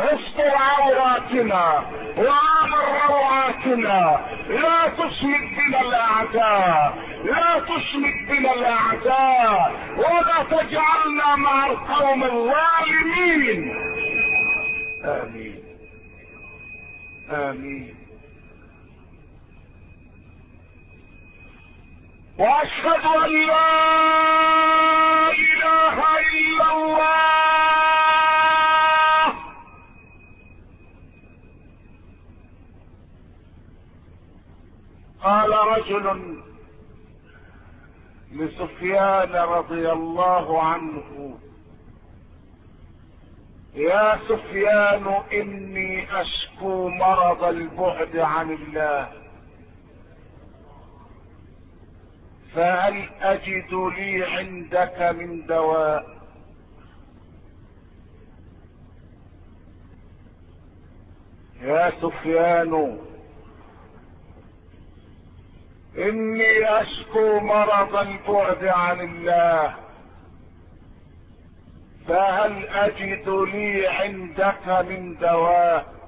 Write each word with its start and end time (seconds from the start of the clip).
استر 0.00 0.56
عوراتنا 0.56 1.84
وامر 2.16 2.84
روعاتنا 3.08 4.20
لا 4.48 4.88
تشمت 4.88 5.48
بنا 5.56 5.80
الأعداء. 5.80 6.98
لا 7.24 7.60
تشمت 7.60 8.28
بنا 8.28 8.52
الأعداء. 8.54 9.72
ولا 9.96 10.42
تجعلنا 10.50 11.36
مع 11.36 11.66
القوم 11.66 12.24
الظالمين. 12.24 13.76
آمين. 15.04 15.58
آمين. 17.30 17.94
وأشهد 22.38 23.04
أن 23.04 23.46
لا 23.46 23.70
إله 25.30 25.96
إلا 26.18 26.72
الله. 26.72 27.37
قال 35.28 35.50
رجل 35.50 36.36
لسفيان 38.32 39.32
رضي 39.32 39.92
الله 39.92 40.62
عنه 40.62 41.38
يا 43.74 44.18
سفيان 44.28 45.06
إني 45.32 46.20
أشكو 46.20 46.88
مرض 46.88 47.44
البعد 47.44 48.16
عن 48.16 48.50
الله 48.50 49.08
فهل 52.54 53.08
أجد 53.20 53.74
لي 53.74 54.24
عندك 54.24 55.02
من 55.18 55.46
دواء؟ 55.46 56.18
يا 61.62 61.90
سفيان 62.02 62.98
إني 65.96 66.80
أشكو 66.80 67.40
مرض 67.40 67.96
البعد 67.96 68.64
عن 68.64 69.00
الله. 69.00 69.74
فهل 72.08 72.66
أجد 72.68 73.28
لي 73.28 73.86
عندك 73.86 74.86
من 74.88 75.16
دواء؟ 75.18 75.98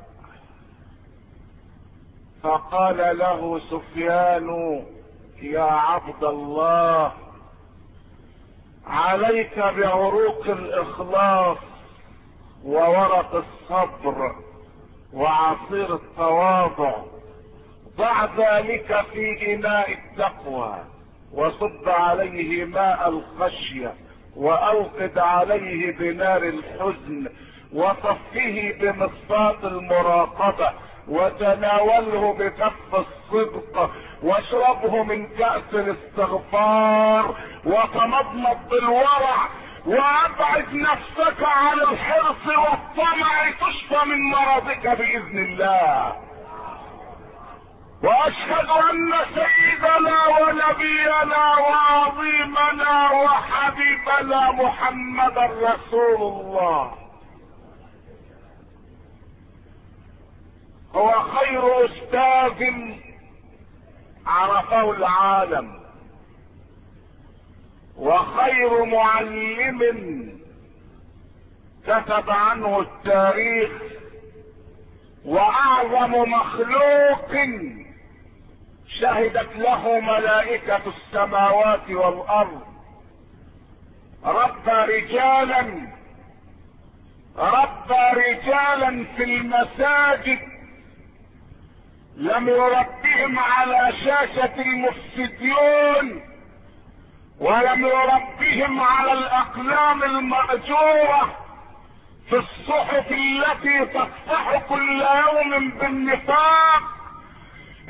فقال 2.42 3.18
له 3.18 3.58
سفيان 3.58 4.82
يا 5.42 5.62
عبد 5.62 6.24
الله 6.24 7.12
عليك 8.86 9.58
بعروق 9.58 10.46
الإخلاص 10.46 11.58
وورق 12.64 13.34
الصبر 13.34 14.34
وعصير 15.12 15.94
التواضع. 15.94 16.92
ضع 17.96 18.24
ذلك 18.24 19.04
في 19.12 19.54
إناء 19.54 19.92
التقوى 19.92 20.78
وصب 21.32 21.88
عليه 21.88 22.64
ماء 22.64 23.08
الخشية 23.08 23.94
واوقد 24.36 25.18
عليه 25.18 25.96
بنار 25.96 26.42
الحزن 26.42 27.28
وصفه 27.72 28.74
بمصفاة 28.80 29.58
المراقبة 29.68 30.72
وتناوله 31.08 32.34
بكف 32.34 32.94
الصدق 32.94 33.90
واشربه 34.22 35.02
من 35.02 35.26
كأس 35.26 35.74
الاستغفار 35.74 37.34
وتمضمض 37.64 38.68
بالورع 38.70 39.48
وأبعد 39.86 40.74
نفسك 40.74 41.42
عن 41.42 41.80
الحرص 41.80 42.46
والطمع 42.46 43.50
تشفى 43.50 44.04
من 44.06 44.30
مرضك 44.30 44.86
بإذن 44.98 45.38
الله. 45.38 46.16
وأشهد 48.02 48.68
أن 48.68 49.12
سيدنا 49.34 50.26
ونبينا 50.26 51.58
وعظيمنا 51.58 53.10
وحبيبنا 53.10 54.50
محمدا 54.50 55.46
رسول 55.46 56.16
الله. 56.16 56.94
هو 60.94 61.12
خير 61.22 61.84
أستاذ 61.84 62.72
عرفه 64.26 64.90
العالم. 64.90 65.80
وخير 67.96 68.84
معلم 68.84 70.40
كتب 71.86 72.30
عنه 72.30 72.80
التاريخ. 72.80 73.70
وأعظم 75.24 76.30
مخلوق 76.30 77.32
شهدت 78.98 79.56
له 79.56 80.00
ملائكة 80.00 80.80
السماوات 80.86 81.90
والأرض. 81.90 82.62
ربى 84.24 84.70
رجالا 84.70 85.88
ربى 87.38 88.20
رجالا 88.28 89.04
في 89.16 89.24
المساجد. 89.24 90.38
لم 92.16 92.48
يربهم 92.48 93.38
على 93.38 93.92
شاشة 94.04 94.62
المفسدين 94.62 96.22
ولم 97.38 97.86
يربهم 97.86 98.80
على 98.80 99.12
الأقلام 99.12 100.02
المأجورة 100.02 101.36
في 102.28 102.36
الصحف 102.36 103.12
التي 103.12 103.86
تصفح 103.86 104.62
كل 104.68 105.02
يوم 105.02 105.70
بالنفاق. 105.70 106.99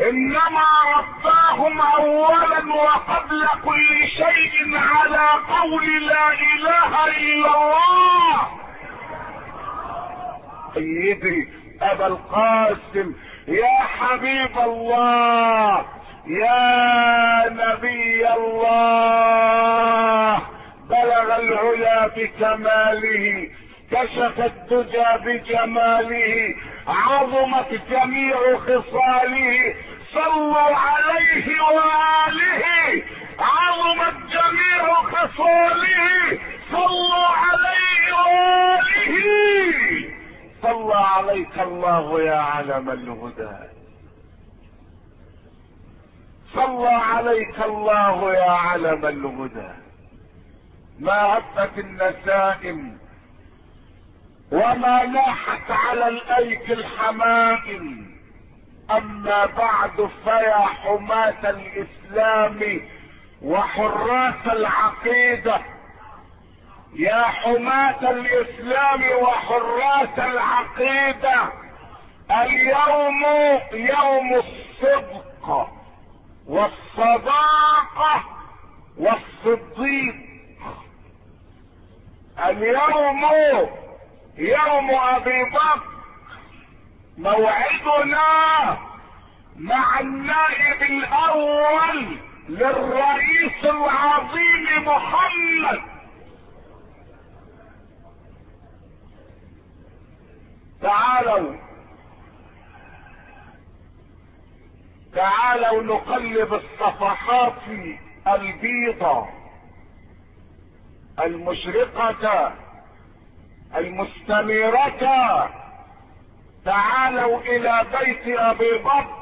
إنما 0.00 0.66
رباهم 0.96 1.80
اولا 1.80 2.74
وقبل 2.74 3.46
كل 3.64 4.08
شيء 4.08 4.78
على 4.78 5.28
قول 5.48 6.06
لا 6.06 6.32
إله 6.32 7.06
إلا 7.06 7.50
الله. 7.54 8.40
سيدي 10.74 11.48
أبا 11.82 12.06
القاسم 12.06 13.14
يا 13.48 13.78
حبيب 13.98 14.58
الله 14.58 15.84
يا 16.26 17.48
نبي 17.48 18.28
الله 19.30 20.36
بلغ 20.90 21.36
العلا 21.36 22.06
بكماله 22.06 23.48
كشف 23.90 24.40
الدجى 24.40 25.06
بجماله 25.24 26.54
عظمت 26.86 27.80
جميع 27.90 28.36
خصاله 28.58 29.74
صلوا 30.12 30.76
عليه 30.76 31.60
وآله 31.60 33.02
عظمت 33.38 34.16
جميع 34.30 34.94
خصاله 34.94 36.38
صلوا 36.72 37.26
عليه 37.26 38.12
وآله. 38.12 38.70
صلى 40.62 40.94
عليك 40.94 41.58
الله 41.60 42.22
يا 42.22 42.36
علم 42.36 42.90
الهدى. 42.90 43.56
صلى 46.54 46.88
عليك 46.88 47.60
الله 47.64 48.34
يا 48.34 48.50
علم 48.50 49.06
الهدى. 49.06 49.72
ما 51.00 51.38
هبت 51.38 51.78
النسائم 51.78 52.99
وما 54.52 55.04
لاحت 55.04 55.70
على 55.70 56.08
الايك 56.08 56.70
الحمائم. 56.70 58.10
أما 58.90 59.46
بعد 59.46 60.10
فيا 60.24 60.58
حماة 60.58 61.50
الإسلام 61.50 62.80
وحراس 63.42 64.46
العقيدة. 64.46 65.60
يا 66.94 67.22
حماة 67.22 68.10
الإسلام 68.10 69.02
وحراس 69.22 70.18
العقيدة. 70.18 71.52
اليوم 72.30 73.24
يوم 73.72 74.34
الصدق 74.34 75.68
والصداقة 76.46 78.24
والصديق. 78.98 80.14
اليوم 82.46 83.24
يوم 84.38 84.90
أبي 84.90 85.44
بكر 85.44 85.80
موعدنا 87.18 88.78
مع 89.56 90.00
النائب 90.00 90.82
الأول 90.82 92.18
للرئيس 92.48 93.64
العظيم 93.64 94.84
محمد. 94.86 95.80
تعالوا. 100.82 101.56
تعالوا 105.14 105.82
نقلب 105.82 106.54
الصفحات 106.54 107.62
البيضة 108.26 109.28
المشرقة 111.20 112.52
المستنيرة 113.76 115.50
تعالوا 116.64 117.40
إلى 117.40 117.86
بيت 117.92 118.38
أبي 118.38 118.78
بكر 118.78 119.20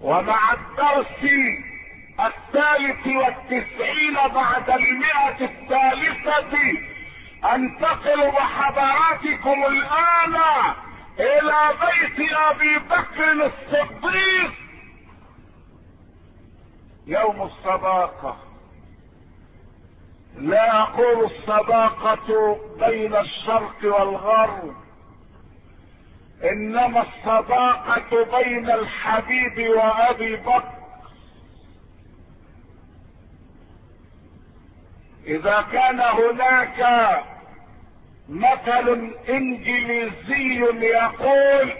ومع 0.00 0.52
الدرس 0.52 1.32
الثالث 2.20 3.06
والتسعين 3.06 4.14
بعد 4.34 4.70
المئة 4.70 5.44
الثالثة. 5.44 6.78
انتقل 7.54 8.30
بحضراتكم 8.30 9.64
الآن 9.66 10.34
إلى 11.18 11.74
بيت 11.80 12.32
أبي 12.32 12.78
بكر 12.78 13.32
الصديق. 13.32 14.52
يوم 17.06 17.42
الصداقة 17.42 18.49
لا 20.38 20.82
أقول 20.82 21.24
الصداقة 21.24 22.58
بين 22.78 23.16
الشرق 23.16 23.76
والغرب 23.84 24.74
إنما 26.44 27.02
الصداقة 27.02 28.38
بين 28.38 28.70
الحبيب 28.70 29.68
وأبي 29.68 30.36
بكر. 30.36 30.80
إذا 35.26 35.64
كان 35.72 36.00
هناك 36.00 37.10
مثل 38.28 39.14
إنجليزي 39.28 40.60
يقول 40.80 41.72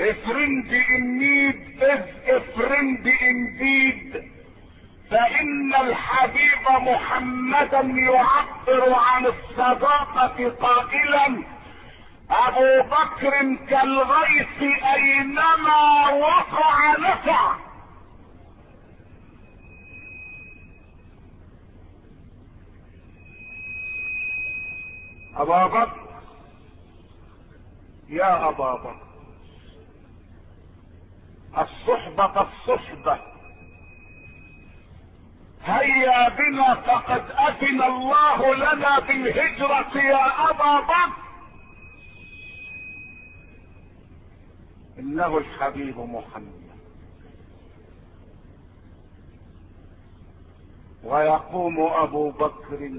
a 0.00 0.10
friend 0.10 0.72
in 0.90 1.21
need 1.21 1.82
is 1.82 2.04
a 2.28 2.40
friend 2.40 3.12
indeed 3.22 4.05
فإن 5.10 5.74
الحبيب 5.74 6.68
محمدا 6.68 7.80
يعبر 7.80 8.94
عن 8.94 9.26
الصداقة 9.26 10.48
قائلا 10.60 11.42
أبو 12.30 12.82
بكر 12.90 13.56
كالغيث 13.68 14.62
أينما 14.94 16.08
وقع 16.10 16.92
نفع. 16.98 17.56
أبا 25.36 25.66
بكر 25.66 26.06
يا 28.08 28.48
أبا 28.48 28.74
بكر 28.74 28.96
الصحبة 31.58 32.40
الصحبة 32.42 33.35
هيا 35.66 36.28
بنا 36.28 36.74
فقد 36.74 37.24
أذن 37.30 37.82
الله 37.82 38.54
لنا 38.54 38.98
بالهجرة 38.98 39.98
يا 39.98 40.50
أبا 40.50 40.80
بكر. 40.80 41.12
إنه 44.98 45.38
الحبيب 45.38 45.98
محمد. 45.98 46.66
ويقوم 51.04 51.80
أبو 51.80 52.30
بكر. 52.30 52.90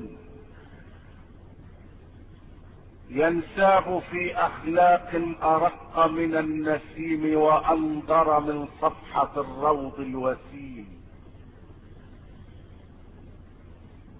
ينساب 3.09 4.01
في 4.11 4.35
أخلاق 4.35 5.21
أرق 5.43 6.05
من 6.05 6.37
النسيم 6.37 7.39
وأنظر 7.39 8.39
من 8.39 8.67
صفحة 8.81 9.31
الروض 9.37 9.99
الوسيم. 9.99 10.96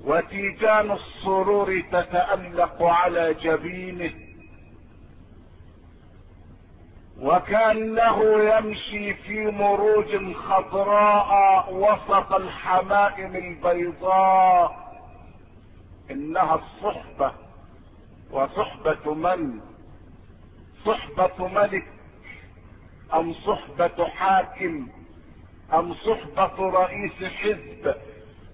وتيجان 0.03 0.91
السرور 0.91 1.81
تتألق 1.91 2.83
على 2.83 3.33
جبينه. 3.33 4.13
وكانه 7.21 8.43
يمشي 8.43 9.13
في 9.13 9.45
مروج 9.51 10.33
خضراء 10.33 11.73
وسط 11.73 12.33
الحمائم 12.33 13.35
البيضاء. 13.35 14.87
إنها 16.11 16.55
الصحبة. 16.55 17.31
وصحبة 18.31 19.13
من؟ 19.13 19.59
صحبة 20.85 21.47
ملك. 21.47 21.87
أم 23.13 23.33
صحبة 23.33 24.07
حاكم؟ 24.07 24.87
أم 25.73 25.93
صحبة 25.93 26.69
رئيس 26.69 27.23
حزب؟ 27.23 27.95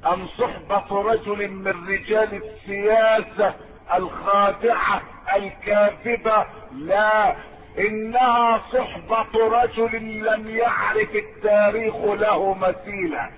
أم 0.06 0.28
صحبة 0.28 1.02
رجل 1.02 1.52
من 1.52 1.88
رجال 1.88 2.42
السياسة 2.44 3.54
الخادعة 3.96 5.02
الكاذبة؟ 5.36 6.46
لا. 6.74 7.36
إنها 7.80 8.62
صحبة 8.74 9.48
رجل 9.64 9.96
لم 10.26 10.50
يعرف 10.50 11.16
التاريخ 11.16 11.96
له 11.96 12.54
مثيلا. 12.54 13.30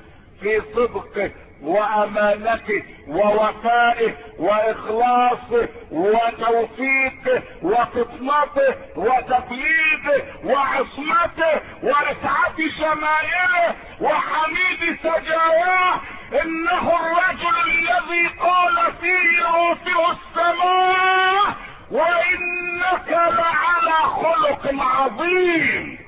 في 0.41 0.62
صدقه 0.75 1.31
وأمانته 1.62 2.83
ووفائه 3.07 4.13
وإخلاصه 4.39 5.68
وتوفيقه 5.91 7.44
وفطنته 7.63 8.75
وتبليغه 8.95 10.23
وعصمته 10.45 11.61
ورفعة 11.83 12.56
شمائله 12.79 13.75
وحميد 14.01 14.97
سجاياه 15.03 16.00
إنه 16.33 16.95
الرجل 16.95 17.56
الذي 17.72 18.27
قال 18.39 18.94
فيه 19.01 19.48
اوتيه 19.48 20.12
السماء 20.12 21.56
وإنك 21.92 23.10
لعلى 23.10 24.00
خلق 24.10 24.83
عظيم. 24.83 26.06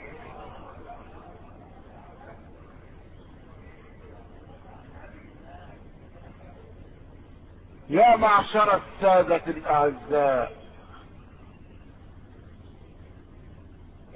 يا 7.90 8.16
معشر 8.16 8.82
السادة 8.82 9.42
الأعزاء 9.48 10.67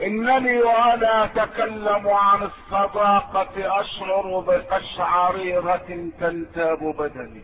إنني 0.01 0.61
وأنا 0.61 1.23
أتكلم 1.23 2.07
عن 2.09 2.43
الصداقة 2.43 3.81
أشعر 3.81 4.39
بقشعريرة 4.39 6.09
تنتاب 6.19 6.83
بدني. 6.83 7.43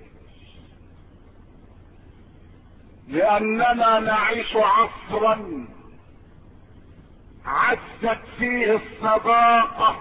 لأننا 3.07 3.99
نعيش 3.99 4.55
عصرا 4.55 5.65
عزت 7.45 8.21
فيه 8.37 8.75
الصداقة 8.75 9.99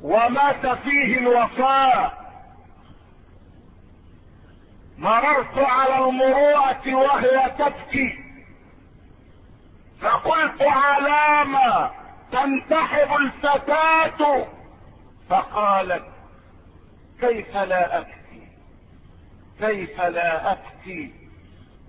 ومات 0.00 0.66
فيه 0.66 1.18
الوفاء. 1.18 2.20
مررت 4.98 5.58
على 5.58 6.08
المروءة 6.08 6.94
وهي 6.94 7.50
تبكي. 7.58 8.29
علامة 10.60 11.90
تنتحب 12.32 13.16
الفتاة. 13.16 14.46
فقالت 15.28 16.06
كيف 17.20 17.56
لا 17.56 17.98
أبكي؟ 17.98 18.48
كيف 19.60 20.00
لا 20.00 20.52
أبكي؟ 20.52 21.14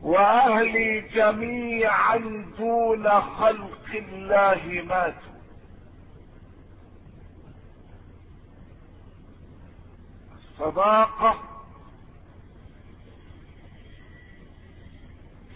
وأهلي 0.02 1.02
جميعا 1.02 2.18
دون 2.58 3.10
خلق 3.10 3.88
الله 3.94 4.84
ماتوا. 4.86 5.32
الصداقة 10.60 11.40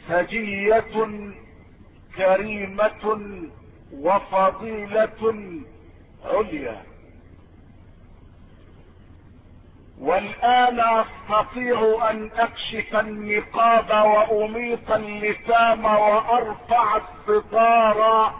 سجية 0.07 1.35
كريمة 2.17 3.31
وفضيلة 3.93 5.61
عليا. 6.25 6.83
والآن 9.99 10.79
أستطيع 10.79 12.09
أن 12.11 12.29
أكشف 12.35 12.95
النقاب 12.95 13.89
وأميط 14.05 14.91
اللثام 14.91 15.85
وأرفع 15.85 16.97
الستار 16.97 18.33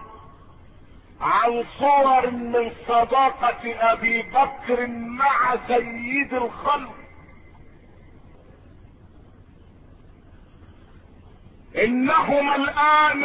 عن 1.22 1.64
صور 1.80 2.32
من 2.32 2.72
صداقة 2.88 3.92
أبي 3.92 4.22
بكر 4.22 4.88
مع 4.88 5.56
سيد 5.68 6.34
الخلق. 6.34 7.05
إنهما 11.84 12.56
الآن 12.56 13.24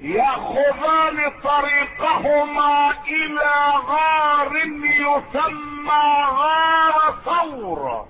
ياخذان 0.00 1.32
طريقهما 1.44 2.90
إلى 3.08 3.72
غار 3.86 4.56
يسمى 4.84 6.24
غار 6.30 7.14
ثور. 7.24 8.06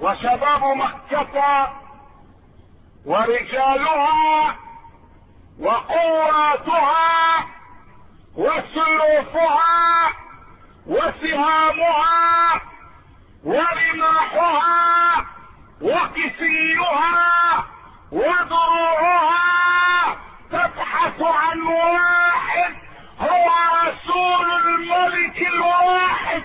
وشباب 0.00 0.64
مكة 0.64 1.68
ورجالها 3.06 4.56
وقواتها 5.60 7.46
وسيوفها 8.36 10.12
وسهامها 10.86 12.60
ورماحها 13.44 15.26
وكسيها 15.80 17.64
ودروعها 18.12 19.40
تبحث 20.50 21.22
عن 21.22 21.60
واحد 21.62 22.74
هو 23.20 23.50
رسول 23.86 24.46
الملك 24.50 25.48
الواحد. 25.48 26.42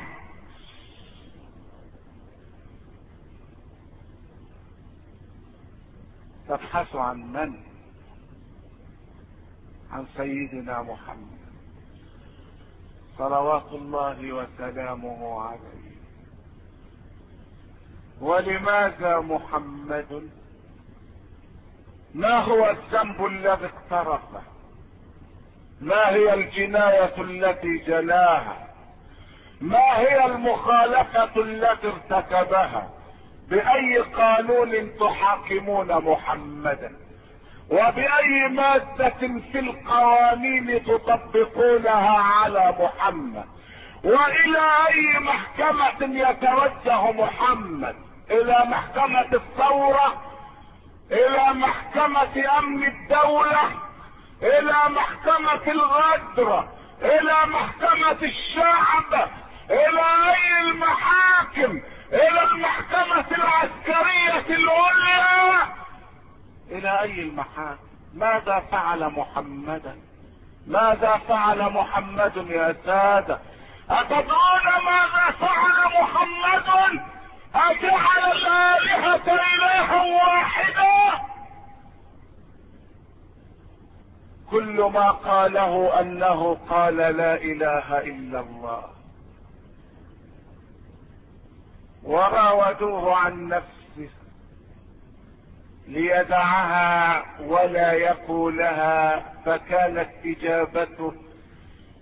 تبحث 6.48 6.96
عن 6.96 7.18
من؟ 7.18 7.54
عن 9.92 10.06
سيدنا 10.18 10.82
محمد. 10.82 11.46
صلوات 13.18 13.72
الله 13.72 14.34
وسلامه 14.34 15.42
عليه. 15.42 15.85
ولماذا 18.22 19.20
محمد؟ 19.20 20.30
ما 22.16 22.38
هو 22.40 22.70
الذنب 22.70 23.26
الذي 23.26 23.66
اقترفه؟ 23.66 24.42
ما 25.82 26.10
هي 26.10 26.34
الجناية 26.34 27.14
التي 27.18 27.78
جلاها 27.78 28.68
ما 29.62 29.98
هي 30.00 30.26
المخالفة 30.26 31.42
التي 31.42 31.88
ارتكبها؟ 31.88 32.90
بأي 33.50 33.98
قانون 33.98 34.98
تحاكمون 35.00 35.88
محمدا 35.88 36.96
وبأي 37.70 38.48
مادة 38.50 39.40
في 39.52 39.60
القوانين 39.60 40.84
تطبقونها 40.84 42.18
على 42.18 42.76
محمد؟ 42.80 43.46
وإلى 44.04 44.68
أي 44.88 45.20
محكمة 45.20 46.20
يتوجه 46.30 47.12
محمد؟ 47.12 47.96
إلى 48.32 48.58
محكمة 48.68 49.28
الثورة 49.34 50.22
إلى 51.12 51.54
محكمة 51.54 52.58
أمن 52.60 52.84
الدولة 52.88 53.62
إلى 54.42 54.76
محكمة 54.90 55.72
الغدر 55.72 56.68
إلى 57.02 57.36
محكمة 57.46 58.18
الشعب 58.28 59.30
إلى 59.70 60.02
أي 60.34 60.62
المحاكم 60.62 61.82
إلى 62.14 62.44
المحكمة 62.44 63.26
العسكرية 63.32 64.56
العليا 64.56 65.68
إلى 66.72 67.02
أي 67.02 67.22
المحاكم؟ 67.22 67.86
ماذا 68.14 68.64
فعل 68.72 69.10
محمدا؟ 69.10 69.96
ماذا 70.68 71.22
فعل 71.28 71.60
محمد 71.74 72.38
يا 72.50 72.76
سادة 72.86 73.40
أتدرون 73.90 74.66
ماذا 74.86 75.32
فعل 75.40 76.02
محمد؟ 76.02 77.00
أجعل 77.56 78.15
الالهة 78.86 79.34
الها 79.34 80.04
واحدا 80.04 81.26
كل 84.52 84.92
ما 84.94 85.12
قاله 85.12 86.00
أنه 86.00 86.58
قال 86.70 86.98
لا 86.98 87.36
إله 87.36 87.98
إلا 87.98 88.40
الله. 88.40 88.84
وراودوه 92.04 93.16
عن 93.16 93.48
نفسه. 93.48 94.10
ليدعها 95.88 97.26
ولا 97.42 97.92
يقولها 97.94 99.20
فكانت 99.46 100.10
إجابته 100.26 101.14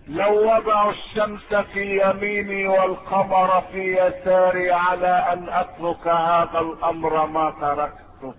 لو 0.08 0.56
وضعوا 0.56 0.92
الشمس 0.92 1.54
في 1.54 2.02
يميني 2.02 2.68
والقمر 2.68 3.62
في 3.62 3.94
يساري 3.94 4.72
على 4.72 5.34
أن 5.34 5.50
أترك 5.50 6.08
هذا 6.08 6.60
الأمر 6.60 7.26
ما 7.26 7.52
تركته. 7.62 8.34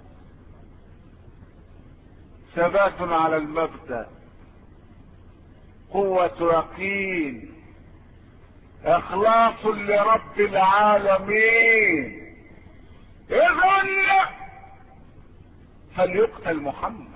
ثبات 2.54 3.00
على 3.00 3.36
المبدأ. 3.36 4.06
قوة 5.90 6.36
يقين. 6.40 7.54
إخلاص 8.84 9.66
لرب 9.66 10.40
العالمين. 10.40 12.24
اذا 13.30 14.30
فليقتل 15.96 16.60
محمد. 16.60 17.13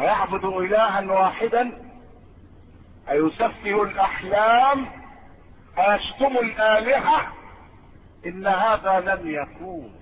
أيعبد 0.00 0.44
إلها 0.44 1.12
واحدا 1.12 1.72
أيسفه 3.10 3.82
الأحلام 3.82 4.86
أيشتم 5.78 6.36
الآلهة 6.42 7.26
إن 8.26 8.46
هذا 8.46 9.00
لن 9.00 9.30
يكون 9.30 9.94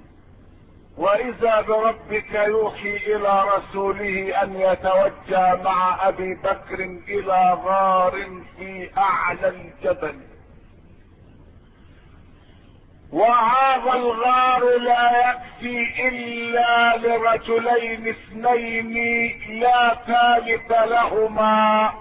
وإذا 0.96 1.60
بربك 1.60 2.34
يوحي 2.34 2.96
إلى 2.96 3.44
رسوله 3.56 4.42
أن 4.42 4.56
يتوجه 4.56 5.62
مع 5.62 6.08
أبي 6.08 6.34
بكر 6.34 6.80
إلى 7.08 7.58
غار 7.64 8.26
في 8.56 8.90
أعلى 8.98 9.48
الجبل. 9.48 10.20
وهذا 13.12 13.92
الغار 13.94 14.78
لا 14.78 15.30
يكفي 15.30 16.08
إلا 16.08 16.96
لرجلين 16.96 18.08
اثنين 18.08 18.92
لا 19.60 19.94
ثالث 19.94 20.70
لهما. 20.70 21.92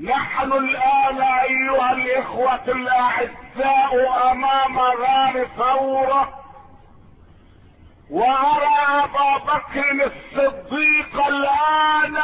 نحن 0.00 0.52
الآن 0.52 1.22
أيها 1.22 1.92
الإخوة 1.92 2.64
الأعزاء 2.68 4.30
أمام 4.32 4.78
غار 4.78 5.46
ثورة 5.56 6.44
وأرى 8.10 9.04
أبا 9.04 9.38
بكر 9.38 10.10
الصديق 10.12 11.26
الآن 11.26 12.16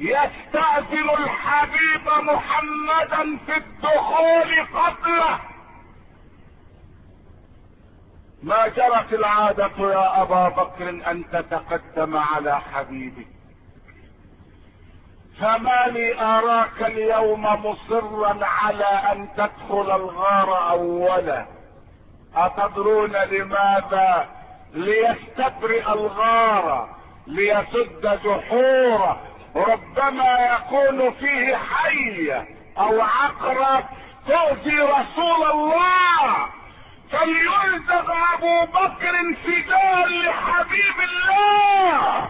يستأذن 0.00 1.10
الحبيب 1.10 2.06
محمدا 2.06 3.38
في 3.46 3.56
الدخول 3.56 4.66
قبله. 4.74 5.40
ما 8.42 8.68
جرت 8.68 9.12
العادة 9.12 9.92
يا 9.92 10.22
أبا 10.22 10.48
بكر 10.48 10.88
أن 10.88 11.24
تتقدم 11.32 12.16
على 12.16 12.60
حبيبك؟ 12.60 13.26
فما 15.40 15.86
لي 15.86 16.20
أراك 16.20 16.82
اليوم 16.82 17.42
مصرا 17.42 18.44
على 18.44 18.84
أن 18.84 19.28
تدخل 19.36 19.96
الغار 19.96 20.70
اولا؟ 20.70 21.46
أتدرون 22.36 23.12
لماذا؟ 23.12 24.28
ليستبرئ 24.74 25.92
الغار 25.92 26.88
ليسد 27.26 28.20
جحوره 28.24 29.27
ربما 29.58 30.38
يكون 30.38 31.12
فيه 31.12 31.56
حية 31.56 32.48
أو 32.78 33.00
عقرب 33.00 33.84
تؤذي 34.26 34.80
رسول 34.80 35.50
الله. 35.50 36.48
فليلزم 37.10 38.10
أبو 38.34 38.72
بكر 38.72 39.14
فداء 39.44 40.06
لحبيب 40.06 41.00
الله. 41.00 42.28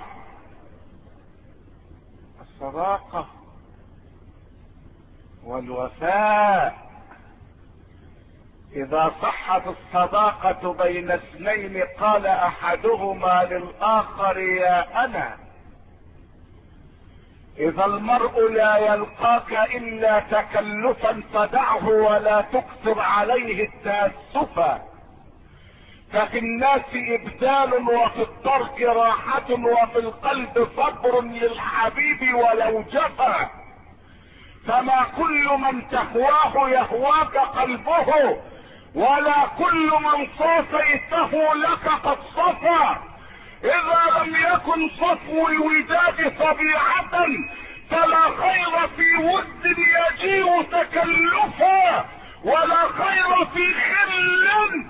الصداقة 2.40 3.26
والوفاء. 5.44 6.88
إذا 8.72 9.14
صحت 9.22 9.62
الصداقة 9.66 10.72
بين 10.72 11.10
اثنين 11.10 11.82
قال 12.00 12.26
أحدهما 12.26 13.44
للآخر 13.44 14.38
يا 14.38 15.04
أنا. 15.04 15.47
إذا 17.58 17.84
المرء 17.84 18.52
لا 18.52 18.76
يلقاك 18.76 19.52
إلا 19.74 20.20
تكلفا 20.20 21.22
فدعه 21.34 21.88
ولا 21.88 22.40
تكثر 22.40 23.00
عليه 23.00 23.64
التاسفا 23.68 24.82
ففي 26.12 26.38
الناس 26.38 26.82
إبدال 26.94 27.74
وفي 27.74 28.22
الترك 28.22 28.80
راحة 28.80 29.50
وفي 29.50 29.98
القلب 29.98 30.68
صبر 30.76 31.22
للحبيب 31.22 32.34
ولو 32.34 32.82
جفا. 32.82 33.50
فما 34.66 35.06
كل 35.16 35.48
من 35.58 35.88
تهواه 35.88 36.70
يهواك 36.70 37.36
قلبه 37.36 38.36
ولا 38.94 39.46
كل 39.58 39.90
من 39.90 40.26
صافيته 40.38 41.54
لك 41.54 41.88
قد 42.04 42.18
صفى 42.36 42.96
إذا 43.64 44.22
لم 44.24 44.36
يكن 44.36 44.88
صفو 44.88 45.48
الوداد 45.48 46.38
طبيعة 46.38 47.26
فلا 47.90 48.22
خير 48.22 48.88
في 48.96 49.24
ود 49.24 49.64
يجيء 49.78 50.62
تكلفا 50.62 52.04
الخير 52.44 53.44
في 53.54 53.74
خل 53.74 54.84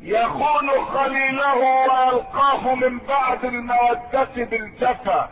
يخون 0.00 0.84
خليله 0.84 1.54
ويلقاه 1.54 2.74
من 2.74 2.98
بعد 2.98 3.44
المودة 3.44 4.28
بالجفا. 4.36 5.30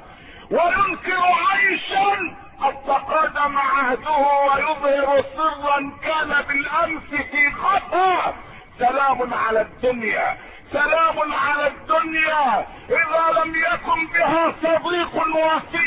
وينكر 0.51 1.23
عيشا 1.53 2.35
قد 2.61 2.75
تقادم 2.87 3.59
عهده 3.59 4.17
ويظهر 4.17 5.25
سرا 5.37 5.93
كان 6.03 6.43
بالأمس 6.49 7.23
في 7.31 7.51
خطا 7.51 8.35
سلام 8.79 9.35
على 9.35 9.61
الدنيا. 9.61 10.37
سلام 10.73 11.33
على 11.33 11.67
الدنيا. 11.67 12.67
إذا 12.89 13.45
لم 13.45 13.55
يكن 13.57 14.07
بها 14.13 14.55
صديق 14.63 15.15
وفي 15.17 15.83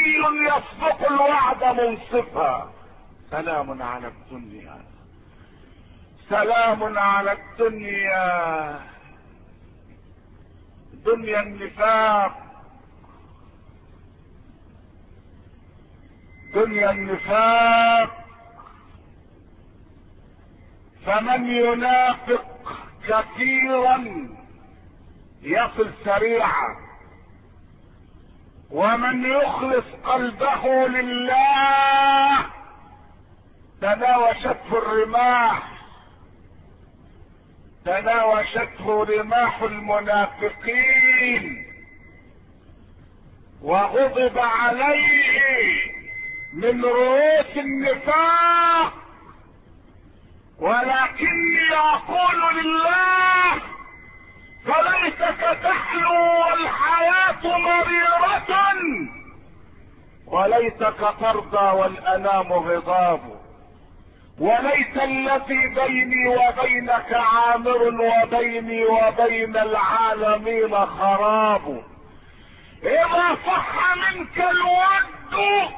يصدق 0.48 1.08
الوعد 1.12 1.64
منصفا. 1.64 2.74
سلام 3.32 3.82
على 3.82 4.08
الدنيا. 4.08 4.78
سلام 6.30 6.98
على 6.98 7.32
الدنيا. 7.32 8.80
دنيا 10.94 11.42
النفاق. 11.42 12.42
دنيا 16.54 16.92
النفاق. 16.92 18.26
فمن 21.06 21.50
ينافق 21.50 22.46
كثيرا 23.08 23.98
يصل 25.46 25.92
سريعا. 26.06 26.76
ومن 28.72 29.26
يخلص 29.26 29.86
قلبه 30.04 30.88
لله 30.88 32.46
تناوشته 33.82 34.68
الرماح 34.72 35.64
تناوشته 37.86 39.04
رماح 39.04 39.62
المنافقين 39.62 41.66
وغضب 43.62 44.38
عليه 44.38 45.92
من 46.54 46.86
رؤوس 46.86 47.58
النفاق. 47.58 48.94
ولكني 50.60 51.74
أقول 51.74 52.56
لله 52.56 53.62
فليتك 54.66 55.60
تحلو 55.64 56.54
الحياة 56.54 57.58
مريرة 57.58 58.56
وليتك 60.28 61.16
ترضى 61.20 61.78
والأنام 61.78 62.54
غضاب. 62.54 63.22
وليس 64.40 64.98
الذي 65.04 65.68
بيني 65.68 66.28
وبينك 66.28 67.14
عامر 67.14 67.78
وبيني 67.78 68.86
وبين 68.86 69.58
العالمين 69.58 70.76
خراب. 70.86 71.84
إذا 72.84 73.38
صح 73.46 73.96
منك 73.96 74.38
الود 74.40 75.70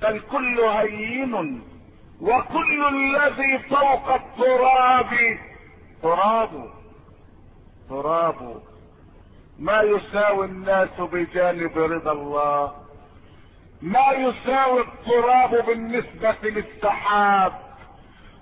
فالكل 0.00 0.60
هين 0.60 1.62
وكل 2.20 2.86
الذي 2.88 3.58
فوق 3.58 4.14
التراب 4.14 5.38
تراب. 6.02 6.75
تراب 7.88 8.62
ما 9.58 9.82
يساوي 9.82 10.46
الناس 10.46 11.00
بجانب 11.00 11.78
رضا 11.78 12.12
الله. 12.12 12.72
ما 13.82 14.12
يساوي 14.12 14.80
التراب 14.80 15.66
بالنسبة 15.66 16.36
للسحاب. 16.42 17.52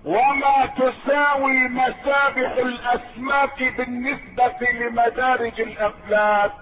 وما 0.04 0.66
تساوي 0.66 1.68
مسابح 1.68 2.52
الأسماك 2.58 3.62
بالنسبة 3.62 4.70
لمدارج 4.72 5.60
الافلاك 5.60 6.52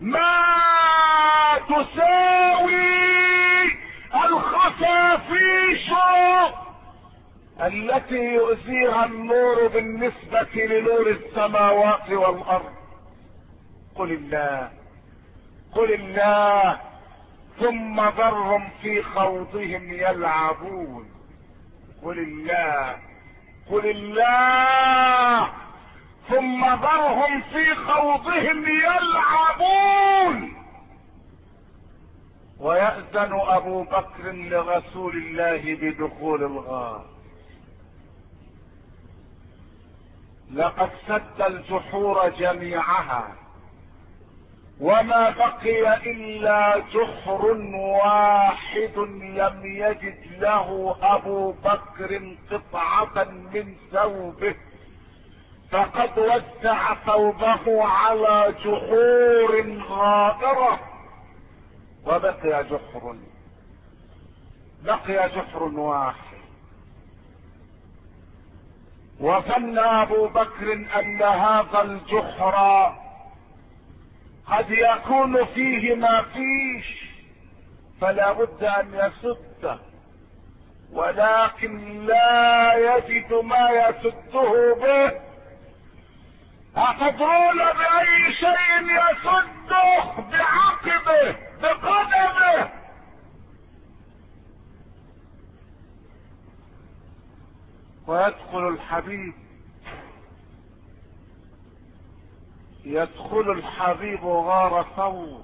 ما 0.00 0.44
تساوي 1.68 2.94
الخفافيش 4.24 5.90
التي 7.60 8.34
يؤذيها 8.34 9.04
النور 9.04 9.66
بالنسبة 9.66 10.48
لنور 10.54 11.10
السماوات 11.10 12.10
والأرض. 12.10 12.72
قل 13.94 14.12
الله 14.12 14.70
قل 15.74 15.94
الله 15.94 16.80
ثم 17.60 18.00
ذرهم 18.00 18.70
في 18.82 19.02
خوضهم 19.02 19.92
يلعبون. 19.92 21.10
قل 22.02 22.18
الله 22.18 22.96
قل 23.70 23.90
الله 23.90 25.48
ثم 26.28 26.64
ذرهم 26.64 27.42
في 27.42 27.74
خوضهم 27.74 28.64
يلعبون. 28.68 30.56
ويأذن 32.60 33.40
أبو 33.40 33.82
بكر 33.82 34.32
لرسول 34.32 35.16
الله 35.16 35.74
بدخول 35.74 36.44
الغار. 36.44 37.13
لقد 40.52 40.90
سد 41.08 41.42
الجحور 41.42 42.28
جميعها 42.28 43.34
وما 44.80 45.30
بقي 45.30 46.10
إلا 46.10 46.78
جحر 46.78 47.44
واحد 47.74 48.98
لم 49.22 49.60
يجد 49.64 50.18
له 50.40 50.96
أبو 51.02 51.52
بكر 51.52 52.36
قطعة 52.50 53.24
من 53.24 53.74
ثوبه 53.92 54.54
فقد 55.70 56.18
وسع 56.18 56.94
ثوبه 56.94 57.84
على 57.84 58.54
جحور 58.64 59.82
غائرة 59.88 60.80
وبقي 62.06 62.64
جحر 62.64 63.16
بقي 64.84 65.28
جحر 65.28 65.62
واحد. 65.62 66.33
وظن 69.20 69.78
أبو 69.78 70.28
بكر 70.28 70.72
أن 70.72 71.22
هذا 71.22 71.82
الجحر 71.82 72.94
قد 74.46 74.70
يكون 74.70 75.44
فيه 75.44 75.94
ما 75.94 76.22
فيش 76.22 77.04
فلا 78.00 78.32
بد 78.32 78.64
أن 78.64 78.94
يسده 78.94 79.78
ولكن 80.92 82.04
لا 82.06 82.74
يجد 82.74 83.32
ما 83.32 83.68
يسده 83.70 84.74
به. 84.74 85.12
أتدرون 86.76 87.58
بأي 87.58 88.32
شيء 88.32 88.82
يسده 88.82 90.04
بعقبه 90.32 91.36
بقدمه؟ 91.62 92.70
ويدخل 98.06 98.68
الحبيب. 98.68 99.34
يدخل 102.84 103.50
الحبيب 103.50 104.24
غار 104.24 104.86
ثور. 104.96 105.42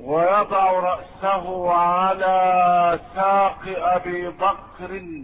ويضع 0.00 0.70
رأسه 0.70 1.72
على 1.72 3.00
ساق 3.14 3.62
أبي 3.66 4.28
بكر. 4.28 5.22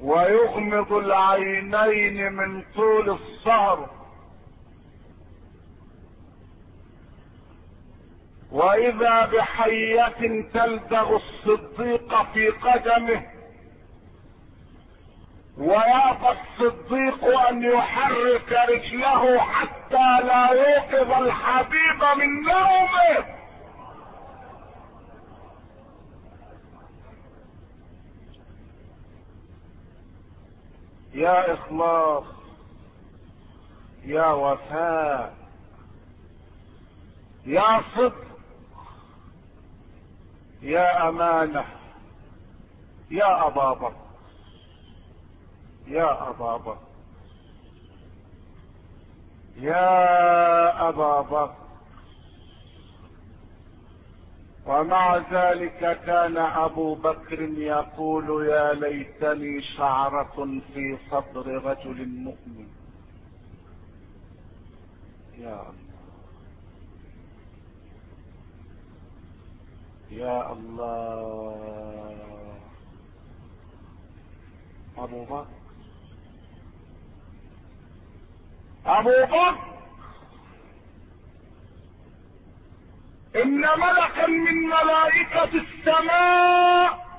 ويغمض 0.00 0.92
العينين 0.92 2.32
من 2.32 2.62
طول 2.76 3.10
السهر 3.10 3.99
وإذا 8.52 9.26
بحية 9.26 10.42
تلدغ 10.54 11.16
الصديق 11.16 12.32
في 12.32 12.48
قدمه 12.48 13.26
ويأبى 15.58 16.28
الصديق 16.28 17.48
أن 17.48 17.62
يحرك 17.62 18.52
رجله 18.68 19.38
حتى 19.38 20.20
لا 20.26 20.50
يوقظ 20.50 21.22
الحبيب 21.22 22.04
من 22.18 22.42
نومه. 22.42 23.40
يا 31.14 31.54
إخلاص 31.54 32.24
يا 34.04 34.26
وفاء 34.26 35.34
يا 37.46 37.82
صدق 37.96 38.29
يا 40.62 41.08
أمانة 41.08 41.64
يا 43.10 43.46
أبا 43.46 43.72
بكر 43.72 44.06
يا 45.86 46.30
أبا 46.30 46.56
بكر 46.56 46.90
يا 49.56 50.88
أبا 50.88 51.20
بكر. 51.20 51.54
ومع 54.66 55.16
ذلك 55.16 56.00
كان 56.06 56.36
أبو 56.36 56.94
بكر 56.94 57.42
يقول 57.42 58.46
يا 58.46 58.72
ليتني 58.74 59.62
شعرة 59.62 60.60
في 60.74 60.98
صدر 61.10 61.64
رجل 61.64 62.08
مؤمن. 62.08 62.68
يا 65.38 65.60
الله. 65.60 65.79
يا 70.10 70.52
الله. 70.52 72.16
أبو 74.98 75.24
بكر. 75.24 75.46
أبو 78.86 79.10
بكر. 79.10 79.70
إن 83.36 83.60
ملكا 83.60 84.26
من 84.26 84.54
ملائكة 84.54 85.44
السماء. 85.44 87.10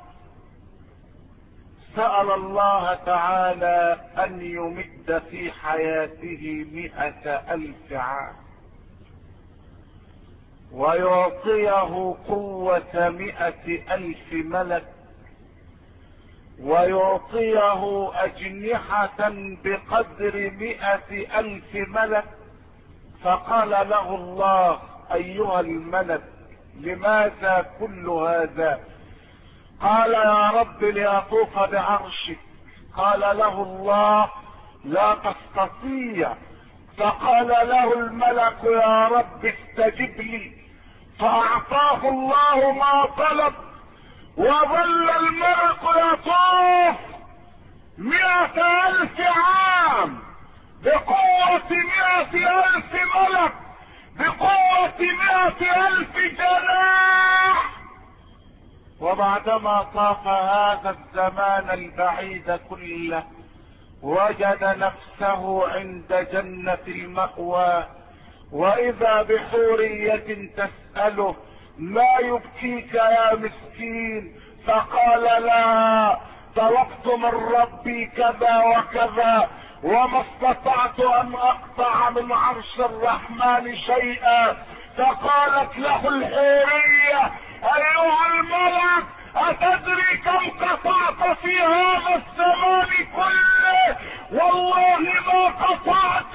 سأل 1.96 2.32
الله 2.32 2.94
تعالى 2.94 4.10
أن 4.18 4.42
يمد 4.42 5.24
في 5.30 5.52
حياته 5.52 6.66
مئة 6.72 7.54
ألف 7.54 7.94
عام. 7.94 8.51
ويعطيه 10.74 12.16
قوة 12.28 13.10
مئة 13.10 13.94
ألف 13.96 14.34
ملك 14.34 14.86
ويعطيه 16.60 18.12
أجنحة 18.24 19.32
بقدر 19.64 20.52
مئة 20.60 21.40
ألف 21.40 21.76
ملك. 21.76 22.26
فقال 23.24 23.70
له 23.70 24.16
الله 24.16 24.80
أيها 25.14 25.60
الملك 25.60 26.22
لماذا 26.80 27.66
كل 27.80 28.10
هذا؟ 28.10 28.80
قال 29.82 30.14
يا 30.14 30.50
رب 30.50 30.84
لاطوف 30.84 31.60
بعرشك. 31.60 32.40
قال 32.98 33.20
له 33.20 33.64
الله 33.64 34.30
لا 34.86 35.16
تستطيع. 35.16 36.34
فقال 36.98 37.48
له 37.48 37.94
الملك 37.94 38.64
يا 38.64 39.08
رب 39.08 39.46
استجب 39.46 40.22
لي. 40.22 40.61
فأعطاه 41.22 42.10
الله 42.10 42.72
ما 42.72 43.06
طلب 43.06 43.54
وظل 44.38 45.10
الملك 45.10 45.84
يطوف 45.84 46.96
مئة 47.98 48.88
ألف 48.88 49.22
عام 49.22 50.20
بقوة 50.84 51.70
مئة 51.72 52.50
ألف 52.60 52.94
ملك 52.94 53.54
بقوة 54.16 55.00
مئة 55.00 55.88
ألف 55.88 56.18
جناح. 56.18 57.72
وبعدما 59.00 59.86
طاف 59.94 60.28
هذا 60.28 60.90
الزمان 60.90 61.70
البعيد 61.70 62.60
كله 62.70 63.24
وجد 64.02 64.64
نفسه 64.64 65.70
عند 65.70 66.28
جنة 66.34 66.88
المأوى. 66.88 68.01
وإذا 68.52 69.22
بحورية 69.22 70.50
تسأله 70.58 71.36
ما 71.78 72.18
يبكيك 72.22 72.94
يا 72.94 73.36
مسكين؟ 73.36 74.36
فقال 74.68 75.44
لا 75.44 76.18
طلبت 76.56 77.08
من 77.08 77.54
ربي 77.56 78.06
كذا 78.06 78.64
وكذا 78.66 79.50
وما 79.84 80.22
استطعت 80.22 81.00
أن 81.00 81.34
أقطع 81.34 82.10
من 82.10 82.32
عرش 82.32 82.80
الرحمن 82.80 83.76
شيئا. 83.76 84.58
فقالت 84.98 85.78
له 85.78 86.08
الحورية 86.08 87.32
أيها 87.64 88.28
الملك 88.40 89.06
أتدري 89.36 90.18
كم 90.26 90.50
قطعت 90.66 91.38
في 91.38 91.60
هذا 91.60 92.16
الزمان 92.16 92.88
كله؟ 93.16 93.98
والله 94.32 95.00
ما 95.28 95.46
قطعت 95.48 96.34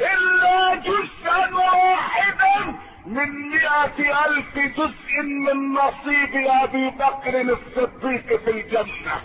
إلا 0.00 0.74
جزءا 0.74 1.54
واحدا 1.54 2.74
من 3.06 3.50
مئة 3.50 4.26
ألف 4.26 4.58
جزء 4.58 5.22
من 5.22 5.72
نصيب 5.74 6.46
أبي 6.62 6.90
بكر 6.90 7.40
الصديق 7.40 8.40
في 8.44 8.50
الجنة. 8.50 9.20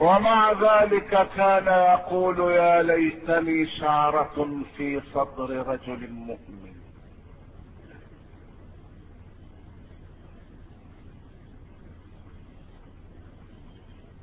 ومع 0.00 0.52
ذلك 0.52 1.28
كان 1.36 1.66
يقول 1.66 2.52
يا 2.52 2.82
ليتني 2.82 3.66
شعرة 3.66 4.64
في 4.76 5.00
صدر 5.14 5.66
رجل 5.66 6.10
مؤمن. 6.12 6.74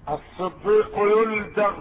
الصديق 0.09 0.97
يلدغ 0.97 1.73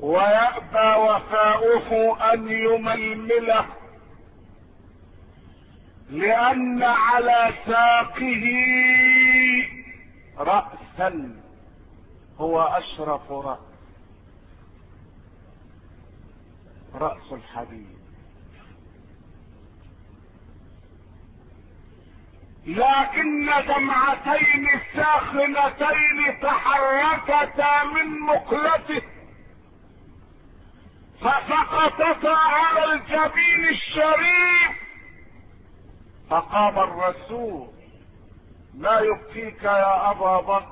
ويأبى 0.00 1.00
وفاؤه 1.00 2.18
أن 2.32 2.48
يململه 2.48 3.66
لأن 6.10 6.82
على 6.82 7.50
ساقه 7.66 8.44
رأسا 10.38 11.40
هو 12.38 12.62
أشرف 12.62 13.32
رأس. 13.32 13.58
رأس 16.94 17.32
الحبيب 17.32 17.96
لكن 22.66 23.46
دمعتين 23.68 24.68
ساخنتين 24.94 26.40
تحركتا 26.42 27.84
من 27.84 28.20
مقلته. 28.20 29.02
فسقطتا 31.20 32.28
على 32.28 32.94
الجبين 32.94 33.68
الشريف. 33.68 34.76
فقام 36.30 36.78
الرسول 36.78 37.68
ما 38.76 38.98
يبكيك 38.98 39.62
يا 39.62 40.10
أبا 40.10 40.40
بكر. 40.40 40.66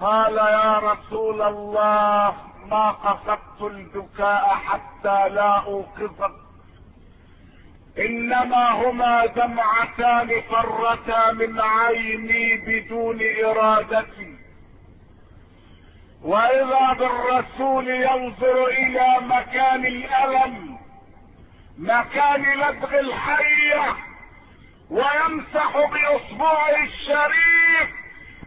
قال 0.00 0.36
يا 0.36 0.78
رسول 0.78 1.42
الله 1.42 2.34
ما 2.70 2.90
قصدت 2.90 3.62
البكاء 3.62 4.48
حتى 4.48 5.28
لا 5.28 5.58
أوقظك. 5.58 6.32
إنما 7.98 8.70
هما 8.70 9.26
دمعتان 9.26 10.40
فرتا 10.40 11.32
من 11.32 11.60
عيني 11.60 12.56
بدون 12.56 13.20
ارادتي 13.44 14.36
وإذا 16.22 16.92
بالرسول 16.92 17.88
ينظر 17.88 18.66
إلى 18.66 19.16
مكان 19.22 19.86
الألم 19.86 20.76
مكان 21.78 22.42
لدغ 22.42 23.00
الحية 23.00 23.96
ويمسح 24.92 25.72
بأصبعه 25.76 26.82
الشريف 26.84 27.88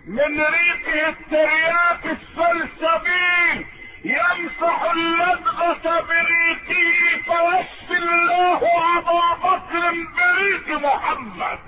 من 0.05 0.41
ريقه 0.41 1.09
الترياق 1.09 2.05
السلسبيل. 2.05 3.65
يمسح 4.03 4.91
اللدغة 4.91 6.01
بريقه 6.01 7.21
فيشفي 7.25 7.97
الله 7.97 8.61
أبا 8.97 9.33
بكر 9.43 9.93
بريق 10.15 10.67
محمد. 10.79 11.59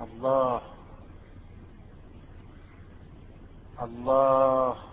الله 0.00 0.62
الله. 3.82 4.91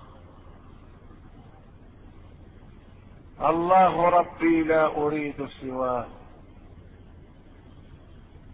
الله 3.41 4.09
ربي 4.09 4.63
لا 4.63 4.85
أريد 4.97 5.45
سواه. 5.45 6.07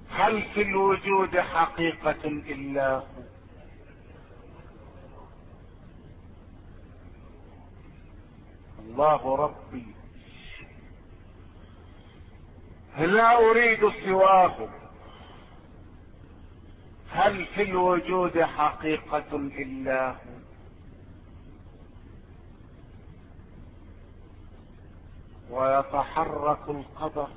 هل 0.09 0.41
في 0.41 0.61
الوجود 0.61 1.37
حقيقة 1.37 2.25
إلا 2.25 2.95
هو؟ 2.95 3.03
الله 8.79 9.35
ربي. 9.35 9.85
لا 12.97 13.37
أريد 13.37 13.89
سواه. 14.05 14.69
هل 17.11 17.45
في 17.45 17.61
الوجود 17.61 18.41
حقيقة 18.41 19.35
إلا 19.35 20.09
هو؟ 20.09 20.44
ويتحرك 25.49 26.69
القدر. 26.69 27.27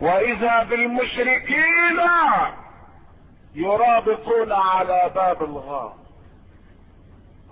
وإذا 0.00 0.62
بالمشركين 0.62 2.00
يرابطون 3.54 4.52
على 4.52 5.10
باب 5.14 5.42
الغار. 5.42 5.94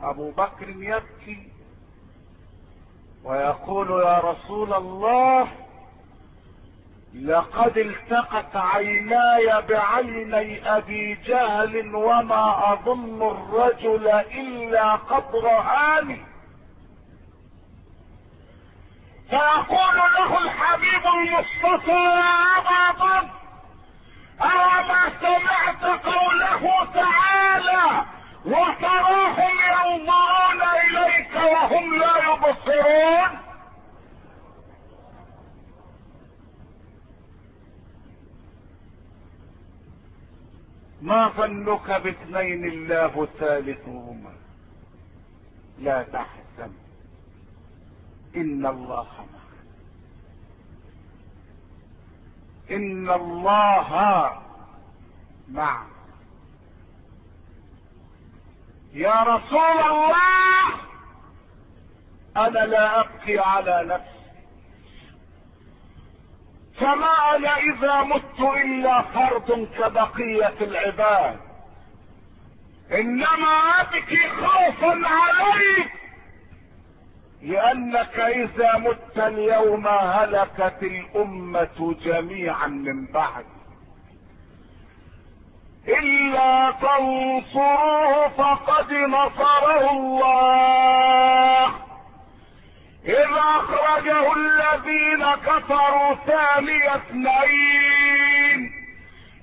أبو 0.02 0.30
بكر 0.30 0.68
يبكي 0.68 1.48
ويقول 3.24 3.90
يا 3.90 4.18
رسول 4.18 4.74
الله 4.74 5.48
لقد 7.14 7.78
التقت 7.78 8.56
عيناي 8.56 9.62
بعيني 9.68 10.76
أبي 10.76 11.14
جهل 11.14 11.94
وما 11.94 12.72
أظن 12.72 13.22
الرجل 13.22 14.08
إلا 14.08 14.94
قد 14.94 15.36
رآني 15.36 16.20
فيقول 19.30 19.96
له 19.96 20.38
الحبيب 20.44 21.06
المصطفى 21.06 21.98
أبا 22.58 22.90
بكر 22.92 23.28
أوما 24.40 25.02
سمعت 25.20 25.84
قوله 26.04 26.84
تعالى؟ 26.94 28.04
وتراهم 28.44 29.56
ينظرون 29.68 30.62
إليك 30.84 31.34
وهم 31.34 31.94
لا 31.94 32.14
يبصرون. 32.18 33.38
ما 41.02 41.28
ظنك 41.28 41.90
باثنين 41.90 42.64
الله 42.64 43.28
ثالثهما؟ 43.38 44.32
لا 45.78 46.02
تحزن. 46.02 46.47
إن 48.36 48.66
الله 48.66 49.06
إن 52.70 53.10
الله 53.10 54.30
معك. 55.48 55.86
يا 58.92 59.22
رسول 59.22 59.78
الله 59.90 60.68
أنا 62.36 62.58
لا 62.58 63.00
ابكي 63.00 63.38
على 63.38 63.84
نفسي. 63.84 64.18
فما 66.80 67.36
أنا 67.36 67.56
إذا 67.56 68.02
مت 68.02 68.40
إلا 68.40 69.02
فرد 69.02 69.68
كبقية 69.78 70.56
العباد. 70.60 71.40
إنما 72.92 73.80
أبكي 73.80 74.28
خوفا 74.28 75.00
عليك. 75.08 75.97
لانك 77.42 78.18
اذا 78.18 78.76
مت 78.78 79.18
اليوم 79.18 79.88
هلكت 79.88 80.82
الأمة 80.82 81.96
جميعا 82.04 82.66
من 82.66 83.06
بعد. 83.06 83.44
إلا 85.88 86.70
تنصروه 86.70 88.28
فقد 88.28 88.92
نصره 88.92 89.90
الله. 89.90 91.66
إذ 93.04 93.30
أخرجه 93.56 94.32
الذين 94.36 95.24
كفروا 95.34 96.14
ثاني 96.14 96.94
اثنين. 96.94 98.72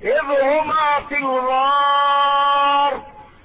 إذ 0.01 0.25
هما 0.43 1.07
في 1.09 1.17
الغار. 1.17 3.14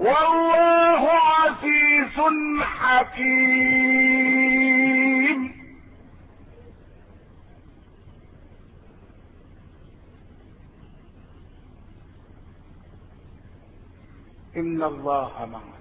والله 0.00 1.10
عزيز 1.10 2.20
حكيم. 2.62 4.30
إن 14.56 14.82
الله 14.82 15.32
معنا. 15.38 15.80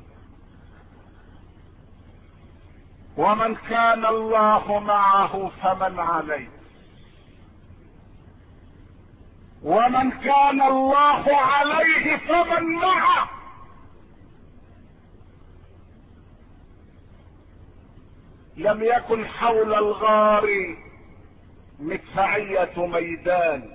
ومن 3.17 3.55
كان 3.55 4.05
الله 4.05 4.79
معه 4.79 5.51
فمن 5.63 5.99
عليه. 5.99 6.49
ومن 9.63 10.11
كان 10.11 10.61
الله 10.61 11.35
عليه 11.35 12.17
فمن 12.17 12.63
معه. 12.73 13.38
لم 18.59 18.83
يكن 18.83 19.27
حول 19.27 19.73
الغار 19.73 20.75
مدفعية 21.79 22.71
ميدان 22.77 23.69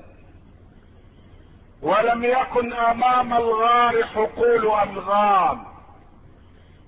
ولم 1.83 2.25
يكن 2.25 2.73
أمام 2.73 3.33
الغار 3.35 4.05
حقول 4.05 4.67
أنغام 4.89 5.65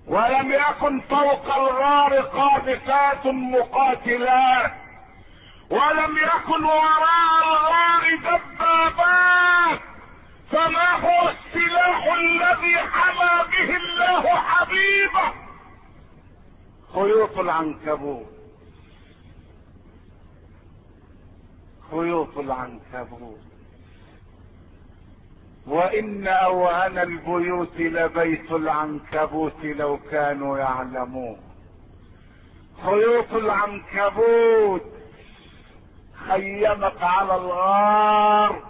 ولم 0.07 0.53
يكن 0.53 1.01
فوق 1.01 1.57
الغار 1.57 2.21
قاذفات 2.21 3.27
مقاتلات 3.27 4.73
ولم 5.71 6.19
يكن 6.19 6.65
وراء 6.65 7.43
الغار 7.45 8.17
دبابات 8.17 9.81
فما 10.53 10.93
هو 10.93 11.29
السلاح 11.29 12.07
الذي 12.07 12.77
حمى 12.79 13.45
به 13.53 13.77
الله 13.77 14.35
حبيبه؟ 14.37 15.46
خيوط 16.97 17.39
العنكبوت. 17.39 18.27
خيوط 21.91 22.39
العنكبوت. 22.39 23.41
وإن 25.67 26.27
أوهن 26.29 26.99
البيوت 26.99 27.77
لبيت 27.81 28.53
العنكبوت 28.53 29.65
لو 29.65 29.99
كانوا 30.11 30.59
يعلمون. 30.59 31.37
خيوط 32.85 33.33
العنكبوت 33.33 34.83
خيمت 36.29 37.03
على 37.03 37.35
الغار 37.35 38.63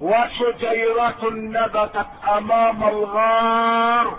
وشجيرة 0.00 1.30
نبتت 1.30 2.06
أمام 2.36 2.82
الغار 2.84 4.18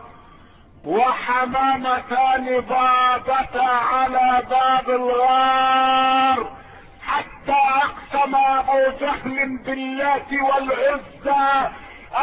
وحمامتان 0.85 2.59
بابتا 2.59 3.69
على 3.69 4.41
باب 4.49 4.89
الغار 4.89 6.57
حتى 7.01 7.51
أقسم 7.51 8.35
أبو 8.35 8.97
جهل 9.01 9.57
باللات 9.57 10.33
والعزى 10.33 11.69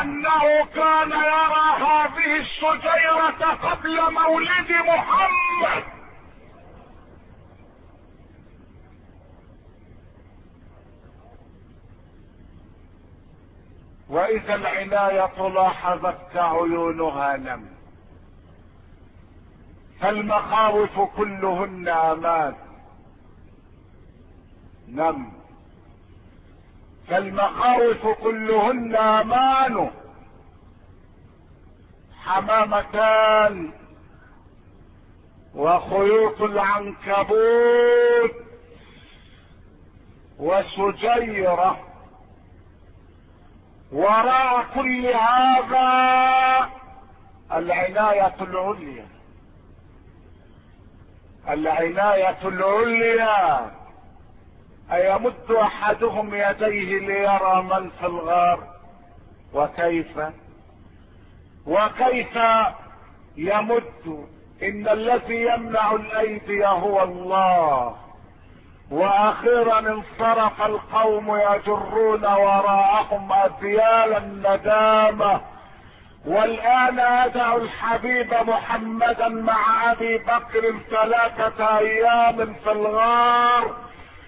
أنه 0.02 0.64
كان 0.74 1.10
يرى 1.10 1.66
هذه 1.78 2.36
الشجيرة 2.40 3.52
قبل 3.62 4.00
مولد 4.12 4.70
محمد. 4.86 5.84
وإذا 14.08 14.54
العناية 14.54 15.48
لاحظت 15.48 16.16
كعيونها 16.34 17.36
نم 17.36 17.76
فالمخاوف 20.00 21.00
كلهن 21.00 21.88
أمان 21.88 22.54
نم. 24.88 25.32
فالمخاوف 27.08 28.06
كلهن 28.06 28.96
آمان. 28.96 29.90
حمامتان. 32.24 33.70
وخيوط 35.54 36.42
العنكبوت. 36.42 37.36
وشجيرة. 40.38 41.80
وراء 43.92 44.66
كل 44.74 45.06
هذا 45.06 46.70
العناية 47.52 48.34
العليا. 48.40 49.15
العناية 51.48 52.38
العليا. 52.44 53.70
ايمد 54.92 55.50
أحدهم 55.50 56.34
يديه 56.34 56.98
ليرى 56.98 57.62
من 57.62 57.90
في 58.00 58.06
الغار؟ 58.06 58.58
وكيف؟ 59.54 60.20
وكيف 61.66 62.38
يمد؟ 63.36 64.26
إن 64.62 64.88
الذي 64.88 65.46
يمنع 65.46 65.92
الأيدي 65.92 66.66
هو 66.66 67.02
الله. 67.02 67.96
وأخيرا 68.90 69.78
انصرف 69.78 70.62
القوم 70.62 71.36
يجرون 71.36 72.24
وراءهم 72.24 73.32
اثيال 73.32 74.16
الندامه 74.16 75.40
والآن 76.26 77.00
ادعو 77.00 77.58
الحبيب 77.58 78.34
محمدا 78.34 79.28
مع 79.28 79.92
أبي 79.92 80.18
بكر 80.18 80.74
ثلاثة 80.90 81.78
أيام 81.78 82.54
في 82.64 82.72
الغار 82.72 83.76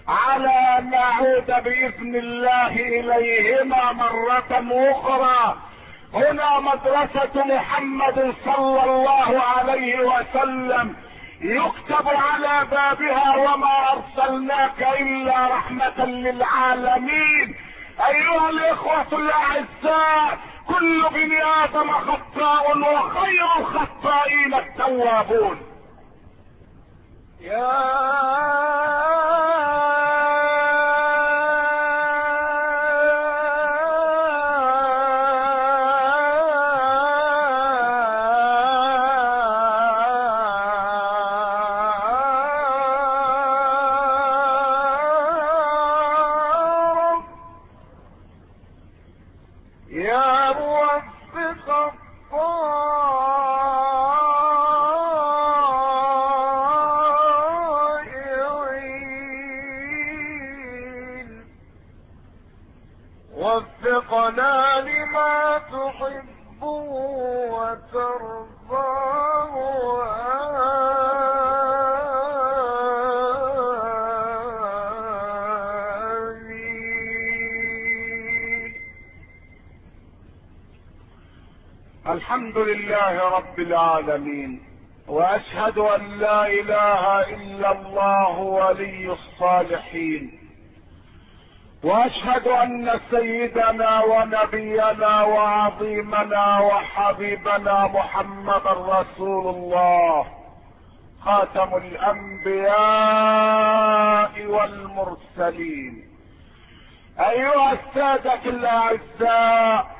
على 0.08 0.78
أن 0.78 0.90
نعود 0.90 1.46
بإذن 1.46 2.16
الله 2.16 2.72
إليهما 2.72 3.92
مرة 3.92 4.64
أخرى. 4.90 5.56
هنا 6.14 6.60
مدرسة 6.60 7.44
محمد 7.44 8.34
صلى 8.44 8.84
الله 8.84 9.42
عليه 9.42 10.00
وسلم 10.00 10.96
يكتب 11.40 12.08
على 12.08 12.66
بابها 12.70 13.36
وما 13.36 13.92
أرسلناك 13.92 14.86
إلا 15.00 15.46
رحمة 15.46 16.04
للعالمين. 16.04 17.54
أيها 18.06 18.50
الإخوة 18.50 19.18
الأعزاء 19.18 20.38
كل 20.68 21.08
بني 21.10 21.44
آدم 21.64 21.92
خطاء 21.92 22.78
وخير 22.78 23.46
الخطائين 23.58 24.54
التوابون. 24.54 25.60
يا 27.40 27.98
لله 82.88 83.28
رب 83.36 83.58
العالمين 83.58 84.62
وأشهد 85.08 85.78
أن 85.78 86.18
لا 86.18 86.46
إله 86.46 87.20
إلا 87.20 87.72
الله 87.72 88.38
ولي 88.38 89.12
الصالحين 89.12 90.38
وأشهد 91.84 92.48
أن 92.48 93.00
سيدنا 93.10 94.04
ونبينا 94.04 95.22
وعظيمنا 95.22 96.60
وحبيبنا 96.60 97.86
محمدا 97.86 98.72
رسول 98.72 99.54
الله 99.54 100.26
خاتم 101.24 101.76
الأنبياء 101.76 102.74
والمرسلين. 104.46 106.08
أيها 107.20 107.72
السادة 107.72 108.44
الأعزاء 108.46 109.97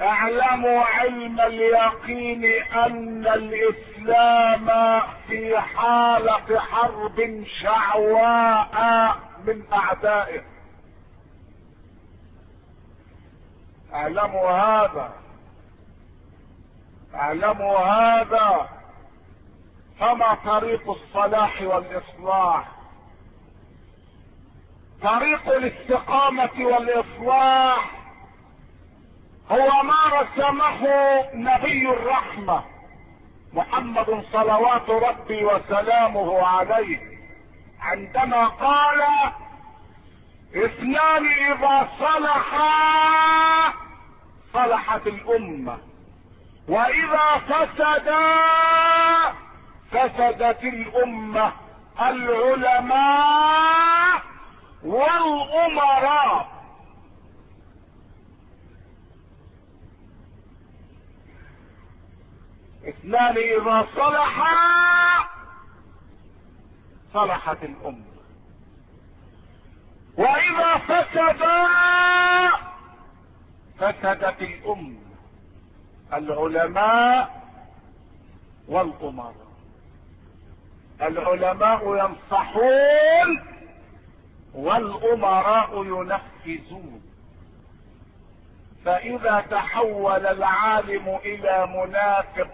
اعلموا 0.00 0.80
علم 0.80 1.40
اليقين 1.40 2.44
أن 2.62 3.26
الإسلام 3.26 5.00
في 5.28 5.58
حالة 5.60 6.60
حرب 6.60 7.44
شعواء 7.62 9.16
من 9.46 9.62
أعدائه. 9.72 10.42
أعلموا 13.94 14.50
هذا. 14.50 15.12
أعلموا 17.14 17.78
هذا. 17.78 18.68
فما 20.00 20.34
طريق 20.44 20.90
الصلاح 20.90 21.62
والإصلاح؟ 21.62 22.68
طريق 25.02 25.48
الاستقامة 25.48 26.50
والإصلاح 26.60 27.97
هو 29.50 29.82
ما 29.82 30.20
رسمه 30.20 30.88
نبي 31.34 31.88
الرحمة 31.90 32.64
محمد 33.52 34.24
صلوات 34.32 34.90
ربي 34.90 35.44
وسلامه 35.44 36.46
عليه 36.46 37.00
عندما 37.80 38.44
قال 38.46 39.02
اثنان 40.56 41.26
إذا 41.26 41.88
صلحا 41.98 43.72
صلحت 44.52 45.06
الأمة 45.06 45.78
وإذا 46.68 47.38
فسدا 47.48 48.36
فسدت 49.92 50.64
الأمة 50.64 51.52
العلماء 52.88 53.28
والأمراء. 54.84 56.57
اثنان 62.84 63.36
إذا 63.36 63.86
صلحا 63.96 65.28
صلحت 67.14 67.62
الأمة. 67.62 68.04
وإذا 70.16 70.78
فسدا 70.78 71.68
فسدت 73.78 74.42
الأمة 74.42 74.98
العلماء 76.12 77.42
والأمراء. 78.68 79.48
العلماء 81.02 81.96
ينصحون 81.96 83.42
والأمراء 84.54 85.84
ينفذون. 85.84 87.02
فإذا 88.84 89.44
تحول 89.50 90.26
العالم 90.26 91.18
إلى 91.24 91.66
منافق 91.66 92.48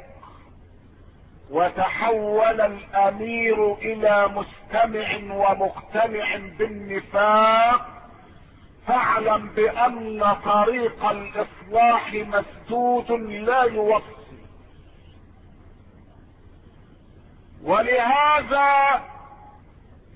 وتحول 1.50 2.60
الأمير 2.60 3.74
إلى 3.74 4.28
مستمع 4.28 5.34
ومقتنع 5.34 6.36
بالنفاق 6.58 7.86
فاعلم 8.86 9.48
بأن 9.48 10.36
طريق 10.44 11.04
الإصلاح 11.04 12.12
مسدود 12.14 13.10
لا 13.30 13.62
يوصل. 13.62 14.24
ولهذا 17.62 19.02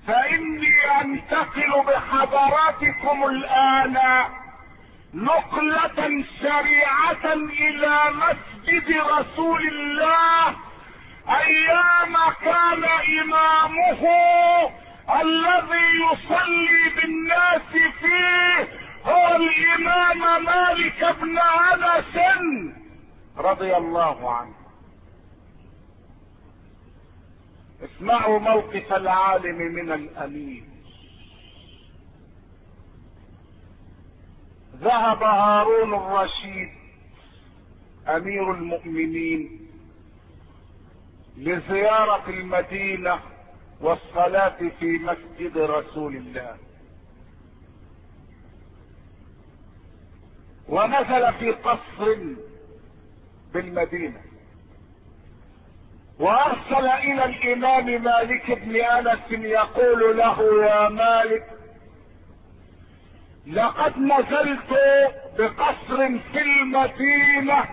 فإني 0.07 0.75
أنتقل 1.01 1.83
بحضراتكم 1.87 3.23
الآن 3.25 3.97
نقلة 5.13 6.23
سريعة 6.41 7.33
إلى 7.33 7.99
مسجد 8.13 8.97
رسول 8.97 9.67
الله 9.67 10.55
أيام 11.29 12.13
كان 12.41 12.83
إمامه 13.23 14.01
الذي 15.21 15.87
يصلي 16.11 16.89
بالناس 16.95 17.61
فيه 17.99 18.67
هو 19.05 19.35
الإمام 19.35 20.45
مالك 20.45 21.15
بن 21.21 21.37
أنس 21.39 22.15
رضي 23.37 23.77
الله 23.77 24.31
عنه. 24.31 24.53
اسمعوا 27.83 28.39
موقف 28.39 28.93
العالم 28.93 29.57
من 29.57 29.91
الامير 29.91 30.63
ذهب 34.81 35.23
هارون 35.23 35.93
الرشيد 35.93 36.69
أمير 38.07 38.51
المؤمنين 38.53 39.58
لزيارة 41.39 42.29
المدينة 42.29 43.19
والصلاة 43.81 44.57
في 44.79 44.85
مسجد 44.85 45.57
رسول 45.57 46.15
الله. 46.15 46.55
ونزل 50.67 51.33
في 51.33 51.51
قصر 51.51 52.15
بالمدينة. 53.53 54.21
وأرسل 56.19 56.87
إلى 56.87 57.25
الإمام 57.25 58.03
مالك 58.03 58.51
بن 58.51 58.75
أنس 58.75 59.31
يقول 59.31 60.17
له 60.17 60.65
يا 60.65 60.89
مالك 60.89 61.43
لقد 63.47 63.97
نزلت 63.97 64.79
بقصر 65.37 66.19
في 66.33 66.41
المدينة 66.41 67.63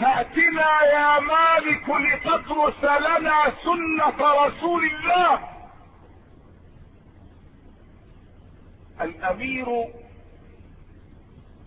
فأتنا 0.00 0.82
يا 0.82 1.20
مالك 1.20 1.88
لتدرس 1.88 2.84
لنا 2.84 3.52
سنة 3.64 4.44
رسول 4.46 4.84
الله. 4.84 5.38
الأمير 9.00 9.84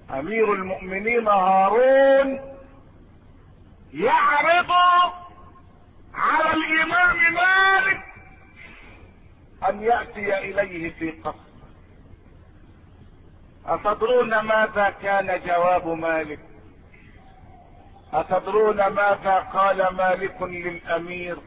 أمير 0.10 0.54
المؤمنين 0.54 1.28
هارون 1.28 2.40
يعرض 3.94 4.72
على 6.14 6.54
الإمام 6.54 7.34
مالك 7.34 8.02
أن 9.70 9.82
يأتي 9.84 10.38
إليه 10.38 10.90
في 10.90 11.12
قصر 11.12 11.50
أتدرون 13.66 14.40
ماذا 14.40 14.90
كان 15.02 15.42
جواب 15.46 15.88
مالك؟ 15.88 16.40
أتدرون 18.14 18.78
ماذا 18.78 19.48
قال 19.54 19.78
مالك 19.96 20.42
للأمير؟ 20.42 21.38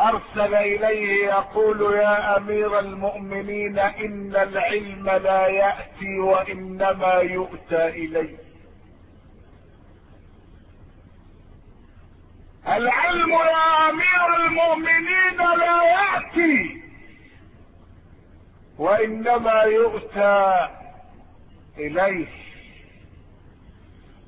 أرسل 0.00 0.54
إليه 0.54 1.26
يقول 1.26 1.94
يا 1.94 2.36
أمير 2.36 2.78
المؤمنين 2.78 3.78
إن 3.78 4.36
العلم 4.36 5.10
لا 5.10 5.46
يأتي 5.46 6.18
وإنما 6.18 7.14
يؤتى 7.14 7.88
اليه 7.88 8.36
العلم 12.68 13.30
يا 13.30 13.90
أمير 13.90 14.36
المؤمنين 14.46 15.36
لا 15.36 15.82
يأتي 15.84 16.82
وإنما 18.78 19.62
يؤتى 19.62 20.68
إليه. 21.78 22.45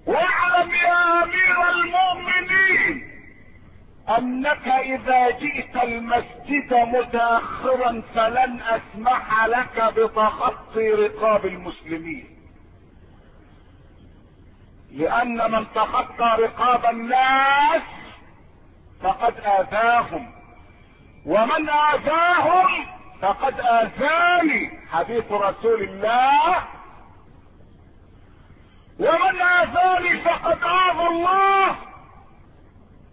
واعلم 0.08 0.70
يا 0.72 1.22
امير 1.22 1.70
المؤمنين 1.70 3.08
أنك 4.18 4.68
إذا 4.68 5.30
جئت 5.30 5.76
المسجد 5.76 6.74
متاخرا 6.74 8.02
فلن 8.14 8.60
أسمح 8.62 9.46
لك 9.46 9.94
بتخطي 9.96 10.90
رقاب 10.90 11.46
المسلمين. 11.46 12.38
لأن 14.92 15.52
من 15.52 15.66
تخطى 15.74 16.36
رقاب 16.38 16.86
الناس 16.86 17.82
فقد 19.02 19.34
آذاهم. 19.40 20.32
ومن 21.26 21.68
آذاهم 21.68 22.86
فقد 23.22 23.60
آذاني. 23.60 24.70
حديث 24.92 25.32
رسول 25.32 25.82
الله 25.82 26.77
ومن 28.98 29.42
اذاني 29.42 30.20
فقد 30.20 30.58
آذى 30.62 31.06
الله. 31.06 31.76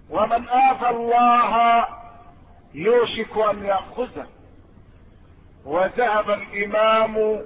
ومن 0.10 0.50
آذى 0.50 0.90
الله 0.90 1.86
يوشك 2.74 3.38
أن 3.52 3.66
يأخذه. 3.66 4.28
وذهب 5.66 6.30
الإمام 6.30 7.42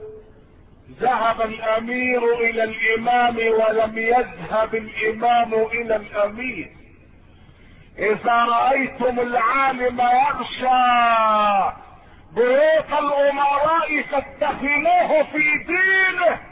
ذهب 0.99 1.41
الأمير 1.41 2.33
إلى 2.33 2.63
الإمام 2.63 3.37
ولم 3.37 3.97
يذهب 3.97 4.75
الإمام 4.75 5.53
إلى 5.53 5.95
الأمير. 5.95 6.71
إذا 7.97 8.45
رأيتم 8.45 9.19
العالم 9.19 10.01
يغشى 10.01 11.75
بيوت 12.31 12.91
الأمراء 12.99 14.01
فاتخذوه 14.11 15.23
في 15.23 15.63
دينه. 15.67 16.48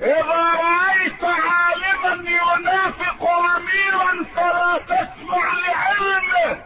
إذا 0.00 0.52
رأيت 0.54 1.24
عالما 1.24 2.30
ينافق 2.30 3.28
أميرا 3.56 4.24
فلا 4.36 4.78
تسمع 4.78 5.52
لعلمه 5.68 6.62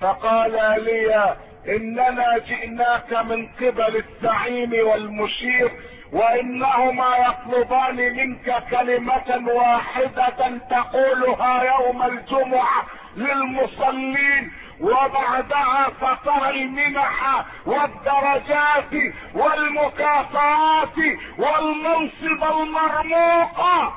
فقال 0.00 0.52
لي 0.84 1.36
إننا 1.68 2.38
جئناك 2.38 3.12
من 3.12 3.46
قبل 3.46 3.96
الزعيم 4.04 4.72
والمشير 4.88 5.70
وإنهما 6.12 7.16
يطلبان 7.16 7.96
منك 7.96 8.64
كلمة 8.70 9.52
واحدة 9.52 10.58
تقولها 10.70 11.62
يوم 11.62 12.02
الجمعة 12.02 12.86
للمصلين 13.16 14.52
وبعدها 14.80 15.90
فترى 16.00 16.50
المنح 16.50 17.44
والدرجات 17.66 19.12
والمكافآت 19.34 20.96
والمنصب 21.38 22.44
المرموقة 22.60 23.94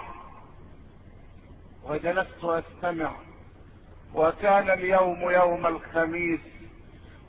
وجلست 1.90 2.44
أستمع 2.44 3.12
وكان 4.14 4.70
اليوم 4.70 5.30
يوم 5.32 5.68
الخميس. 5.68 6.40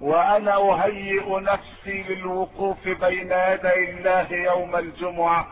وأنا 0.00 0.56
أهيئ 0.56 1.40
نفسي 1.40 2.02
للوقوف 2.08 2.88
بين 2.88 3.32
يدي 3.32 3.90
الله 3.90 4.32
يوم 4.32 4.76
الجمعة. 4.76 5.48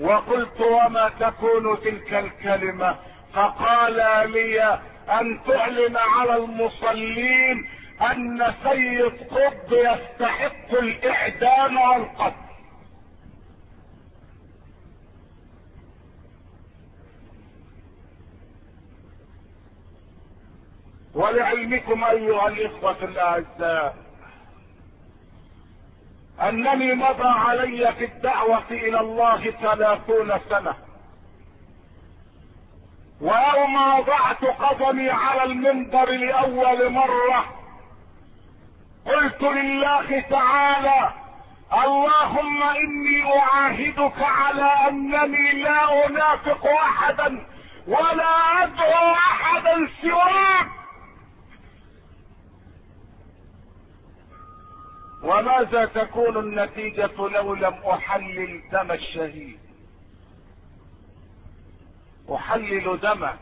وقلت 0.00 0.60
وما 0.60 1.10
تكون 1.20 1.80
تلك 1.80 2.14
الكلمة؟ 2.14 2.96
فقال 3.34 3.96
لي 4.30 4.80
أن 5.20 5.40
تعلن 5.46 5.96
على 5.96 6.36
المصلين 6.36 7.68
أن 8.00 8.54
سيد 8.64 9.12
قطب 9.30 9.72
يستحق 9.72 10.72
الإعدام 10.72 11.76
والقتل. 11.76 12.47
ولعلمكم 21.18 22.04
أيها 22.04 22.48
الإخوة 22.48 22.96
الأعزاء 23.02 23.96
أنني 26.40 26.94
مضى 26.94 27.28
علي 27.28 27.92
في 27.98 28.04
الدعوة 28.04 28.62
إلى 28.70 29.00
الله 29.00 29.50
ثلاثون 29.50 30.32
سنة 30.50 30.74
ويوم 33.20 33.98
وضعت 33.98 34.44
قدمي 34.44 35.10
على 35.10 35.44
المنبر 35.44 36.10
لأول 36.10 36.90
مرة 36.92 37.44
قلت 39.06 39.42
لله 39.42 40.20
تعالى 40.20 41.10
اللهم 41.72 42.62
إني 42.62 43.38
أعاهدك 43.38 44.22
على 44.22 44.70
أنني 44.88 45.52
لا 45.62 46.06
أنافق 46.06 46.66
أحدا 46.66 47.46
ولا 47.88 48.62
أدعو 48.62 49.12
أحدا 49.14 49.88
سواك. 50.02 50.68
وماذا 55.22 55.84
تكون 55.84 56.36
النتيجة 56.36 57.10
لو 57.18 57.54
لم 57.54 57.74
أحلل 57.74 58.62
دم 58.72 58.92
الشهيد؟ 58.92 59.58
أحلل 62.34 63.00
دمه 63.00 63.34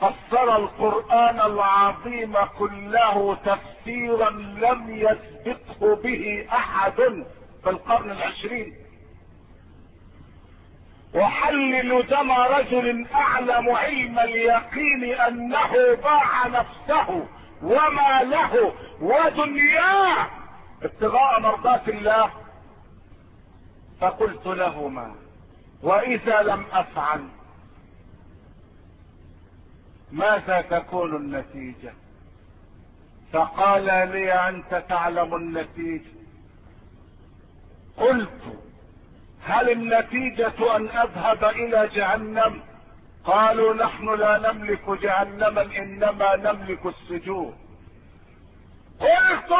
فسر 0.00 0.56
القرآن 0.56 1.40
العظيم 1.40 2.34
كله 2.58 3.34
تفسيرا 3.34 4.30
لم 4.30 4.86
يسبقه 4.88 5.94
به 5.96 6.46
أحد 6.52 7.24
في 7.62 7.70
القرن 7.70 8.10
العشرين. 8.10 8.74
أحلل 11.16 12.06
دم 12.06 12.32
رجل 12.32 13.06
أعلم 13.14 13.70
علم 13.70 14.18
اليقين 14.18 15.04
أنه 15.20 15.72
باع 16.02 16.46
نفسه 16.46 17.26
وما 17.62 18.22
له 18.22 18.72
ودنياه 19.00 20.26
ابتغاء 20.82 21.40
مرضات 21.40 21.88
الله. 21.88 22.30
فقلت 24.00 24.46
لهما 24.46 25.14
وإذا 25.82 26.42
لم 26.42 26.64
أفعل 26.72 27.28
ماذا 30.12 30.60
تكون 30.60 31.16
النتيجة؟ 31.16 31.92
فقال 33.32 33.84
لي 33.84 34.32
أنت 34.32 34.84
تعلم 34.88 35.34
النتيجة. 35.34 36.10
قلت 37.96 38.58
هل 39.44 39.70
النتيجة 39.70 40.76
أن 40.76 40.88
أذهب 40.88 41.44
إلى 41.44 41.88
جهنم؟ 41.94 42.60
قالوا 43.24 43.74
نحن 43.74 44.14
لا 44.14 44.38
نملك 44.38 44.90
جهنما 45.02 45.62
إنما 45.62 46.36
نملك 46.36 46.86
السجون. 46.86 47.54
قلت 49.00 49.50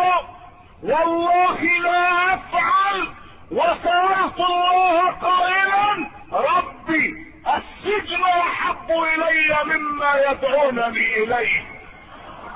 والله 0.82 1.62
لا 1.62 2.34
أفعل 2.34 3.08
وسألت 3.50 4.40
الله 4.40 5.10
قائلا 5.10 6.10
ربي 6.32 7.26
السجن 7.56 8.22
أحب 8.22 8.90
إلي 8.90 9.64
مما 9.64 10.14
يدعونني 10.30 11.24
إليه. 11.24 11.64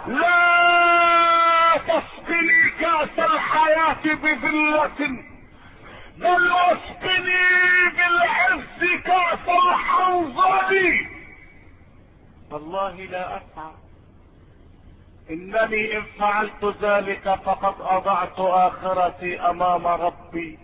لا 0.07 1.77
تسقني 1.77 2.71
كأس 2.81 3.19
الحياة 3.19 4.15
بذلة. 4.23 5.25
اسقني 6.23 7.91
بالعز 7.97 9.01
كاس 9.05 9.49
الحنظل 9.49 11.07
والله 12.51 12.95
لا 12.95 13.37
افعل 13.37 13.73
إنني 15.31 15.97
إن 15.97 16.03
فعلت 16.19 16.77
ذلك 16.83 17.39
فقد 17.45 17.75
أضعت 17.81 18.39
آخرتي 18.39 19.41
أمام 19.41 19.87
ربي. 19.87 20.59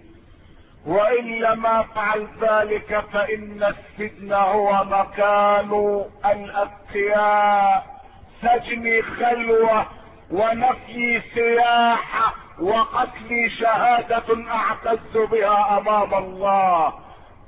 وإن 0.86 1.24
لم 1.24 1.66
أفعل 1.66 2.28
ذلك 2.40 3.05
فإن 3.12 3.74
السجن 3.74 4.32
هو 4.32 4.84
مكان 4.84 6.05
الاتقياء 6.24 8.03
سجني 8.42 9.03
خلوة 9.03 9.86
ونفي 10.30 11.22
سياحة 11.34 12.41
وقتلي 12.61 13.50
شهادة 13.50 14.50
اعتز 14.50 15.16
بها 15.16 15.78
أمام 15.78 16.14
الله 16.14 16.92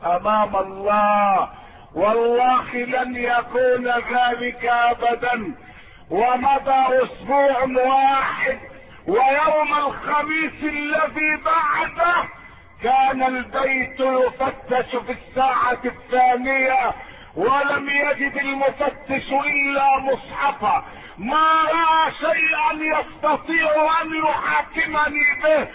أمام 0.05 0.57
الله. 0.57 1.49
والله 1.95 2.75
لن 2.75 3.17
يكون 3.17 3.87
ذلك 3.87 4.65
ابدا. 4.65 5.55
ومضى 6.11 7.03
أسبوع 7.03 7.63
واحد 7.85 8.59
ويوم 9.07 9.75
الخميس 9.87 10.63
الذي 10.63 11.37
بعده 11.45 12.15
كان 12.83 13.23
البيت 13.23 14.01
يفتش 14.01 14.97
في 14.97 15.13
الساعة 15.13 15.79
الثانية 15.85 16.93
ولم 17.37 17.89
يجد 17.89 18.37
المفتش 18.37 19.33
إلا 19.33 19.99
مصحفا. 19.99 20.85
ما 21.19 21.63
رأى 21.63 22.13
شيئا 22.13 22.99
يستطيع 22.99 24.03
أن 24.03 24.17
يحاكمني 24.25 25.25
به. 25.43 25.69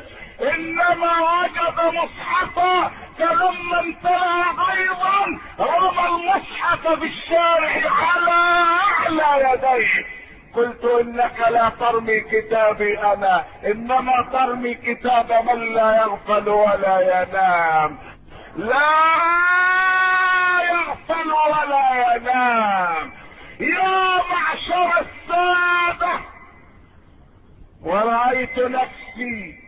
إنما 0.49 1.13
وجد 1.19 1.95
مصحفا 1.95 2.91
فلما 3.19 3.79
امتلأ 3.79 4.43
أيضا 4.71 5.39
رمى 5.59 6.05
المصحف 6.07 6.87
بالشارع 6.87 7.81
على 7.91 8.31
أعلى 8.89 9.49
يديه. 9.53 10.05
قلت 10.55 10.85
إنك 10.85 11.39
لا 11.49 11.71
ترمي 11.79 12.19
كتابي 12.19 12.99
أنا. 12.99 13.45
إنما 13.65 14.27
ترمي 14.33 14.73
كتاب 14.73 15.31
من 15.31 15.73
لا 15.73 15.95
يغفل 15.95 16.49
ولا 16.49 16.99
ينام. 17.01 17.97
لا 18.55 18.91
يغفل 20.69 21.31
ولا 21.31 22.15
ينام. 22.15 23.11
يا 23.59 24.17
معشر 24.31 24.91
السادة 24.99 26.19
ورأيت 27.81 28.59
نفسي 28.59 29.59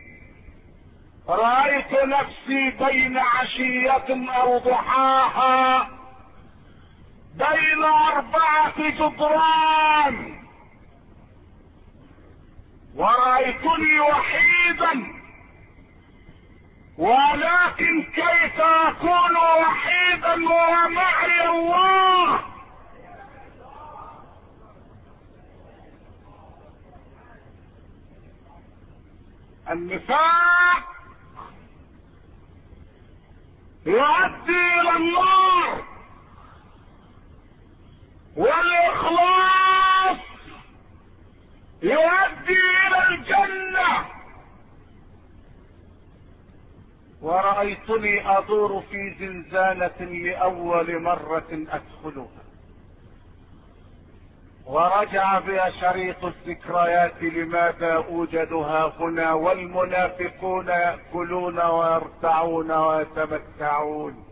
رأيت 1.28 1.92
نفسي 2.04 2.70
بين 2.70 3.18
عشية 3.18 4.04
أو 4.42 4.58
ضحاها 4.58 5.88
بين 7.34 7.84
أربعة 7.84 8.72
جدران. 8.90 10.38
ورأيتني 12.96 14.00
وحيدا 14.00 15.12
ولكن 16.98 18.02
كيف 18.02 18.60
أكون 18.60 19.36
وحيدا 19.36 20.34
ومعي 20.34 21.48
الله؟ 21.50 22.40
النفاق 29.70 30.82
يؤدي 33.86 34.80
إلى 34.80 34.96
النار 34.96 35.84
والإخلاص 38.36 40.18
يؤدي 41.82 42.60
إلى 42.86 43.08
الجنة. 43.08 44.06
ورأيتني 47.20 48.38
أدور 48.38 48.82
في 48.90 49.14
زنزانة 49.20 50.00
لأول 50.00 51.02
مرة 51.02 51.48
أدخلها. 51.50 52.41
ورجع 54.72 55.38
بها 55.38 55.70
شريط 55.70 56.24
الذكريات 56.24 57.22
لماذا 57.22 57.94
أوجدها 57.94 58.92
هنا 59.00 59.32
والمنافقون 59.32 60.68
يأكلون 60.68 61.60
ويرتعون 61.60 62.70
ويتمتعون. 62.70 64.24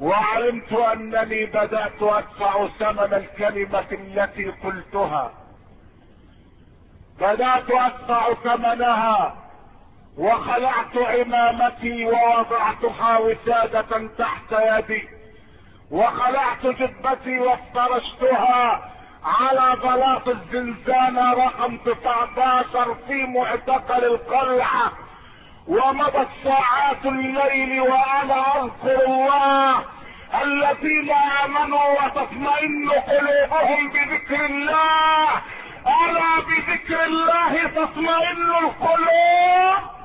وعلمت 0.00 0.72
أنني 0.72 1.46
بدأت 1.46 2.02
أدفع 2.02 2.66
ثمن 2.66 3.14
الكلمة 3.14 3.86
التي 3.92 4.44
قلتها. 4.44 5.32
بدأت 7.20 7.70
أدفع 7.70 8.34
ثمنها 8.34 9.34
وخلعت 10.18 10.96
عمامتي 10.96 12.04
ووضعتها 12.04 13.18
وسادة 13.18 14.08
تحت 14.18 14.52
يدي 14.52 15.08
وخلعت 15.90 16.66
جبتي 16.66 17.40
وافترشتها 17.40 18.97
على 19.24 19.76
بلاط 19.76 20.28
الزنزانة 20.28 21.32
رقم 21.32 21.76
19 21.76 22.96
في 23.08 23.26
معتقل 23.26 24.04
القلعة 24.04 24.92
ومضت 25.68 26.28
ساعات 26.44 27.04
الليل 27.04 27.80
وأنا 27.80 28.62
أذكر 28.62 29.04
الله 29.06 29.84
الذين 30.42 31.10
آمنوا 31.44 32.04
وتطمئن 32.04 32.90
قلوبهم 32.90 33.88
بذكر 33.88 34.44
الله. 34.44 35.28
ألا 35.86 36.40
بذكر 36.40 37.04
الله 37.04 37.66
تطمئن 37.76 38.50
القلوب؟ 38.64 39.97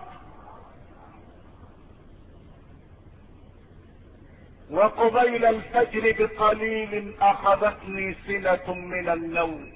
وقبيل 4.73 5.45
الفجر 5.45 6.15
بقليل 6.19 7.13
أخذتني 7.21 8.15
سنة 8.27 8.73
من 8.73 9.09
النوم. 9.09 9.71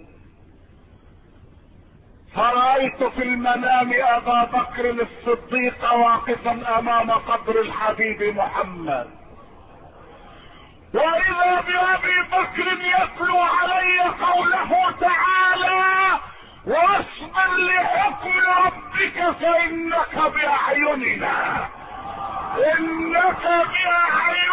فرأيت 2.35 3.03
في 3.03 3.23
المنام 3.23 3.93
أبا 3.93 4.43
بكر 4.43 4.89
الصديق 4.89 5.93
واقفا 5.93 6.79
أمام 6.79 7.11
قبر 7.11 7.61
الحبيب 7.61 8.37
محمد. 8.37 9.07
وإذا 10.93 11.61
بأبي 11.67 12.17
بكر 12.31 12.67
يتلو 12.95 13.39
علي 13.39 13.99
قوله 14.01 14.91
تعالى 14.91 16.19
واصبر 16.65 17.57
لحكم 17.57 18.33
ربك 18.65 19.35
فإنك 19.39 20.33
بأعيننا. 20.33 21.69
إنك 22.57 23.43
بأعيننا. 23.43 24.47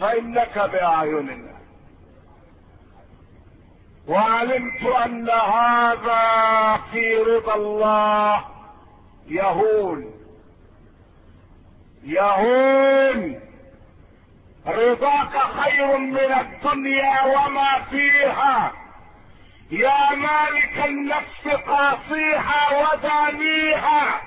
فإنك 0.00 0.58
بأعيننا. 0.58 1.52
وعلمت 4.08 4.82
أن 4.82 5.30
هذا 5.30 6.76
في 6.92 7.16
رضا 7.16 7.54
الله. 7.54 8.44
يهون. 9.26 10.14
يهون. 12.04 13.40
رضاك 14.66 15.38
خير 15.38 15.96
من 15.96 16.18
الدنيا 16.18 17.22
وما 17.22 17.82
فيها. 17.90 18.72
يا 19.72 20.14
مالك 20.14 20.86
النفس 20.86 21.48
قاصيها 21.66 22.60
ودانيها 22.82 24.20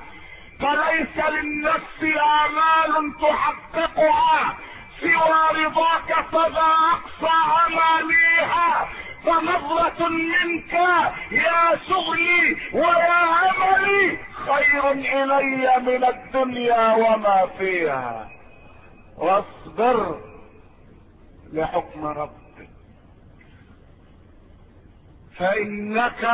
فليس 0.60 1.26
للنفس 1.30 2.02
آمال 2.04 3.14
تحققها 3.22 4.58
سوى 5.02 5.66
رضاك 5.66 6.26
فذا 6.32 6.76
أقصى 6.94 7.36
أمانيها. 7.68 8.90
فنظرة 9.26 10.08
منك 10.08 10.74
يا 11.32 11.80
شغلي 11.90 12.58
ويا 12.74 13.24
أملي 13.50 14.18
خير 14.46 14.92
إلي 14.92 15.80
من 15.80 16.04
الدنيا 16.06 16.94
وما 16.96 17.50
فيها. 17.58 18.30
واصبر 19.18 20.20
لحكم 21.54 22.06
ربك. 22.06 22.45
فإنك 25.38 26.30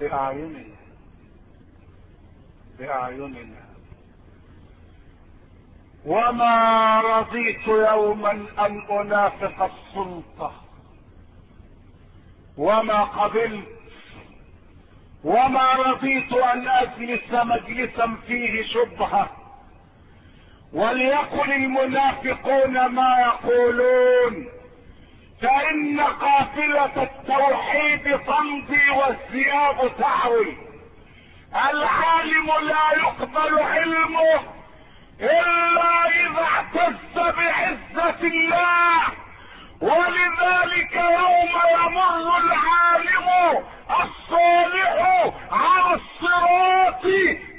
بأعيننا. 0.00 0.74
بأعيننا. 2.78 3.64
وما 6.06 7.00
رضيت 7.00 7.66
يوما 7.66 8.30
أن 8.58 8.82
أنافق 8.90 9.62
السلطة. 9.62 10.52
وما 12.56 13.04
قبلت. 13.04 13.68
وما 15.24 15.72
رضيت 15.72 16.32
أن 16.32 16.68
أجلس 16.68 17.32
مجلسا 17.32 18.16
فيه 18.26 18.62
شبهة. 18.62 19.30
وليقل 20.72 21.52
المنافقون 21.52 22.86
ما 22.86 23.18
يقولون. 23.18 24.53
فإن 25.42 26.00
قافلة 26.00 27.02
التوحيد 27.02 28.18
تمضي 28.18 28.90
والثياب 28.90 29.92
تعوي 29.98 30.56
العالم 31.70 32.46
لا 32.62 32.92
يقبل 32.96 33.58
علمه 33.58 34.40
إلا 35.20 36.08
إذا 36.08 36.42
اعتز 36.44 37.14
بعزة 37.14 38.20
الله. 38.22 39.02
ولذلك 39.80 40.94
يوم 40.94 41.54
يمر 41.74 42.36
العالم 42.36 43.28
الصالح 43.90 45.32
على 45.52 45.94
الصراط 45.94 47.02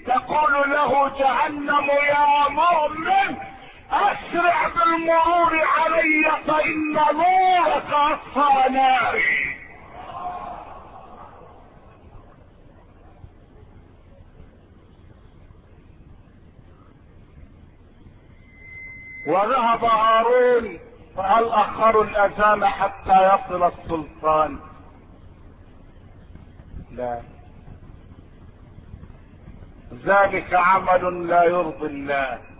تقول 0.07 0.71
له 0.71 1.11
جهنم 1.19 1.89
يا 1.89 2.49
مؤمن. 2.49 3.37
أسرع 3.95 4.67
بالمرور 4.67 5.61
علي 5.77 6.31
فإن 6.47 6.93
نورك 6.93 7.93
اطفى 7.93 8.69
ناري. 8.73 9.55
وذهب 19.27 19.83
هارون 19.85 20.79
فهل 21.17 21.45
اخروا 21.49 22.03
الاذان 22.03 22.65
حتى 22.65 23.33
يصل 23.33 23.63
السلطان؟ 23.63 24.59
لا. 26.91 27.21
ذلك 30.05 30.53
عمل 30.53 31.27
لا 31.27 31.43
يرضي 31.43 31.85
الله. 31.85 32.54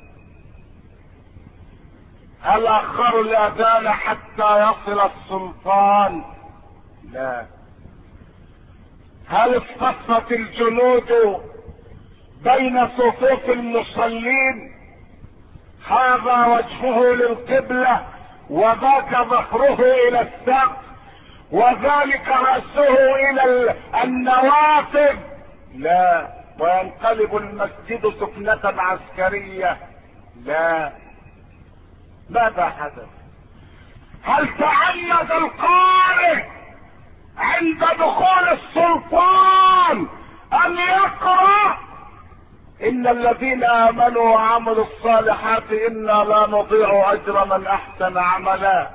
هل 2.46 2.68
اخروا 2.68 3.22
الأذان 3.22 3.90
حتى 3.90 4.60
يصل 4.62 5.00
السلطان؟ 5.12 6.24
لا. 7.12 7.46
هل 9.28 9.58
اصطفت 9.58 10.32
الجنود 10.32 11.42
بين 12.44 12.88
صفوف 12.88 13.50
المصلين؟ 13.50 14.76
هذا 15.88 16.46
وجهه 16.46 17.14
للقبلة 17.14 18.06
وذاك 18.50 19.12
ظهره 19.12 19.82
إلى 20.08 20.22
السقف 20.22 20.78
وذلك 21.52 22.28
رأسه 22.28 23.16
إلى 23.30 23.76
النوافذ. 24.04 25.18
لا. 25.76 26.28
وينقلب 26.60 27.38
المسجد 27.38 28.14
سكنة 28.20 28.82
عسكرية. 28.82 29.78
لا. 30.46 31.05
ماذا 32.30 32.66
حدث؟ 32.66 33.10
هل 34.24 34.48
تعمد 34.58 35.32
القارئ 35.32 36.44
عند 37.38 37.80
دخول 38.00 38.50
السلطان 38.52 40.08
أن 40.66 40.78
يقرأ؟ 40.78 41.78
إن 42.84 43.08
الذين 43.08 43.64
آمنوا 43.64 44.24
وعملوا 44.24 44.86
الصالحات 44.86 45.72
إنا 45.72 46.24
لا 46.24 46.48
نضيع 46.48 47.14
أجر 47.14 47.46
من 47.46 47.68
أحسن 47.68 48.18
عملا. 48.18 48.90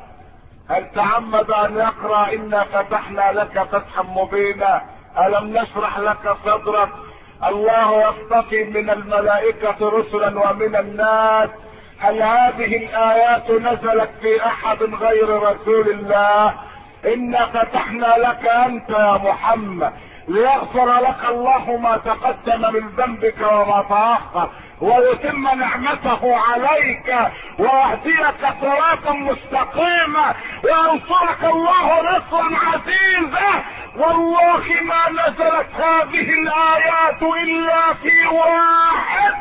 هل 0.70 0.91
تعمد 0.95 1.51
أن 1.51 1.76
يقرأ 1.76 2.33
إنا 2.33 2.64
فتحنا 2.64 3.33
لك 3.33 3.62
فتحا 3.62 4.03
مبينا؟ 4.03 4.83
ألم 5.18 5.59
نشرح 5.59 5.99
لك 5.99 6.37
صدرك؟ 6.45 6.89
الله 7.47 8.09
يصطفي 8.09 8.64
من 8.64 8.91
الملائكة 8.91 9.76
رسلا 9.81 10.51
ومن 10.51 10.76
الناس. 10.76 11.51
هل 12.01 12.23
هذه 12.23 12.77
الآيات 12.77 13.51
نزلت 13.51 14.11
في 14.23 14.47
أحد 14.47 14.83
غير 14.83 15.43
رسول 15.43 15.91
الله؟ 15.91 16.55
إنا 17.05 17.47
فتحنا 17.47 18.15
لك 18.19 18.49
أنت 18.49 18.91
يا 18.91 19.21
محمد 19.25 19.93
ليغفر 20.29 20.93
لك 21.01 21.31
الله 21.31 21.77
ما 21.77 21.97
تقدم 21.97 22.75
من 22.75 22.89
ذنبك 22.89 23.41
وما 23.53 23.85
تأخر. 23.89 24.51
ويتم 24.81 25.43
نعمته 25.43 26.37
عليك 26.37 27.14
ويهديك 27.59 28.41
صراطا 28.61 29.12
مستقيما 29.12 30.35
وينصرك 30.64 31.45
الله 31.45 32.03
نصرا 32.03 32.49
عزيزا. 32.66 33.64
والله 33.97 34.64
ما 34.83 35.11
نزلت 35.11 35.68
هذه 35.74 36.28
الآيات 36.33 37.22
إلا 37.22 37.95
في 37.95 38.26
واحد. 38.26 39.35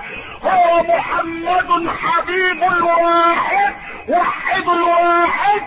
هو 0.44 0.84
محمد 0.84 1.90
حبيب 1.90 2.64
الواحد. 2.64 3.76
وحد 4.08 4.64
الواحد. 4.64 5.62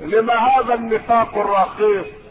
لما 0.00 0.34
هذا 0.34 0.74
النفاق 0.74 1.38
الرخيص؟ 1.38 2.21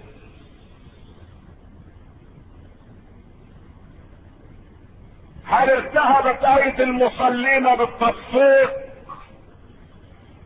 هل 5.51 5.69
ارتهبت 5.69 6.43
ايدي 6.43 6.83
المصلين 6.83 7.75
بالتصفيق 7.75 8.71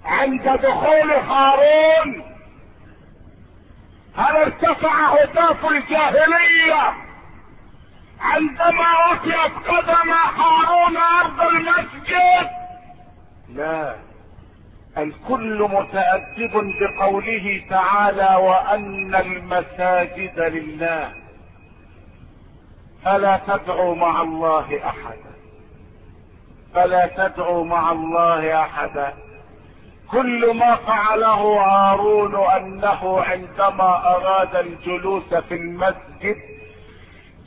عند 0.05 0.43
دخول 0.43 1.11
هارون؟ 1.11 2.23
هل 4.17 4.35
ارتفع 4.35 5.13
هتاف 5.13 5.65
الجاهلية 5.71 6.93
عندما 8.21 8.93
ركبت 9.11 9.67
قدم 9.67 10.11
هارون 10.11 10.97
أرض 10.97 11.41
المسجد؟ 11.41 12.49
لا 13.49 13.95
الكل 14.97 15.67
متأدب 15.71 16.73
بقوله 16.79 17.65
تعالى 17.69 18.35
وأن 18.35 19.15
المساجد 19.15 20.39
لله. 20.39 21.24
فلا 23.05 23.39
تدعوا 23.47 23.95
مع 23.95 24.21
الله 24.21 24.79
أحدا. 24.85 25.31
فلا 26.73 27.05
تدعوا 27.17 27.65
مع 27.65 27.91
الله 27.91 28.61
أحدا. 28.61 29.13
كل 30.11 30.53
ما 30.53 30.75
فعله 30.75 31.59
هارون 31.65 32.35
أنه 32.35 33.21
عندما 33.21 34.15
أراد 34.15 34.55
الجلوس 34.55 35.33
في 35.33 35.55
المسجد 35.55 36.35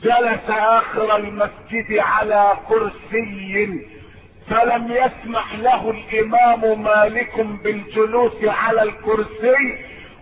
جلس 0.03 0.49
آخر 0.49 1.15
المسجد 1.15 1.97
على 1.99 2.53
كرسي 2.69 3.87
فلم 4.49 4.91
يسمح 4.91 5.55
له 5.55 5.89
الإمام 5.89 6.83
مالك 6.83 7.39
بالجلوس 7.39 8.43
على 8.43 8.83
الكرسي 8.83 9.77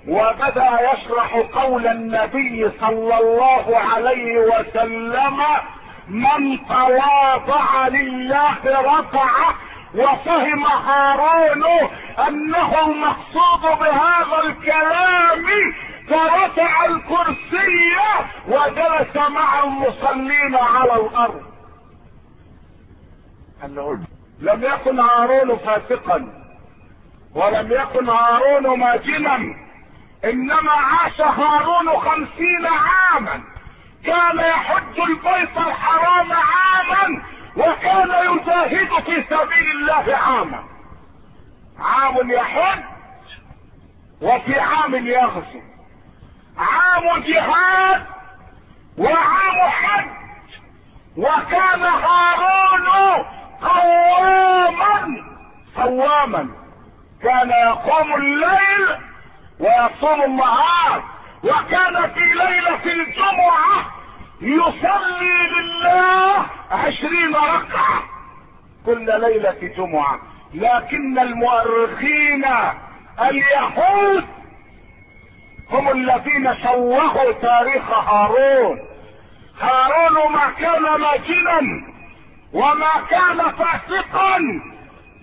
وبدا 0.07 0.91
يشرح 0.93 1.35
قول 1.53 1.87
النبي 1.87 2.71
صلى 2.81 3.19
الله 3.19 3.77
عليه 3.77 4.37
وسلم؟ 4.37 5.39
من 6.07 6.67
تواضع 6.67 7.87
لله 7.87 8.57
رفعه 8.65 9.55
وفهم 9.95 10.65
هارون 10.65 11.63
أنه 12.27 12.85
المقصود 12.87 13.61
بهذا 13.79 14.43
الكلام 14.45 15.45
فرفع 16.09 16.85
الكرسي 16.85 17.95
وجلس 18.47 19.15
مع 19.29 19.63
المصلين 19.63 20.55
على 20.55 20.93
الأرض. 20.93 21.41
لم 24.39 24.63
يكن 24.63 24.99
هارون 24.99 25.57
فاسقا 25.57 26.27
ولم 27.35 27.71
يكن 27.71 28.09
هارون 28.09 28.79
ماجنا. 28.79 29.66
إنما 30.25 30.71
عاش 30.71 31.21
هارون 31.21 31.99
خمسين 31.99 32.67
عاما. 32.67 33.43
كان 34.05 34.39
يحج 34.39 34.99
البيت 34.99 35.57
الحرام 35.57 36.31
عاما 36.33 37.23
وكان 37.57 38.09
يجاهد 38.09 39.03
في 39.05 39.23
سبيل 39.29 39.71
الله 39.71 40.15
عاما. 40.15 40.63
عام 41.79 42.31
يحج 42.31 42.83
وفي 44.21 44.59
عام 44.59 44.95
يغزو. 44.95 45.61
عام 46.57 47.23
جهاد 47.23 48.05
وعام 48.97 49.69
حج. 49.69 50.07
وكان 51.17 51.81
هارون 51.83 52.87
قواما 53.61 55.23
صواما 55.75 56.49
كان 57.23 57.49
يقوم 57.49 58.13
الليل 58.13 58.97
ويصوم 59.59 60.23
النهار. 60.23 61.03
وكان 61.43 62.09
في 62.13 62.19
ليلة 62.19 62.83
الجمعة 62.85 63.91
يصلي 64.41 65.47
لله 65.47 66.45
عشرين 66.71 67.35
ركعة 67.35 68.03
كل 68.85 69.21
ليلة 69.21 69.73
جمعة. 69.77 70.19
لكن 70.53 71.19
المؤرخين 71.19 72.45
اليهود 73.21 74.25
هم 75.71 75.91
الذين 75.91 76.55
شوهوا 76.63 77.31
تاريخ 77.31 77.89
هارون. 77.89 78.79
هارون 79.61 80.31
ما 80.31 80.49
كان 80.59 80.81
ماجنا 80.81 81.61
وما 82.53 82.91
كان 83.09 83.37
فاسقا 83.51 84.37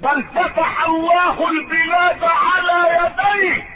بل 0.03 0.25
فتح 0.35 0.85
الله 0.87 1.51
البلاد 1.51 2.25
على 2.25 2.99
يديه. 3.01 3.74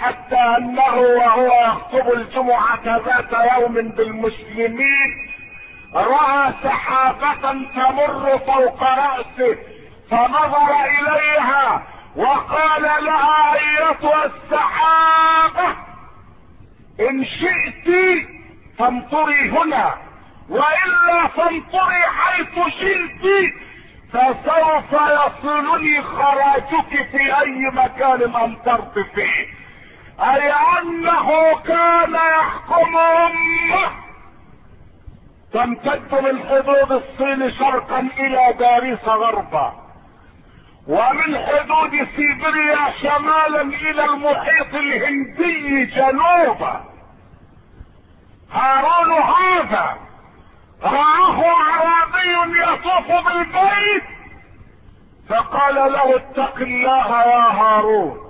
حتى 0.00 0.36
أنه 0.58 0.94
وهو 0.96 1.46
يخطب 1.66 2.12
الجمعة 2.12 2.84
ذات 2.84 3.52
يوم 3.58 3.74
بالمسلمين 3.74 5.30
رأى 5.94 6.52
سحابة 6.64 7.52
تمر 7.74 8.38
فوق 8.38 8.82
رأسه 8.82 9.56
فنظر 10.10 10.74
إليها 10.84 11.82
وقال 12.16 12.82
لها 12.82 13.54
أيتها 13.54 14.24
السحابة 14.24 15.76
إن 17.00 17.24
شئت 17.24 17.88
فامطري 18.78 19.50
هنا 19.50 19.94
وإلا 20.48 21.26
فامطري 21.36 22.02
حيث 22.02 22.54
شئت 22.80 23.52
فسوف 24.12 24.92
يصلني 24.92 26.02
خراجك 26.02 27.08
في 27.10 27.40
أي 27.40 27.70
مكان 27.72 28.22
أمطرت 28.36 28.98
فيه. 29.14 29.46
اي 30.20 30.52
انه 30.52 31.54
كان 31.54 32.14
يحكم 32.14 32.96
أمه. 32.96 33.90
تمتد 35.52 36.14
من 36.24 36.48
حدود 36.48 36.92
الصين 36.92 37.50
شرقا 37.50 38.08
إلى 38.18 38.54
باريس 38.58 39.04
غربا. 39.04 39.72
ومن 40.88 41.38
حدود 41.38 42.08
سيبيريا 42.16 42.90
شمالا 43.02 43.60
إلى 43.60 44.04
المحيط 44.04 44.74
الهندي 44.74 45.84
جنوبا. 45.84 46.84
هارون 48.52 49.12
هذا 49.12 49.96
رآه 50.82 51.44
اعرابي 51.44 52.60
يطوف 52.62 53.24
بالبيت. 53.26 54.04
فقال 55.28 55.74
له 55.74 56.16
اتق 56.16 56.56
الله 56.56 57.22
يا 57.22 57.50
هارون. 57.52 58.23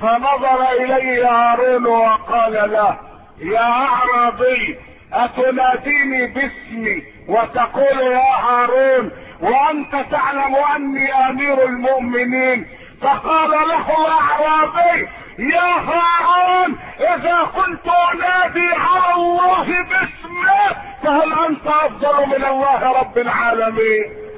فنظر 0.00 0.68
إليه 0.80 1.28
هارون 1.30 1.86
وقال 1.86 2.52
له 2.52 2.98
يا 3.38 3.60
أعرابي 3.62 4.78
أتناديني 5.12 6.26
باسمي 6.26 7.02
وتقول 7.28 8.00
يا 8.12 8.34
هارون 8.42 9.10
وأنت 9.40 9.92
تعلم 10.10 10.54
أني 10.76 11.12
أمير 11.12 11.64
المؤمنين. 11.64 12.66
فقال 13.02 13.50
له 13.50 13.86
الاعرابي 13.98 15.08
يا 15.38 15.70
هارون 15.88 16.78
إذا 17.00 17.38
كنت 17.56 17.86
أنادي 18.12 18.68
على 18.74 19.14
الله 19.14 19.64
باسمه 19.64 20.76
فهل 21.04 21.32
أنت 21.48 21.66
أفضل 21.66 22.26
من 22.26 22.44
الله 22.44 23.00
رب 23.00 23.18
العالمين؟ 23.18 24.29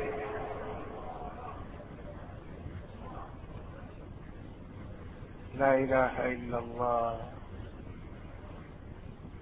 لا 5.63 5.75
إله 5.75 6.33
إلا 6.33 6.59
الله. 6.59 7.21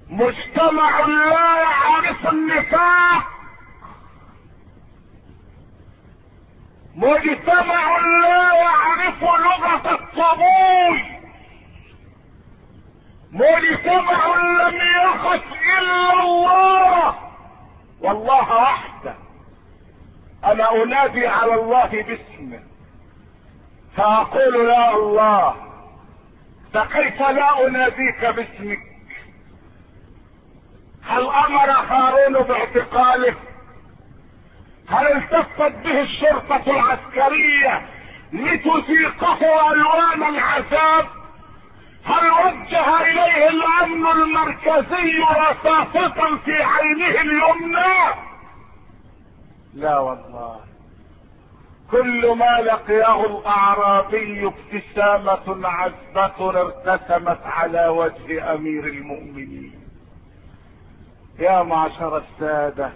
مجتمع 0.08 1.00
لا 1.00 1.60
يعرف 1.60 2.26
النفاق. 2.32 3.24
مجتمع 6.94 7.98
لا 7.98 8.54
يعرف 8.54 9.22
لغة 9.22 9.94
الطبول 9.94 11.00
مجتمع 13.32 14.26
لم 14.36 14.76
يخف 14.76 15.44
إلا 15.78 16.22
الله. 16.22 17.14
والله 18.00 18.56
وحده. 18.56 19.14
أنا 20.44 20.82
أنادي 20.82 21.26
على 21.26 21.54
الله 21.54 21.86
باسمه. 21.86 22.62
فأقول 23.96 24.70
يا 24.70 24.94
الله. 24.94 25.69
فكيف 26.74 27.20
لا 27.20 27.66
أناديك 27.66 28.20
باسمك. 28.20 28.78
هل 31.02 31.22
أمر 31.22 31.70
هارون 31.70 32.32
باعتقاله؟ 32.42 33.34
هل 34.88 35.06
التفت 35.06 35.72
به 35.84 36.00
الشرطة 36.00 36.62
العسكرية 36.66 37.86
لتذيقه 38.32 39.72
ألوان 39.72 40.34
العذاب؟ 40.34 41.06
هل 42.04 42.30
وجه 42.30 43.00
إليه 43.00 43.48
الأمن 43.48 44.06
المركزي 44.06 45.18
رصاصة 45.20 46.36
في 46.44 46.62
عينه 46.62 47.20
اليمنى؟ 47.20 48.14
لا 49.74 49.98
والله. 49.98 50.69
كل 51.90 52.36
ما 52.36 52.60
لقيه 52.60 53.24
الأعرابي 53.26 54.46
ابتسامة 54.46 55.68
عذبة 55.68 56.50
ارتسمت 56.60 57.40
على 57.44 57.88
وجه 57.88 58.54
أمير 58.54 58.84
المؤمنين. 58.84 59.80
يا 61.38 61.62
معشر 61.62 62.16
السادة 62.16 62.90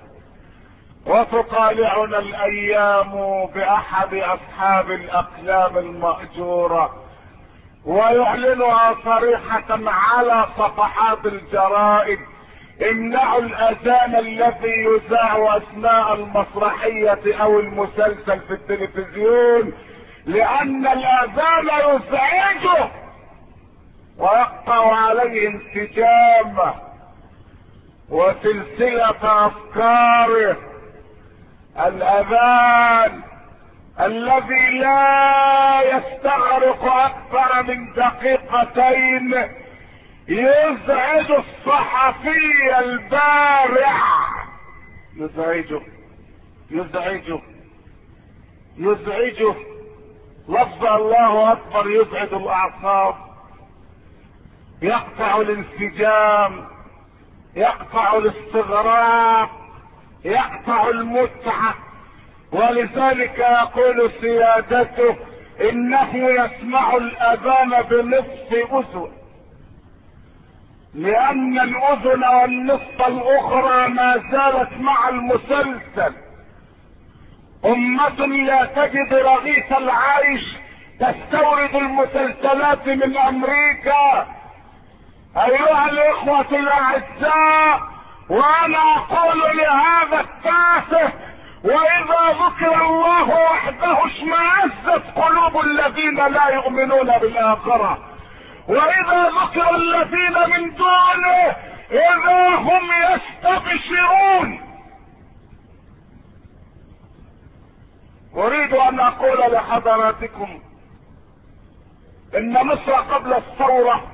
وتطالعنا 1.06 2.18
الأيام 2.18 3.12
بأحد 3.54 4.14
أصحاب 4.14 4.90
الأقلام 4.90 5.78
المأجورة 5.78 6.94
ويعلنها 7.84 8.94
صريحة 9.04 9.90
على 9.90 10.46
صفحات 10.58 11.26
الجرائد 11.26 12.18
امنعوا 12.82 13.40
الأذان 13.40 14.16
الذي 14.16 14.84
يذاع 14.84 15.56
اثناء 15.56 16.14
المسرحية 16.14 17.42
أو 17.42 17.60
المسلسل 17.60 18.40
في 18.40 18.50
التلفزيون 18.50 19.72
لأن 20.26 20.86
الأذان 20.86 21.66
يزعجه 21.66 22.90
ويقطع 24.18 24.96
عليه 24.96 25.48
انسجامه 25.48 26.74
وسلسلة 28.10 29.46
أفكاره. 29.46 30.56
الأذان 31.86 33.20
الذي 34.00 34.78
لا 34.78 35.80
يستغرق 35.82 36.84
أكثر 36.84 37.62
من 37.62 37.92
دقيقتين 37.92 39.34
يزعج 40.28 41.30
الصحفي 41.30 42.78
البارع 42.78 43.96
يزعجه 45.16 45.80
يزعجه 46.70 47.40
يزعجه 48.78 49.54
لفظ 50.48 50.84
الله 50.86 51.52
أكبر 51.52 51.90
يزعج 51.90 52.34
الأعصاب. 52.34 53.14
يقطع 54.82 55.40
الانسجام. 55.40 56.66
يقطع 57.56 58.16
الاستغراق. 58.16 59.50
يقطع 60.24 60.88
المتعة. 60.88 61.74
ولذلك 62.52 63.38
يقول 63.38 64.10
سيادته 64.20 65.16
إنه 65.70 66.16
يسمع 66.16 66.96
الأذان 66.96 67.82
بنصف 67.82 68.52
أذن. 68.52 69.23
لأن 70.94 71.60
الأذن 71.60 72.24
والنصف 72.24 73.06
الأخرى 73.08 73.88
ما 73.88 74.22
زالت 74.32 74.80
مع 74.80 75.08
المسلسل. 75.08 76.14
أمة 77.64 78.26
لا 78.26 78.64
تجد 78.64 79.14
رغيف 79.14 79.72
العيش 79.72 80.56
تستورد 81.00 81.76
المسلسلات 81.76 82.88
من 82.88 83.16
أمريكا. 83.16 84.26
أيها 85.36 85.90
الإخوة 85.90 86.58
الأعزاء 86.58 87.80
وأنا 88.28 88.78
أقول 88.96 89.38
لهذا 89.56 90.20
التافه 90.20 91.12
وإذا 91.64 92.36
ذكر 92.46 92.86
الله 92.86 93.28
وحده 93.28 94.06
اشمئزت 94.06 95.04
قلوب 95.16 95.64
الذين 95.64 96.16
لا 96.16 96.48
يؤمنون 96.48 97.18
بالآخرة. 97.18 98.13
وإذا 98.68 99.28
ذكر 99.28 99.74
الذين 99.74 100.50
من 100.50 100.74
دونه 100.74 101.56
إذا 101.90 102.56
هم 102.56 102.90
يستبشرون. 103.14 104.60
أريد 108.36 108.74
أن 108.74 109.00
أقول 109.00 109.52
لحضراتكم 109.52 110.60
إن 112.36 112.66
مصر 112.66 112.92
قبل 112.92 113.32
الثورة 113.32 114.10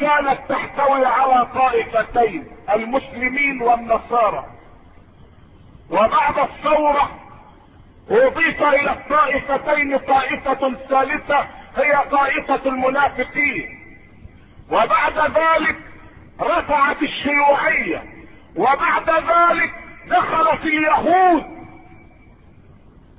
كانت 0.00 0.38
تحتوي 0.48 1.06
على 1.06 1.46
طائفتين 1.54 2.46
المسلمين 2.74 3.62
والنصارى. 3.62 4.46
وبعد 5.90 6.38
الثورة 6.38 7.10
أضيف 8.10 8.62
إلى 8.62 8.92
الطائفتين 8.92 9.98
طائفة 9.98 10.74
ثالثة 10.88 11.46
هي 11.76 12.04
طائفة 12.10 12.60
المنافقين. 12.66 13.78
وبعد 14.70 15.18
ذلك 15.18 15.76
رفعت 16.40 17.02
الشيوعية. 17.02 18.04
وبعد 18.56 19.10
ذلك 19.10 19.74
دخلت 20.06 20.64
اليهود. 20.64 21.44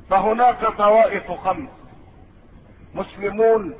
فهناك 0.09 0.65
طوائف 0.77 1.31
خمس 1.31 1.69
مسلمون 2.95 3.73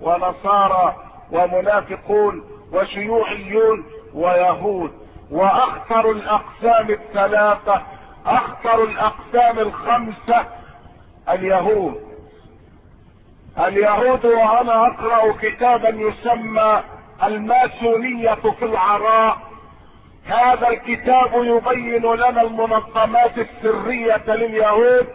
ونصارى 0.00 0.96
ومنافقون 1.32 2.44
وشيوعيون 2.72 3.84
ويهود. 4.14 5.06
وأخطر 5.30 6.10
الأقسام 6.10 6.90
الثلاثة 6.90 7.82
أخطر 8.26 8.84
الأقسام 8.84 9.58
الخمسة 9.58 10.46
اليهود. 11.28 12.05
اليهود 13.58 14.24
وأنا 14.24 14.86
أقرأ 14.86 15.32
كتابا 15.42 15.88
يسمى 15.88 16.82
الماسونية 17.22 18.34
في 18.34 18.64
العراء. 18.64 19.36
هذا 20.26 20.68
الكتاب 20.68 21.30
يبين 21.34 22.02
لنا 22.14 22.42
المنظمات 22.42 23.38
السرية 23.38 24.22
لليهود 24.26 25.06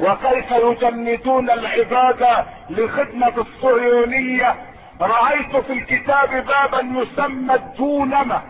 وكيف 0.00 0.50
يجندون 0.50 1.50
العبادة 1.50 2.44
لخدمة 2.70 3.32
الصهيونية. 3.38 4.54
رأيت 5.00 5.56
في 5.56 5.72
الكتاب 5.72 6.30
بابا 6.30 6.80
يسمى 6.80 7.54
الدونمة. 7.54 8.42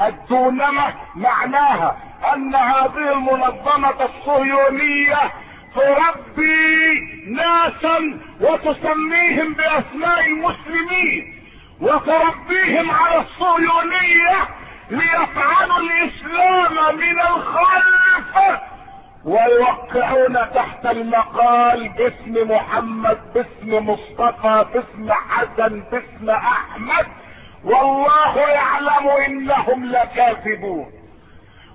الدونمة 0.00 0.94
معناها 1.14 1.96
أن 2.34 2.54
هذه 2.54 3.12
المنظمة 3.12 4.04
الصهيونية 4.04 5.32
تربي 5.74 7.00
ناسا 7.26 8.20
وتسميهم 8.40 9.54
بأسماء 9.54 10.26
المسلمين 10.26 11.42
وتربيهم 11.80 12.90
على 12.90 13.20
الصهيونية 13.20 14.48
ليفعلوا 14.90 15.78
الإسلام 15.78 16.96
من 16.96 17.20
الخلف 17.20 18.60
ويوقعون 19.24 20.34
تحت 20.54 20.86
المقال 20.86 21.88
باسم 21.88 22.50
محمد 22.50 23.18
باسم 23.34 23.88
مصطفى 23.88 24.66
باسم 24.74 25.12
حسن 25.12 25.82
باسم 25.92 26.30
أحمد. 26.30 27.06
والله 27.64 28.38
يعلم 28.38 29.08
إنهم 29.26 29.84
لكاذبون. 29.84 30.92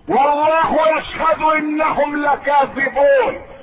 والله 0.07 0.77
يشهد 0.97 1.41
إنهم 1.41 2.23
لكاذبون. 2.23 3.56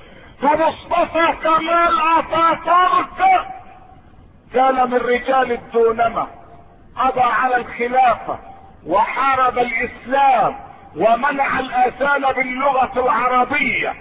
فمصطفى 0.44 1.36
كمال 1.42 2.00
اتاتورك 2.18 3.46
كان 4.54 4.90
من 4.90 4.96
رجال 4.96 5.52
الدونمة 5.52 6.26
قضى 6.96 7.20
على 7.20 7.56
الخلافة 7.56 8.38
وحارب 8.86 9.58
الإسلام 9.58 10.56
ومنع 10.96 11.60
الاذان 11.60 12.32
باللغة 12.32 12.92
العربية. 12.96 13.94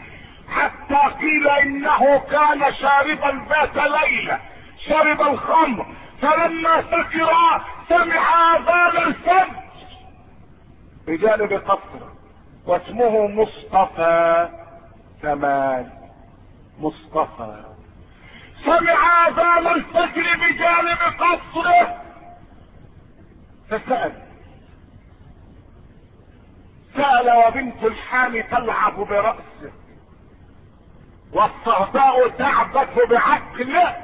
حتى 0.49 1.15
قيل 1.19 1.47
إنه 1.47 2.19
كان 2.19 2.73
شاربا 2.73 3.45
ذات 3.49 3.75
ليلة 3.75 4.39
شرب 4.87 5.21
الخمر. 5.21 5.85
فلما 6.21 6.81
سكر 6.81 7.31
سمع 7.89 8.55
آذان 8.55 9.07
الفجر. 9.07 9.63
بجانب 11.07 11.53
قصر 11.53 12.05
واسمه 12.67 13.27
مصطفى 13.27 14.49
كمال 15.21 16.02
مصطفى. 16.83 17.63
سمع 18.65 19.27
اذان 19.27 19.67
الفجر 19.67 20.37
بجانب 20.37 20.97
قصره. 21.19 22.01
فسأل. 23.69 24.13
سأل 26.95 27.47
وبنت 27.47 27.83
الحامي 27.83 28.43
تلعب 28.43 28.99
برأسه. 28.99 29.71
والصهباء 31.33 32.29
تعبث 32.29 33.09
بعقله. 33.09 33.95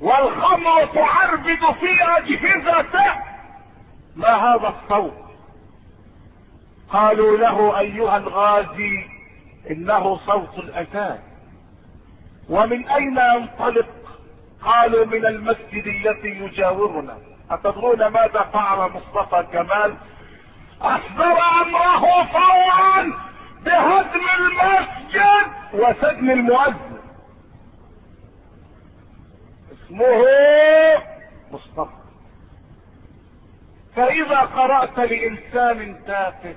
والخمر 0.00 0.86
تعربد 0.86 1.74
في 1.80 2.02
أجهزته. 2.18 3.14
ما 4.16 4.28
هذا 4.28 4.68
الصوت؟ 4.68 5.26
قالوا 6.90 7.36
له 7.36 7.78
أيها 7.78 8.16
الغازي 8.16 9.04
إنه 9.70 10.20
صوت 10.26 10.58
الأذان. 10.58 11.25
ومن 12.48 12.88
أين 12.88 13.18
ينطلق؟ 13.18 13.86
قالوا 14.62 15.04
من 15.04 15.26
المسجد 15.26 15.86
الذي 15.86 16.28
يجاورنا. 16.28 17.18
أتدرون 17.50 18.06
ماذا 18.06 18.42
فعل 18.52 18.90
مصطفى 18.90 19.46
كمال 19.52 19.94
اصدر 20.80 21.36
أمره 21.62 22.24
فورا 22.24 23.12
بهدم 23.64 24.26
المسجد 24.38 25.46
وسجن 25.74 26.30
المؤذن. 26.30 26.98
اسمه 29.72 30.24
مصطفى. 31.52 31.96
فإذا 33.96 34.40
قرأت 34.40 34.98
لإنسان 34.98 36.04
تافه 36.06 36.54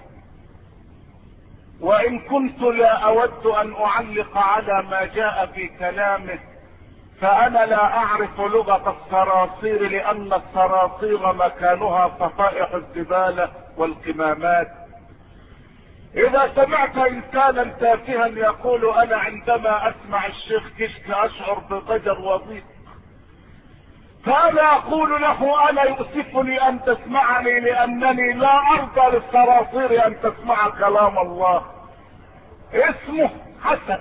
وإن 1.81 2.19
كنت 2.19 2.61
لا 2.61 2.91
أود 3.05 3.45
أن 3.45 3.73
أعلق 3.73 4.37
على 4.37 4.83
ما 4.83 5.05
جاء 5.05 5.45
في 5.55 5.67
كلامه 5.67 6.39
فأنا 7.21 7.65
لا 7.65 7.83
أعرف 7.97 8.39
لغة 8.39 8.97
الصراصير 8.97 9.89
لأن 9.89 10.33
الصراصير 10.33 11.33
مكانها 11.33 12.11
صفائح 12.19 12.73
الزبالة 12.73 13.51
والقمامات. 13.77 14.67
إذا 16.15 16.51
سمعت 16.55 16.97
إنسانا 16.97 17.63
تافها 17.63 18.27
يقول 18.27 18.85
أنا 18.85 19.17
عندما 19.17 19.89
أسمع 19.89 20.25
الشيخ 20.25 20.63
كشك 20.79 21.09
أشعر 21.09 21.59
بضجر 21.59 22.19
وضيق 22.19 22.63
فانا 24.25 24.73
أقول 24.73 25.21
له 25.21 25.69
أنا 25.69 25.83
يؤسفني 25.83 26.67
أن 26.67 26.79
تسمعني 26.83 27.59
لأنني 27.59 28.33
لا 28.33 28.59
أرضى 28.73 29.17
للصراصير 29.17 30.07
أن 30.07 30.21
تسمع 30.21 30.69
كلام 30.69 31.17
الله؟ 31.17 31.65
اسمه 32.73 33.29
حسن. 33.63 33.99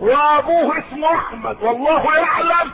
وأبوه 0.00 0.78
اسمه 0.78 1.14
أحمد. 1.14 1.62
والله 1.62 2.16
يعلم 2.16 2.70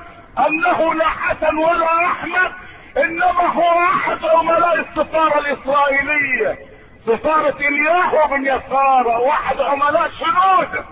أنه 0.46 0.94
لا 0.94 1.08
حسن 1.08 1.56
ولا 1.56 2.06
أحمد 2.06 2.52
إنما 2.96 3.46
هو 3.46 3.78
أحد 3.78 4.24
عملاء 4.24 4.80
السفارة 4.80 5.38
الإسرائيلية. 5.38 6.58
سفارة 7.06 7.56
الياهو 7.56 8.28
بن 8.28 8.46
يسار 8.46 9.08
واحد 9.08 9.60
عملاء 9.60 10.08
شنود. 10.08 10.84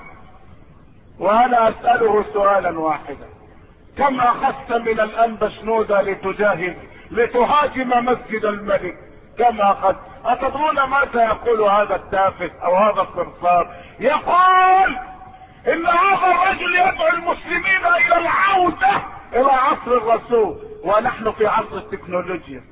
وأنا 1.18 1.68
أسأله 1.68 2.24
سؤالا 2.32 2.80
واحدا. 2.80 3.38
كم 3.99 4.20
اخذت 4.20 4.72
من 4.72 5.01
الأنبا 5.01 5.49
شنودة 5.49 6.03
لتجاهد 6.03 6.76
لتهاجم 7.11 8.05
مسجد 8.05 8.44
الملك. 8.44 8.99
كم 9.38 9.61
اخذت 9.61 9.99
أتدرون 10.24 10.82
ماذا 10.82 11.24
يقول 11.24 11.62
هذا 11.62 11.96
التافه 11.96 12.51
أو 12.64 12.76
هذا 12.76 13.03
الصرصار؟ 13.03 13.74
يقول 14.01 14.96
إن 15.66 15.86
هذا 15.86 16.26
الرجل 16.32 16.74
يدعو 16.74 17.09
المسلمين 17.09 17.86
إلى 17.86 18.18
العودة 18.18 19.03
إلى 19.32 19.53
عصر 19.53 19.92
الرسول 19.92 20.59
ونحن 20.84 21.32
في 21.32 21.46
عصر 21.46 21.76
التكنولوجيا. 21.76 22.64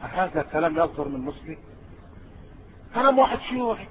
هذا 0.00 0.42
كلام 0.52 0.78
يصدر 0.78 1.08
من 1.08 1.20
مسلم؟ 1.20 1.58
كلام 2.94 3.18
واحد 3.18 3.38
شيوعي. 3.40 3.88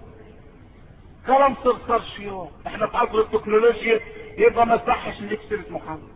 كلام 1.27 1.55
صرصار 1.63 2.01
شيوعي. 2.01 2.49
إحنا 2.67 2.87
في 2.87 2.97
عصر 2.97 3.19
التكنولوجيا 3.19 3.99
يبقى 4.37 4.65
ما 4.65 4.77
صحش 4.87 5.21
نجيب 5.21 5.39
سيره 5.49 5.63
محمد 5.69 6.09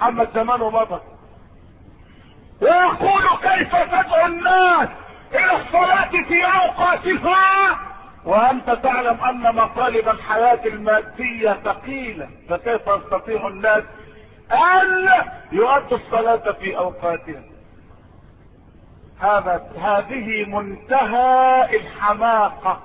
محمد 0.00 0.28
زمان 0.34 0.60
ومضى 0.60 1.00
ويقول 2.60 3.22
كيف 3.42 3.72
تدعو 3.76 4.26
الناس 4.26 4.88
إلى 5.32 5.62
الصلاة 5.62 6.10
في 6.10 6.44
أوقاتها؟ 6.44 7.78
وأنت 8.24 8.70
تعلم 8.70 9.20
أن 9.20 9.54
مطالب 9.56 10.08
الحياة 10.08 10.66
المادية 10.66 11.52
ثقيلة 11.64 12.28
فكيف 12.48 12.80
يستطيع 12.86 13.48
الناس 13.48 13.82
أن 14.52 15.08
يؤدوا 15.52 15.98
الصلاة 15.98 16.52
في 16.52 16.76
أوقاتها؟ 16.78 17.42
هذا 19.20 19.70
هذه 19.80 20.44
منتهى 20.48 21.64
الحماقة. 21.76 22.80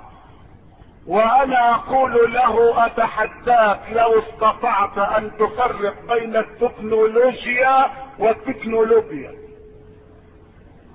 وأنا 1.06 1.74
أقول 1.74 2.32
له 2.32 2.86
أتحداك 2.86 3.80
لو 3.92 4.18
استطعت 4.18 4.98
أن 4.98 5.30
تفرق 5.38 5.94
بين 6.14 6.36
التكنولوجيا 6.36 7.86
والتكنولوجيا 8.18 9.34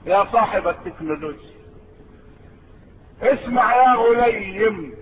يا 0.06 0.26
صاحب 0.34 0.68
التكنولوجيا. 0.68 1.56
اسمع 3.22 3.76
يا 3.76 3.93
غليم. 3.95 4.93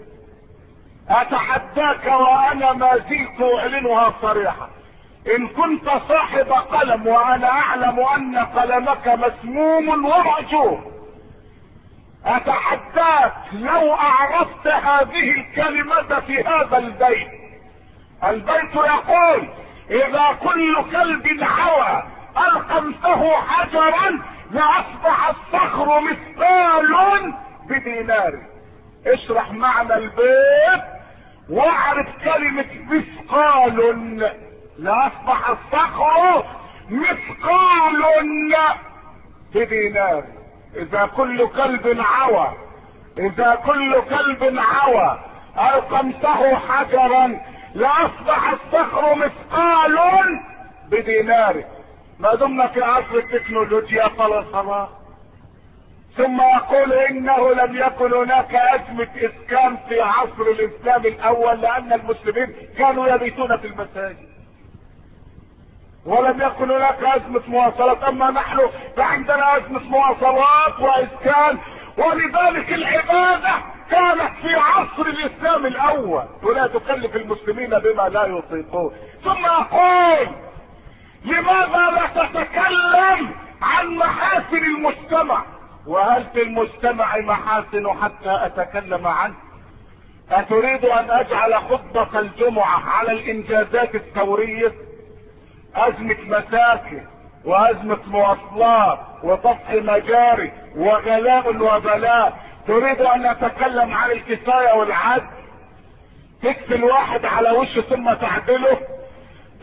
أتحداك 1.09 2.05
وأنا 2.05 2.73
ما 2.73 2.97
زلت 2.97 3.41
أعلنها 3.59 4.13
صريحة. 4.21 4.69
إن 5.35 5.47
كنت 5.47 5.89
صاحب 6.09 6.51
قلم 6.51 7.07
وأنا 7.07 7.49
أعلم 7.49 7.99
ان 7.99 8.37
قلمك 8.37 9.07
مسموم 9.07 9.89
ومأجور 9.89 10.92
أتحداك 12.25 13.33
لو 13.53 13.93
أعرفت 13.93 14.67
هذه 14.67 15.31
الكلمة 15.31 16.19
في 16.19 16.43
هذا 16.43 16.77
البيت. 16.77 17.27
البيت 18.23 18.75
يقول 18.75 19.47
إذا 19.91 20.37
كل 20.43 20.83
كلب 20.91 21.43
عوى 21.43 22.03
ألقمته 22.37 23.41
حجرا 23.41 24.19
لأصبح 24.51 25.29
الصخر 25.29 26.01
مثقال 26.01 27.33
بدينار. 27.69 28.33
اشرح 29.07 29.51
معنى 29.51 29.93
البيت 29.93 30.83
واعرف 31.49 32.07
كلمة 32.23 32.65
مثقال. 32.89 34.31
لأصبح 34.79 35.49
الصخر 35.49 36.43
مثقال 36.89 38.03
بدينار. 39.55 40.23
إذا 40.75 41.05
كل 41.05 41.47
كلب 41.47 41.99
عوى 41.99 42.53
إذا 43.17 43.55
كل 43.65 44.01
كلب 44.01 44.59
عوى 44.59 45.19
القمته 45.75 46.55
حجرا 46.55 47.39
لاصبح 47.75 48.53
الصخر 48.53 49.15
مثقال 49.15 49.99
بدينار. 50.89 51.63
ما 52.19 52.35
دمنا 52.35 52.67
في 52.67 52.83
عصر 52.83 53.15
التكنولوجيا 53.15 54.07
فلا 54.07 54.45
صلاة 54.51 54.89
ثم 56.17 56.41
يقول 56.41 56.93
إنه 56.93 57.53
لم 57.53 57.75
يكن 57.75 58.13
هناك 58.13 58.55
أزمة 58.55 59.07
إسكان 59.17 59.77
في 59.89 60.01
عصر 60.01 60.41
الإسلام 60.41 61.05
الأول 61.05 61.61
لأن 61.61 61.93
المسلمين 61.93 62.55
كانوا 62.77 63.07
يبيتون 63.07 63.57
في 63.57 63.67
المساجد. 63.67 64.32
ولم 66.05 66.41
يكن 66.41 66.71
هناك 66.71 67.03
أزمة 67.03 67.41
مواصلات. 67.47 68.03
أما 68.03 68.31
نحن 68.31 68.59
فعندنا 68.97 69.57
أزمة 69.57 69.83
مواصلات 69.83 70.79
وإسكان 70.79 71.57
ولذلك 71.97 72.73
العبادة 72.73 73.51
كانت 73.91 74.31
في 74.41 74.55
عصر 74.55 75.01
الإسلام 75.01 75.65
الأول. 75.65 76.23
ولا 76.43 76.67
تكلف 76.67 77.15
المسلمين 77.15 77.69
بما 77.69 78.09
لا 78.09 78.25
يطيقون. 78.25 78.93
ثم 79.23 79.45
أقول 79.45 80.27
لماذا 81.25 81.91
لا 81.91 82.23
تتكلم 82.23 83.35
عن 83.61 83.87
محاسن 83.95 84.57
المجتمع؟ 84.57 85.43
وهل 85.87 86.25
في 86.33 86.41
المجتمع 86.43 87.17
محاسن 87.17 87.87
حتى 88.01 88.39
أتكلم 88.45 89.07
عنه؟ 89.07 89.35
أتريد 90.31 90.85
أن 90.85 91.11
أجعل 91.11 91.55
خطبة 91.55 92.19
الجمعة 92.19 92.89
على 92.89 93.11
الإنجازات 93.11 93.95
الثورية؟ 93.95 94.73
أزمة 95.75 96.17
مساكن 96.27 97.01
وأزمة 97.45 97.97
مواصلات 98.07 98.99
وطفح 99.23 99.71
مجاري 99.73 100.51
وغلاء 100.75 101.49
وبلاء 101.55 102.33
تريد 102.67 103.01
أن 103.01 103.25
اتكلم 103.25 103.93
عن 103.93 104.11
الكفاية 104.11 104.73
والعدل؟ 104.73 105.23
تكفي 106.43 106.75
الواحد 106.75 107.25
على 107.25 107.51
وشه 107.51 107.81
ثم 107.81 108.13
تعدله؟ 108.13 108.77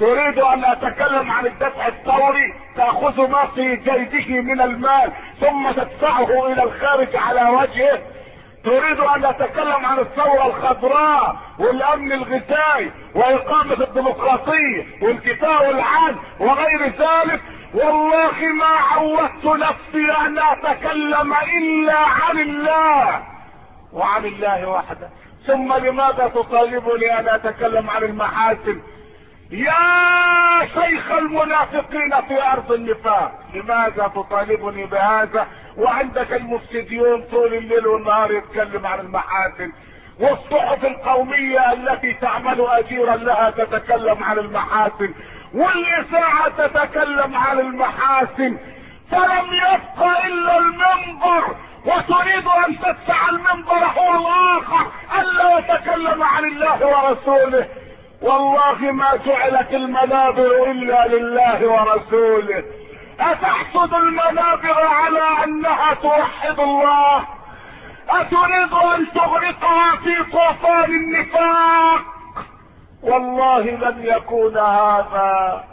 تريد 0.00 0.38
أن 0.38 0.64
اتكلم 0.64 1.30
عن 1.30 1.46
الدفع 1.46 1.86
الثوري؟ 1.88 2.54
تأخذ 2.76 3.28
ما 3.30 3.46
في 3.46 3.76
جيبه 3.76 4.40
من 4.40 4.60
المال 4.60 5.12
ثم 5.40 5.70
تدفعه 5.70 6.46
إلى 6.52 6.62
الخارج 6.62 7.16
على 7.16 7.50
وجهه؟ 7.50 7.98
تريد 8.64 9.00
أن 9.00 9.24
اتكلم 9.24 9.86
عن 9.86 9.98
الثورة 9.98 10.46
الخضراء 10.46 11.36
والأمن 11.58 12.12
الغذائي 12.12 12.90
وإقامة 13.14 13.84
الديمقراطية 13.84 14.86
والكفاء 15.02 15.66
والعدل 15.68 16.16
وغير 16.40 16.82
ذلك 16.82 17.40
والله 17.74 18.46
ما 18.58 18.66
عودت 18.66 19.44
نفسي 19.44 20.12
أن 20.26 20.38
أتكلم 20.38 21.34
إلا 21.58 21.98
عن 21.98 22.38
الله 22.38 23.22
وعن 23.92 24.24
الله 24.24 24.68
وحده. 24.68 25.08
ثم 25.46 25.72
لماذا 25.72 26.28
تطالبني 26.34 27.18
أن 27.18 27.28
أتكلم 27.28 27.90
عن 27.90 28.02
المحاسن؟ 28.02 28.80
يا 29.50 30.66
شيخ 30.74 31.10
المنافقين 31.10 32.10
في 32.28 32.42
أرض 32.52 32.72
النفاق. 32.72 33.32
لماذا 33.54 34.12
تطالبني 34.14 34.86
بهذا؟ 34.86 35.46
وعندك 35.76 36.32
المفسديون 36.32 37.22
طول 37.22 37.54
الليل 37.54 37.86
والنهار 37.86 38.32
يتكلم 38.32 38.86
عن 38.86 39.00
المحاسن. 39.00 39.72
والصحف 40.20 40.84
القومية 40.84 41.72
التي 41.72 42.12
تعمل 42.12 42.66
أجيرا 42.68 43.16
لها 43.16 43.50
تتكلم 43.50 44.24
عن 44.24 44.38
المحاسن. 44.38 45.14
والاذاعة 45.54 46.48
تتكلم 46.48 47.36
عن 47.36 47.58
المحاسن. 47.58 48.58
فلم 49.10 49.52
يبق 49.52 50.06
إلا 50.26 50.58
المنبر. 50.58 51.54
وتريد 51.84 52.46
أن 52.66 52.78
تدفع 52.78 53.28
المنبر 53.30 53.84
هو 53.98 54.18
الآخر. 54.18 54.86
ألا 55.18 55.58
يتكلم 55.58 56.22
عن 56.22 56.44
الله 56.44 56.86
ورسوله. 56.86 57.68
والله 58.22 58.92
ما 58.92 59.16
جعلت 59.26 59.74
المنابر 59.74 60.70
إلا 60.70 61.06
لله 61.08 61.68
ورسوله. 61.68 62.64
أتحسد 63.20 63.94
المنابر 63.94 64.86
على 64.86 65.44
أنها 65.44 65.94
توحد 65.94 66.60
الله؟ 66.60 67.24
أتريد 68.10 68.72
أن 68.72 69.06
تغرقها 69.14 69.96
في 69.96 70.22
طوفان 70.32 70.90
النفاق؟ 70.90 72.00
والله 73.02 73.60
لن 73.60 74.04
يكون 74.04 74.58
هذا. 74.58 75.64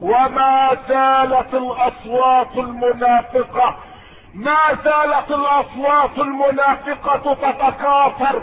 وما 0.00 0.76
زالت 0.88 1.54
الأصوات 1.54 2.56
المنافقة 2.56 3.76
ما 4.34 4.58
زالت 4.84 5.30
الأصوات 5.30 6.18
المنافقة 6.18 7.34
تتكاثر 7.34 8.42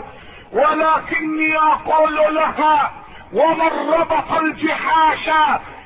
ولكني 0.52 1.56
أقول 1.58 2.34
لها 2.34 2.90
ومن 3.36 3.90
ربط 3.92 4.32
الجحاش 4.32 5.30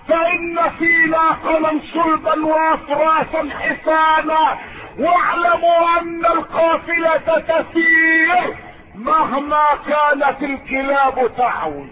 فإن 0.08 0.70
في 0.78 1.06
ناقلا 1.06 1.80
صلبا 1.94 2.46
وافراسا 2.46 3.48
حسانا 3.60 4.58
واعلموا 4.98 6.00
أن 6.00 6.26
القافلة 6.26 7.38
تسير 7.48 8.56
مهما 8.94 9.64
كانت 9.86 10.42
الكلاب 10.42 11.30
تعوي. 11.36 11.90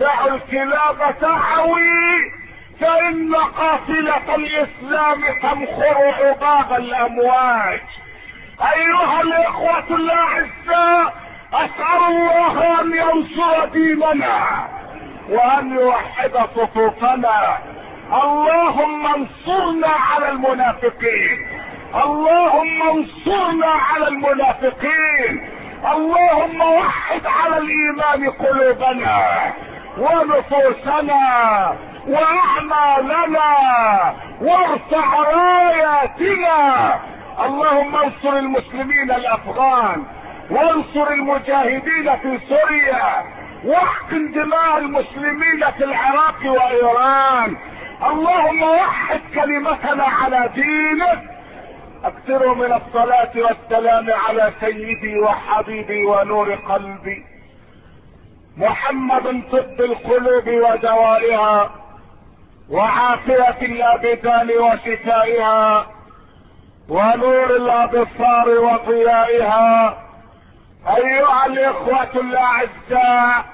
دعوا 0.00 0.34
الكلاب 0.34 1.14
تعوي 1.20 2.32
فإن 2.80 3.34
قافلة 3.34 4.34
الإسلام 4.34 5.20
تمخر 5.42 6.14
عقاب 6.20 6.72
الأمواج. 6.80 7.80
أيها 8.76 9.20
الإخوة 9.20 9.84
الأعزاء 9.90 11.27
أسأل 11.54 12.02
الله 12.08 12.80
أن 12.80 12.92
ينصر 12.92 13.64
ديننا 13.64 14.68
وأن 15.30 15.78
يوحد 15.78 16.30
صفوفنا. 16.56 17.58
اللهم 18.12 19.06
انصرنا 19.06 19.88
على 19.88 20.28
المنافقين. 20.28 21.48
اللهم 22.04 22.82
انصرنا 22.82 23.66
على 23.66 24.08
المنافقين. 24.08 25.50
اللهم 25.92 26.60
وحد 26.60 27.26
على 27.26 27.58
الإيمان 27.58 28.30
قلوبنا 28.30 29.52
ونفوسنا 29.98 31.76
وأعمالنا 32.08 33.50
وارفع 34.40 35.20
راياتنا. 35.34 36.94
اللهم 37.44 37.96
انصر 37.96 38.36
المسلمين 38.36 39.10
الأفغان. 39.10 40.04
وانصر 40.50 41.12
المجاهدين 41.12 42.16
في 42.16 42.38
سوريا 42.48 43.24
واحقن 43.64 44.32
دماء 44.32 44.78
المسلمين 44.78 45.70
في 45.78 45.84
العراق 45.84 46.40
وإيران. 46.44 47.56
اللهم 48.02 48.62
وحد 48.62 49.20
كلمتنا 49.34 50.04
على 50.04 50.50
دينك. 50.54 51.22
اكثروا 52.04 52.54
من 52.54 52.72
الصلاة 52.72 53.30
والسلام 53.34 54.06
على 54.28 54.52
سيدي 54.60 55.18
وحبيبي 55.18 56.04
ونور 56.04 56.54
قلبي. 56.54 57.24
محمد 58.56 59.42
طب 59.52 59.80
القلوب 59.80 60.48
ودوائها 60.48 61.70
وعافية 62.70 63.58
الأبدان 63.62 64.50
وشفائها 64.50 65.86
ونور 66.88 67.56
الأبصار 67.56 68.48
وضيائها. 68.48 70.07
أيها 70.96 71.46
الإخوة 71.46 72.10
الأعزاء 72.20 73.44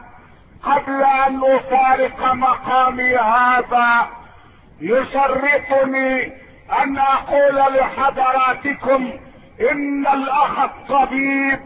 قبل 0.62 1.02
أن 1.02 1.40
أفارق 1.44 2.32
مقامي 2.32 3.16
هذا 3.16 4.06
يشرفني 4.80 6.32
أن 6.82 6.98
أقول 6.98 7.56
لحضراتكم 7.74 9.12
إن 9.70 10.06
الأخ 10.06 10.58
الطبيب 10.58 11.60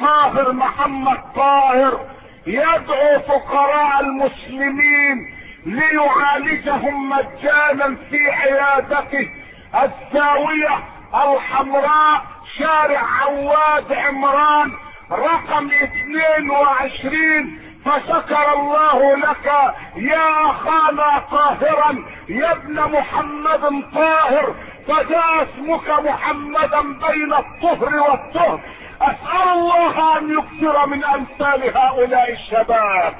طاهر 0.00 0.52
محمد 0.52 1.18
طاهر 1.36 2.00
يدعو 2.46 3.20
فقراء 3.28 4.00
المسلمين 4.00 5.34
ليعالجهم 5.66 7.08
مجانا 7.10 7.96
في 8.10 8.30
عيادته 8.30 9.28
الزاوية 9.74 10.78
الحمراء 11.14 12.22
شارع 12.58 13.00
عواد 13.22 13.92
عمران 13.92 14.72
رقم 15.10 15.70
22 15.70 17.58
فشكر 17.84 18.52
الله 18.52 19.16
لك 19.16 19.74
يا 19.96 20.50
اخانا 20.50 21.22
طاهرا 21.30 22.04
يا 22.28 22.52
ابن 22.52 22.80
محمد 22.80 23.84
طاهر 23.94 24.54
فجاء 24.88 25.42
اسمك 25.42 25.88
محمدا 26.04 26.80
بين 26.82 27.34
الطهر 27.34 27.96
والطهر. 27.96 28.60
أسأل 29.02 29.48
الله 29.48 30.18
أن 30.18 30.38
يكثر 30.38 30.86
من 30.86 31.04
أمثال 31.04 31.76
هؤلاء 31.76 32.32
الشباب 32.32 33.14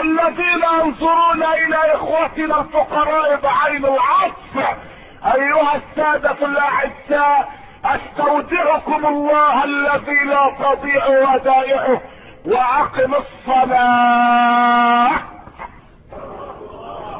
الذين 0.00 0.62
ينظرون 0.80 1.42
إلى 1.42 1.94
إخوتنا 1.94 2.60
الفقراء 2.60 3.36
بعين 3.36 3.84
العطف. 3.84 4.76
أيها 5.24 5.76
السادة 5.76 6.46
الأعزاء 6.46 7.61
أستودعكم 7.84 9.06
الله 9.06 9.64
الذي 9.64 10.24
لا 10.24 10.52
تضيع 10.60 11.06
ودائعه 11.06 12.00
وأقم 12.46 13.14
الصلاة. 13.14 15.10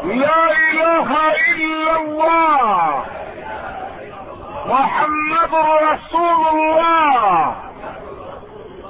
لا 0.05 0.51
إله 0.73 1.09
إلا 1.55 1.97
الله. 2.01 3.05
محمد 4.67 5.55
رسول 5.83 6.43
الله. 6.55 7.55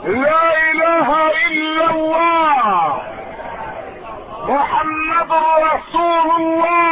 لا 0.05 0.45
إله 0.71 1.09
إلا 1.51 1.87
الله. 1.91 3.01
محمد 4.49 5.33
رسول 5.73 6.29
الله. 6.41 6.92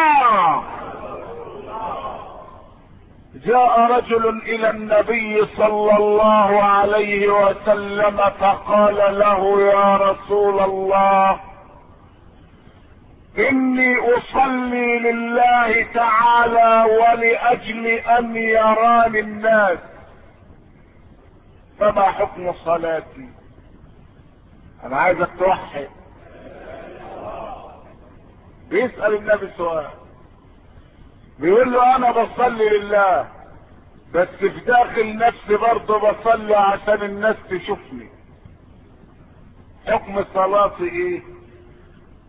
جاء 3.44 3.80
رجل 3.96 4.42
إلى 4.42 4.70
النبي 4.70 5.46
صلى 5.56 5.96
الله 5.96 6.62
عليه 6.62 7.28
وسلم 7.28 8.16
فقال 8.16 9.18
له 9.18 9.62
يا 9.62 9.96
رسول 9.96 10.60
الله 10.60 11.40
إني 13.38 13.96
أصلي 13.96 14.98
لله 14.98 15.86
تعالى 15.94 16.84
ولأجل 16.92 17.86
أن 17.86 18.36
يراني 18.36 19.20
الناس. 19.20 19.78
فما 21.78 22.02
حكم 22.02 22.52
صلاتي؟ 22.52 23.28
أنا 24.84 24.96
عايزك 24.96 25.28
توحد. 25.38 25.88
بيسأل 28.70 29.14
النبي 29.14 29.48
سؤال. 29.56 29.99
بيقول 31.40 31.72
له 31.72 31.96
أنا 31.96 32.10
بصلي 32.10 32.68
لله 32.78 33.28
بس 34.14 34.28
في 34.28 34.48
داخل 34.48 35.16
نفسي 35.16 35.56
برضه 35.56 36.10
بصلي 36.10 36.54
عشان 36.56 37.02
الناس 37.02 37.36
تشوفني. 37.50 38.08
حكم 39.88 40.24
صلاتي 40.34 40.84
إيه؟ 40.84 41.22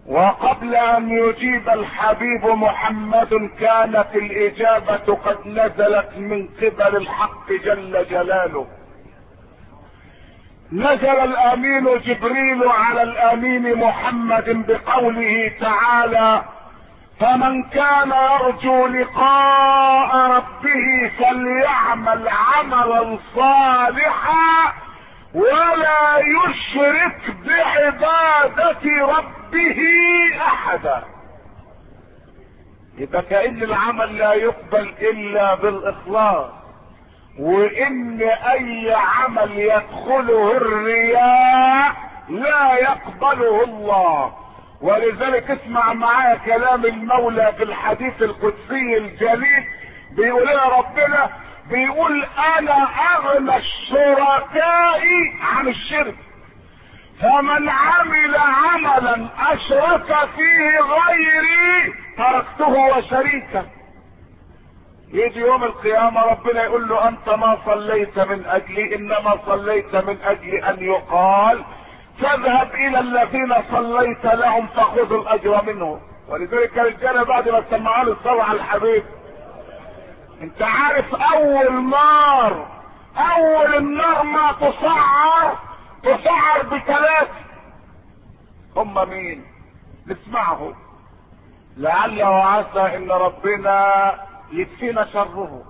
وقبل 0.08 0.76
أن 0.76 1.10
يجيب 1.10 1.70
الحبيب 1.70 2.46
محمد 2.46 3.50
كانت 3.60 4.08
الإجابة 4.16 5.16
قد 5.16 5.48
نزلت 5.48 6.10
من 6.18 6.48
قبل 6.48 6.96
الحق 6.98 7.52
جل 7.52 8.06
جلاله. 8.10 8.68
نزل 10.72 11.06
الأمين 11.20 11.84
جبريل 12.00 12.64
على 12.68 13.04
الأمين 13.04 13.76
محمد 13.76 14.66
بقوله 14.68 15.52
تعالى 15.60 16.44
فمن 17.22 17.64
كان 17.64 18.12
يرجو 18.12 18.88
لقاء 18.88 20.16
ربه 20.32 21.12
فليعمل 21.20 22.28
عملا 22.30 23.18
صالحا 23.36 24.74
ولا 25.34 26.18
يشرك 26.18 27.36
بعبادة 27.46 29.06
ربه 29.18 29.80
أحدا. 30.42 31.04
يبقى 32.98 33.22
كأن 33.22 33.64
العمل 33.64 34.18
لا 34.18 34.34
يقبل 34.34 34.94
إلا 35.02 35.56
بالإخلاص 35.56 36.52
وإن 37.40 38.22
أي 38.52 38.94
عمل 38.96 39.52
يدخله 39.60 40.58
الرياء 40.58 41.96
لا 42.30 42.74
يقبله 42.74 43.64
الله. 43.64 44.41
ولذلك 44.82 45.52
اسمع 45.52 45.94
معايا 45.94 46.36
كلام 46.38 46.86
المولى 46.86 47.54
في 47.58 47.64
الحديث 47.64 48.22
القدسي 48.22 48.98
الجليل. 48.98 49.64
بيقول 50.12 50.42
لنا 50.48 50.64
ربنا؟ 50.78 51.30
بيقول 51.70 52.26
أنا 52.58 52.88
أغنى 53.16 53.58
الشركاء 53.58 55.02
عن 55.42 55.68
الشرك. 55.68 56.16
فمن 57.22 57.70
عمل 57.70 58.36
عملا 58.36 59.28
أشرك 59.54 60.30
فيه 60.36 60.80
غيري 60.80 61.94
تركته 62.18 62.98
وشريكه. 62.98 63.66
يجي 65.14 65.40
يوم 65.40 65.64
القيامة 65.64 66.22
ربنا 66.22 66.64
يقول 66.64 66.90
له 66.90 67.08
أنت 67.08 67.30
ما 67.30 67.58
صليت 67.66 68.20
من 68.20 68.46
أجلي 68.46 68.96
إنما 68.96 69.40
صليت 69.46 69.96
من 69.96 70.18
أجل 70.24 70.56
أن 70.56 70.84
يقال 70.84 71.64
تذهب 72.22 72.74
إلى 72.74 73.00
الذين 73.00 73.54
صليت 73.72 74.26
لهم 74.26 74.68
فخذ 74.68 75.14
الأجر 75.14 75.64
منهم 75.64 76.00
ولذلك 76.30 76.80
الرجال 76.80 77.26
بعد 77.26 77.50
ما 77.50 77.64
سمعوا 77.70 78.06
له 78.06 78.12
الصلاة 78.12 78.44
على 78.44 78.58
الحبيب 78.58 79.04
أنت 80.42 80.62
عارف 80.62 81.16
أول 81.16 81.90
نار 81.90 82.68
أول 83.18 83.76
النار 83.76 84.24
ما 84.24 84.52
تصعر 84.52 85.58
تصعر 86.04 86.64
بثلاثة 86.64 87.42
هم 88.76 89.10
مين؟ 89.10 89.46
نسمعه. 90.08 90.74
لعل 91.78 92.24
وعسى 92.24 92.96
إن 92.98 93.12
ربنا 93.12 94.14
يكفينا 94.52 95.06
شره. 95.06 95.64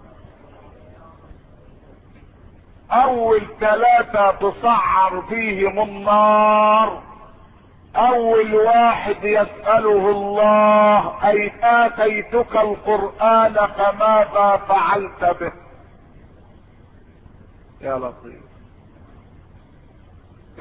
أول 2.92 3.42
ثلاثة 3.60 4.32
تسعر 4.32 5.20
بيهم 5.20 5.82
النار. 5.82 7.02
أول 7.96 8.56
واحد 8.56 9.24
يسأله 9.24 10.10
الله 10.10 11.28
أي 11.30 11.52
آتيتك 11.64 12.56
القرآن 12.56 13.54
فماذا 13.54 14.62
فعلت 14.68 15.38
به؟ 15.40 15.52
يا 17.82 17.96
لطيف. 17.96 18.42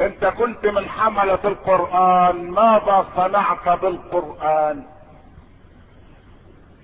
أنت 0.01 0.24
كنت 0.24 0.66
من 0.66 0.89
حملة 0.89 1.39
القرآن 1.44 2.51
ماذا 2.51 3.07
صنعت 3.16 3.81
بالقرآن؟ 3.81 4.82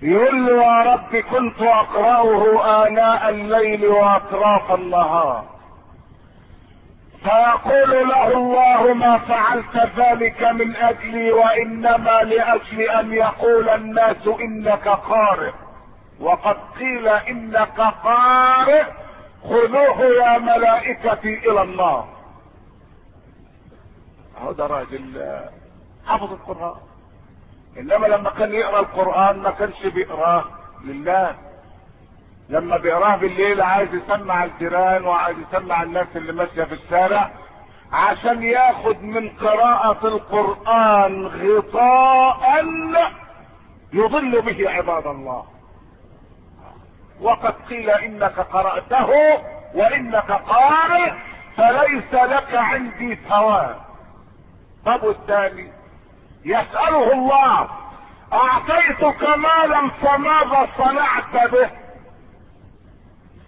يقول 0.01 0.45
له 0.45 0.63
يا 0.63 0.93
رب 0.93 1.15
كنت 1.15 1.61
أقرأه 1.61 2.87
آناء 2.87 3.29
الليل 3.29 3.85
وأطراف 3.85 4.71
النهار. 4.71 5.45
فيقول 7.23 8.09
له 8.09 8.27
الله 8.27 8.93
ما 8.93 9.17
فعلت 9.17 9.75
ذلك 9.97 10.43
من 10.43 10.75
أجلي 10.75 11.31
وإنما 11.31 12.23
لأجل 12.23 12.81
أن 12.81 13.13
يقول 13.13 13.69
الناس 13.69 14.27
إنك 14.27 14.87
قارئ. 14.87 15.51
وقد 16.19 16.57
قيل 16.79 17.07
إنك 17.07 17.81
قارئ 18.03 18.83
خذوه 19.43 20.01
يا 20.01 20.37
ملائكتي 20.37 21.51
إلى 21.51 21.61
النار. 21.61 22.07
ده 24.57 24.67
راجل 24.67 25.41
حفظ 26.05 26.31
القرآن. 26.31 26.86
إنما 27.79 28.07
لما 28.07 28.29
كان 28.29 28.53
يقرأ 28.53 28.79
القرآن 28.79 29.39
ما 29.39 29.51
كانش 29.51 29.85
بيقراه 29.85 30.45
لله. 30.85 31.35
لما 32.49 32.77
بيقراه 32.77 33.15
بالليل 33.15 33.61
عايز 33.61 33.89
يسمع 33.93 34.43
الجيران 34.43 35.05
وعايز 35.05 35.37
يسمع 35.39 35.83
الناس 35.83 36.07
اللي 36.15 36.33
ماشية 36.33 36.63
في 36.63 36.73
الشارع 36.73 37.31
عشان 37.91 38.43
ياخد 38.43 39.03
من 39.03 39.29
قراءة 39.29 40.07
القرآن 40.07 41.27
غطاء 41.27 42.65
يضل 43.93 44.41
به 44.41 44.69
عباد 44.69 45.07
الله. 45.07 45.45
وقد 47.21 47.53
قيل 47.69 47.89
إنك 47.89 48.39
قرأته 48.39 49.09
وإنك 49.73 50.31
قارئ 50.31 51.11
فليس 51.57 52.13
لك 52.13 52.55
عندي 52.55 53.15
ثواب. 53.15 53.75
طب 54.85 55.03
والثاني؟ 55.03 55.76
يسأله 56.45 57.13
الله 57.13 57.69
اعطيتك 58.33 59.23
مالا 59.37 59.89
فماذا 60.01 60.67
صنعت 60.77 61.49
به؟ 61.51 61.69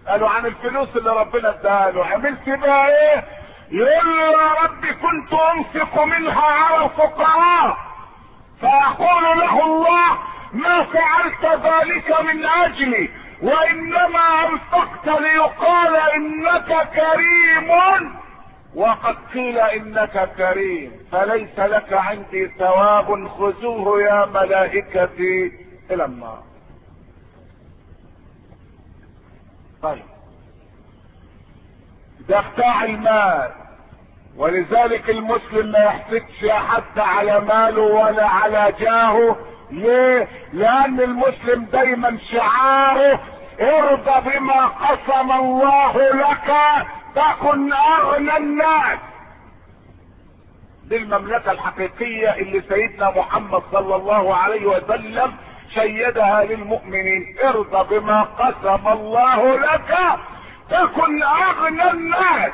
قالوا 0.07 0.29
عن 0.29 0.45
الفلوس 0.45 0.87
اللي 0.95 1.09
ربنا 1.09 1.49
اداها 1.49 1.91
له 1.91 2.05
عملت 2.05 2.49
بها 2.49 2.87
إيه 2.87 3.23
يقول 3.71 4.17
له 4.17 4.31
يا 4.31 4.53
رب 4.63 4.85
كنت 4.85 5.33
أنفق 5.33 6.03
منها 6.03 6.41
على 6.45 6.85
الفقراء. 6.85 7.77
فيقول 8.59 9.23
له 9.39 9.65
الله 9.65 10.17
ما 10.53 10.83
فعلت 10.83 11.45
ذلك 11.63 12.21
من 12.21 12.45
أجلي 12.45 13.09
وإنما 13.41 14.47
أنفقت 14.49 15.07
ليقال 15.21 15.95
إنك 15.95 16.89
كريم. 16.93 18.19
وقد 18.75 19.15
قيل 19.33 19.57
إنك 19.59 20.29
كريم 20.37 20.91
فليس 21.11 21.59
لك 21.59 21.93
عندي 21.93 22.47
ثواب 22.59 23.27
خذوه 23.27 24.01
يا 24.01 24.25
ملائكتي 24.25 25.51
إلى 25.91 26.05
النار. 26.05 26.43
طيب. 29.81 30.03
ده 32.29 32.41
بتاع 32.41 32.83
المال 32.83 33.51
ولذلك 34.37 35.09
المسلم 35.09 35.71
ما 35.71 35.79
يحسدش 35.79 36.49
حد 36.51 36.99
على 36.99 37.39
ماله 37.39 37.81
ولا 37.81 38.27
على 38.27 38.73
جاهه. 38.79 39.35
ليه؟ 39.71 40.27
لأن 40.53 41.01
المسلم 41.01 41.63
دايما 41.65 42.17
شعاره 42.31 43.19
ارضى 43.61 44.29
بما 44.29 44.65
قسم 44.65 45.31
الله 45.31 45.97
لك 45.97 46.53
تكن 47.19 47.73
اغنى 47.73 48.37
الناس. 48.37 48.99
دي 50.83 50.97
المملكة 50.97 51.51
الحقيقية 51.51 52.33
اللي 52.33 52.63
سيدنا 52.69 53.09
محمد 53.09 53.63
صلى 53.71 53.95
الله 53.95 54.35
عليه 54.35 54.65
وسلم 54.65 55.33
شيدها 55.73 56.43
للمؤمنين. 56.43 57.35
ارضى 57.43 57.99
بما 57.99 58.21
قسم 58.21 58.87
الله 58.87 59.59
لك 59.59 59.97
تكن 60.69 61.23
أغنى 61.23 61.91
الناس. 61.91 62.51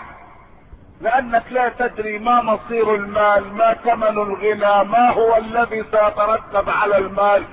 لأنك 1.02 1.44
لا 1.52 1.70
تدري 1.70 2.20
ما 2.20 2.42
مصير 2.42 2.96
المال 2.96 3.54
ما 3.54 3.74
ثمن 3.74 4.08
الغنى 4.08 4.90
ما 4.90 5.10
هو 5.10 5.38
الذي 5.38 5.84
سيترتب 5.84 6.70
على 6.70 6.98
المال. 6.98 7.44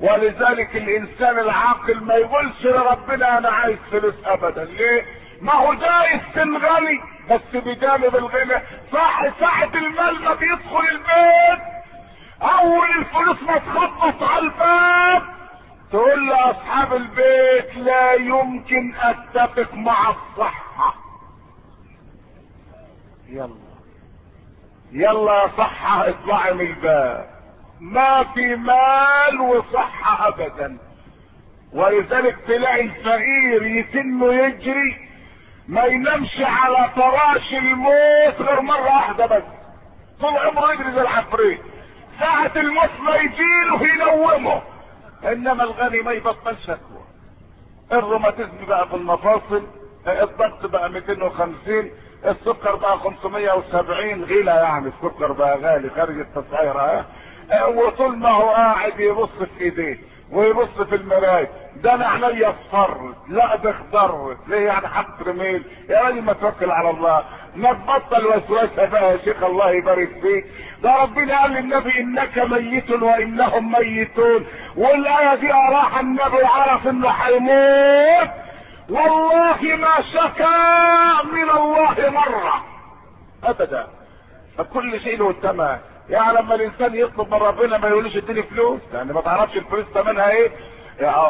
ولذلك 0.00 0.76
الإنسان 0.76 1.38
العاقل 1.38 2.04
ما 2.04 2.14
يقولش 2.14 2.64
لربنا 2.66 3.38
أنا 3.38 3.48
عايز 3.48 3.78
فلوس 3.90 4.14
ابدا. 4.24 4.64
ليه؟ 4.64 5.21
ما 5.42 5.52
هو 5.52 5.74
جايز 5.74 6.20
تنغني 6.34 7.00
بس 7.30 7.40
بجانب 7.54 8.16
الغنى 8.16 8.62
صح 8.92 9.38
ساعة 9.40 9.70
المال 9.74 10.24
ما 10.24 10.34
بيدخل 10.34 10.80
البيت. 10.92 11.62
أول 12.42 12.88
الفلوس 12.98 13.42
ما 13.42 13.58
تخبط 13.58 14.22
على 14.22 14.38
الباب. 14.38 15.22
تقول 15.92 16.28
لاصحاب 16.28 16.94
البيت 16.94 17.76
لا 17.76 18.12
يمكن 18.12 18.94
أتفق 19.00 19.74
مع 19.74 20.10
الصحة. 20.10 20.94
يلا. 23.28 23.72
يلا 24.92 25.42
يا 25.42 25.48
صحة 25.58 26.08
اطلعي 26.08 26.54
من 26.54 26.66
الباب. 26.66 27.30
ما 27.80 28.24
في 28.24 28.56
مال 28.56 29.40
وصحة 29.40 30.28
ابدا. 30.28 30.78
ولذلك 31.72 32.36
تلاقي 32.46 32.80
الفقير 32.80 33.66
يتم 33.66 34.32
يجري. 34.32 35.11
ما 35.72 35.84
ينامش 35.84 36.40
على 36.40 36.90
فراش 36.96 37.52
الموت 37.54 38.48
غير 38.48 38.60
مرة 38.60 38.82
واحدة 38.84 39.26
بس. 39.26 39.42
طول 40.20 40.36
عمره 40.38 40.72
يجري 40.72 40.92
زي 40.92 41.00
العفريت 41.00 41.60
ساعة 42.20 42.52
الموت 42.56 42.90
ما 43.00 43.16
يجيله 43.16 43.94
ينومه 43.94 44.62
إنما 45.24 45.62
الغني 45.62 46.00
ما 46.00 46.12
يبطل 46.12 46.56
شكوى. 46.62 47.02
الروماتيزم 47.92 48.66
بقى 48.68 48.88
في 48.88 48.94
المفاصل. 48.96 49.66
الضغط 50.06 50.66
بقى 50.66 50.90
250 50.90 51.90
السكر 52.24 52.74
بقى 52.76 52.98
570 52.98 54.24
غلى 54.24 54.50
يعني 54.50 54.88
السكر 54.88 55.32
بقى 55.32 55.58
غالي. 55.58 55.90
خارج 55.90 56.18
التسعير 56.18 56.72
ها؟ 56.78 57.06
وطول 57.66 58.16
ما 58.18 58.30
هو 58.30 58.50
قاعد 58.50 59.00
يبص 59.00 59.28
في 59.56 59.60
إيديه. 59.64 59.98
ويبص 60.32 60.80
في 60.88 60.94
المراية. 60.94 61.50
ده 61.76 61.94
أنا 61.94 62.08
عينيا 62.08 62.48
اصفرت 62.50 63.14
لا 63.28 63.56
ده 63.56 63.70
اخضرت 63.70 64.38
ليه 64.48 64.66
يعني 64.66 64.88
حط 64.88 65.22
رميل؟ 65.26 65.64
يا 65.88 66.00
راجل 66.00 66.22
ما 66.22 66.32
توكل 66.32 66.70
على 66.70 66.90
الله. 66.90 67.24
ما 67.56 67.72
تبطل 67.72 68.26
وسوسة 68.26 68.84
بقى 68.86 69.12
يا 69.12 69.18
شيخ 69.24 69.42
الله 69.42 69.70
يبارك 69.70 70.08
فيك. 70.22 70.44
ده 70.82 70.94
ربنا 71.02 71.40
قال 71.42 71.50
للنبي 71.52 72.00
إنك 72.00 72.38
ميت 72.38 72.90
وإنهم 72.90 73.72
ميتون. 73.72 74.46
والآية 74.76 75.34
دي 75.34 75.52
أراها 75.52 76.00
النبي 76.00 76.36
وعرف 76.42 76.86
إنه 76.88 77.08
هيموت 77.08 78.30
والله 78.90 79.76
ما 79.76 80.00
شكا 80.12 80.50
من 81.32 81.50
الله 81.50 82.10
مرة. 82.10 82.64
أبدا. 83.44 83.86
فكل 84.58 85.00
شيء 85.00 85.18
له 85.18 85.32
تمام 85.42 85.78
يعني 86.12 86.38
لما 86.38 86.54
الإنسان 86.54 86.94
يطلب 86.94 87.34
من 87.34 87.40
ربنا 87.40 87.78
ما 87.78 87.88
يقولش 87.88 88.16
اديني 88.16 88.42
فلوس 88.42 88.80
يعني 88.94 89.12
ما 89.12 89.20
تعرفش 89.20 89.56
الفلوس 89.56 89.84
ثمنها 89.94 90.30
إيه؟ 90.30 90.50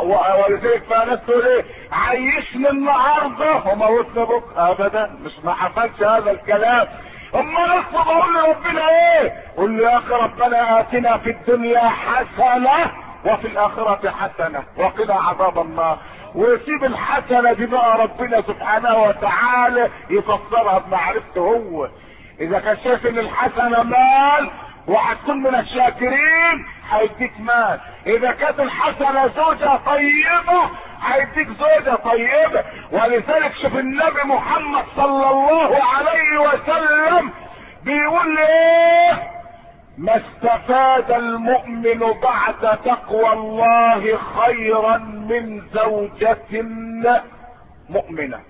ولذلك 0.03 0.83
بقى 0.91 1.07
ناس 1.07 1.19
تقول 1.27 1.47
إيه؟ 1.47 1.65
عيشني 1.93 2.71
النهارده 2.71 3.57
وموتني 3.73 4.25
بكره 4.25 4.71
ابدا 4.71 5.11
مش 5.25 5.33
ما 5.45 5.53
حصلش 5.55 6.03
هذا 6.03 6.31
الكلام. 6.31 6.89
أما 7.35 7.67
نطلب 7.67 8.09
أقول 8.09 8.35
لربنا 8.35 8.89
إيه؟ 8.89 9.33
قول 9.57 9.81
يا 9.81 9.99
أخي 9.99 10.15
ربنا 10.15 10.81
آتنا 10.81 11.19
في 11.19 11.31
الدنيا 11.31 11.89
حسنة 11.89 12.93
وفي 13.27 13.47
الآخرة 13.47 14.11
حسنة. 14.11 14.63
وقنا 14.77 15.15
عذاب 15.15 15.59
النار. 15.59 15.99
ويسيب 16.35 16.85
الحسنة 16.85 17.53
دي 17.53 17.67
بقى 17.67 17.99
ربنا 17.99 18.41
سبحانه 18.43 19.03
وتعالى 19.03 19.91
يفسرها 20.11 20.79
بمعرفته 20.79 21.41
هو. 21.41 21.89
إذا 22.41 22.59
كان 22.59 22.77
شايف 22.85 23.07
إن 23.07 23.19
الحسنة 23.19 23.83
مال 23.83 24.51
وهتكون 24.87 25.43
من 25.43 25.55
الشاكرين. 25.55 26.67
هيديك 26.91 27.33
مال. 27.41 27.81
إذا 28.07 28.31
كانت 28.31 28.61
الحسنة 28.61 29.29
زوجة 29.29 29.77
طيبة 29.87 30.71
هيديك 31.03 31.49
زوجة 31.49 31.95
طيبة 31.95 32.65
ولذلك 32.93 33.53
شوف 33.63 33.77
النبي 33.77 34.23
محمد 34.25 34.85
صلى 34.97 35.31
الله 35.31 35.79
عليه 35.85 36.39
وسلم 36.41 37.31
بيقول 37.85 38.39
إيه 38.39 39.13
ما 39.99 40.17
استفاد 40.17 41.11
المؤمن 41.11 41.99
بعد 42.23 42.79
تقوى 42.85 43.33
الله 43.33 44.19
خيرا 44.19 44.97
من 44.99 45.63
زوجة 45.75 46.63
مؤمنة. 47.89 48.41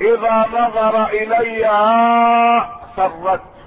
إذا 0.00 0.46
نظر 0.52 1.06
إليها 1.06 2.80
سرته 2.96 3.59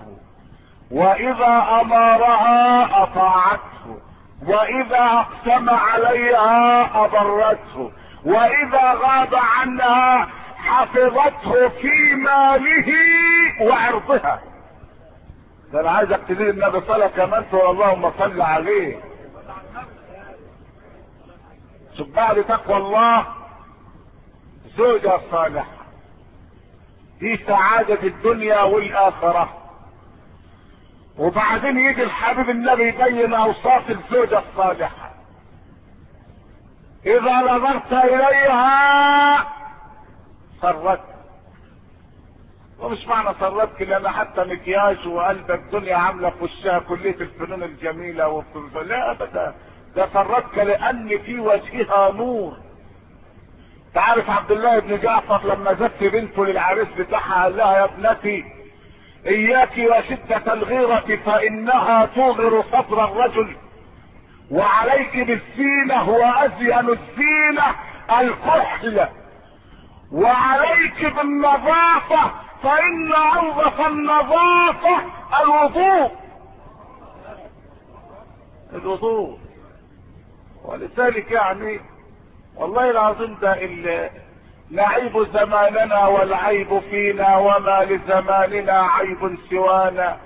وإذا 0.92 1.82
امرها 1.82 3.04
أطاعته 3.04 4.00
وإذا 4.48 5.00
اقسم 5.00 5.70
عليها 5.70 6.90
أضرته 7.06 7.92
وإذا 8.26 8.94
غاب 8.94 9.36
عنها 9.36 10.28
حفظته 10.58 11.70
في 11.70 12.16
ماله 12.16 12.94
وعرضها. 13.62 14.42
ده 15.74 15.80
أنا 15.82 15.92
عايزك 15.92 16.20
تزيد 16.28 16.42
النبي 16.42 16.82
صلاه 16.88 17.08
كمان 17.08 17.46
تقول 17.52 17.70
اللهم 17.70 18.12
صل 18.20 18.42
عليه. 18.42 19.00
شوف 21.98 22.08
بعد 22.08 22.44
تقوى 22.44 22.78
الله. 22.78 23.26
زوجة 24.78 25.20
صالحة 25.32 25.66
دي 27.20 27.38
سعادة 27.48 28.04
الدنيا 28.04 28.62
والآخرة. 28.62 29.63
وبعدين 31.18 31.78
يجي 31.80 32.04
الحبيب 32.04 32.50
النبي 32.50 32.88
يبين 32.88 33.34
أوصاف 33.34 33.90
الزوجة 33.92 34.40
الصالحة. 34.40 35.12
إذا 37.06 37.42
نظرت 37.42 37.94
إليها 37.94 39.48
سرتك 40.62 41.02
ومش 42.80 43.08
معنى 43.08 43.36
سرتك 43.40 43.82
لأن 43.82 44.08
حتى 44.10 44.44
مكياج 44.44 45.08
وقلب 45.08 45.52
الدنيا 45.52 45.96
عاملة 45.96 46.30
في 46.30 46.44
وشها 46.44 46.80
كلية 46.80 47.16
الفنون 47.16 47.64
الجميلة 47.64 48.28
وفي 48.28 48.84
لا 48.86 49.12
أبدا. 49.12 49.56
ده 49.96 50.08
سرتك 50.14 50.58
لأن 50.58 51.18
في 51.26 51.40
وجهها 51.40 52.12
نور. 52.12 52.58
تعرف 53.94 54.30
عبد 54.30 54.52
الله 54.52 54.80
بن 54.80 55.00
جعفر 55.00 55.48
لما 55.48 55.74
زف 55.74 56.04
بنته 56.04 56.46
للعريس 56.46 56.88
بتاعها 56.98 57.44
قال 57.44 57.58
لها 57.58 57.78
يا 57.80 57.84
ابنتي 57.84 58.46
إياك 59.28 59.78
وشدة 59.78 60.54
الغيرة 60.54 61.20
فإنها 61.26 62.06
توغر 62.06 62.64
صدر 62.72 63.04
الرجل. 63.06 63.56
وعليك 64.52 65.18
بالزينة 65.18 66.10
وأزين 66.10 66.90
الزينة 66.90 67.76
الكحل 68.20 69.08
وعليك 70.12 71.06
بالنظافة 71.16 72.32
فإن 72.64 73.14
انظف 73.16 73.88
النظافة 73.88 75.02
الوضوء. 75.44 76.12
الوضوء. 78.74 79.38
ولذلك 80.66 81.32
يعني 81.32 81.80
والله 82.56 82.92
العظيم 82.92 83.38
ده 83.42 83.54
نعيب 84.74 85.28
زماننا 85.34 86.08
والعيب 86.08 86.80
فينا 86.80 87.38
وما 87.38 87.86
لزماننا 87.90 88.82
عيب 88.82 89.38
سوانا. 89.50 90.18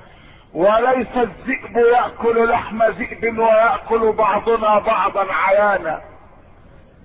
وليس 0.53 1.07
الذئب 1.15 1.77
يأكل 1.77 2.49
لحم 2.49 2.83
ذئب 2.83 3.37
ويأكل 3.39 4.11
بعضنا 4.11 4.79
بعضا 4.79 5.33
عيانا. 5.33 6.01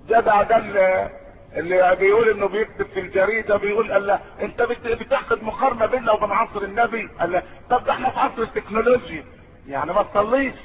جدع 0.07 0.41
ده 0.41 0.57
اللي, 1.55 1.95
بيقول 1.99 2.29
إنه 2.29 2.47
بيكتب 2.47 2.85
في 2.93 2.99
الجريدة 2.99 3.57
بيقول 3.57 3.93
قال 3.93 4.19
أنت 4.41 4.61
بتاخد 4.85 5.43
مقارنة 5.43 5.85
بيننا 5.85 6.11
وبين 6.11 6.31
عصر 6.31 6.61
النبي. 6.61 7.09
قال 7.19 7.43
طب 7.69 7.83
ده 7.83 7.91
إحنا 7.91 8.09
في 8.09 8.19
عصر 8.19 8.41
التكنولوجيا. 8.41 9.23
يعني 9.67 9.93
ما 9.93 10.03
تصليش. 10.03 10.55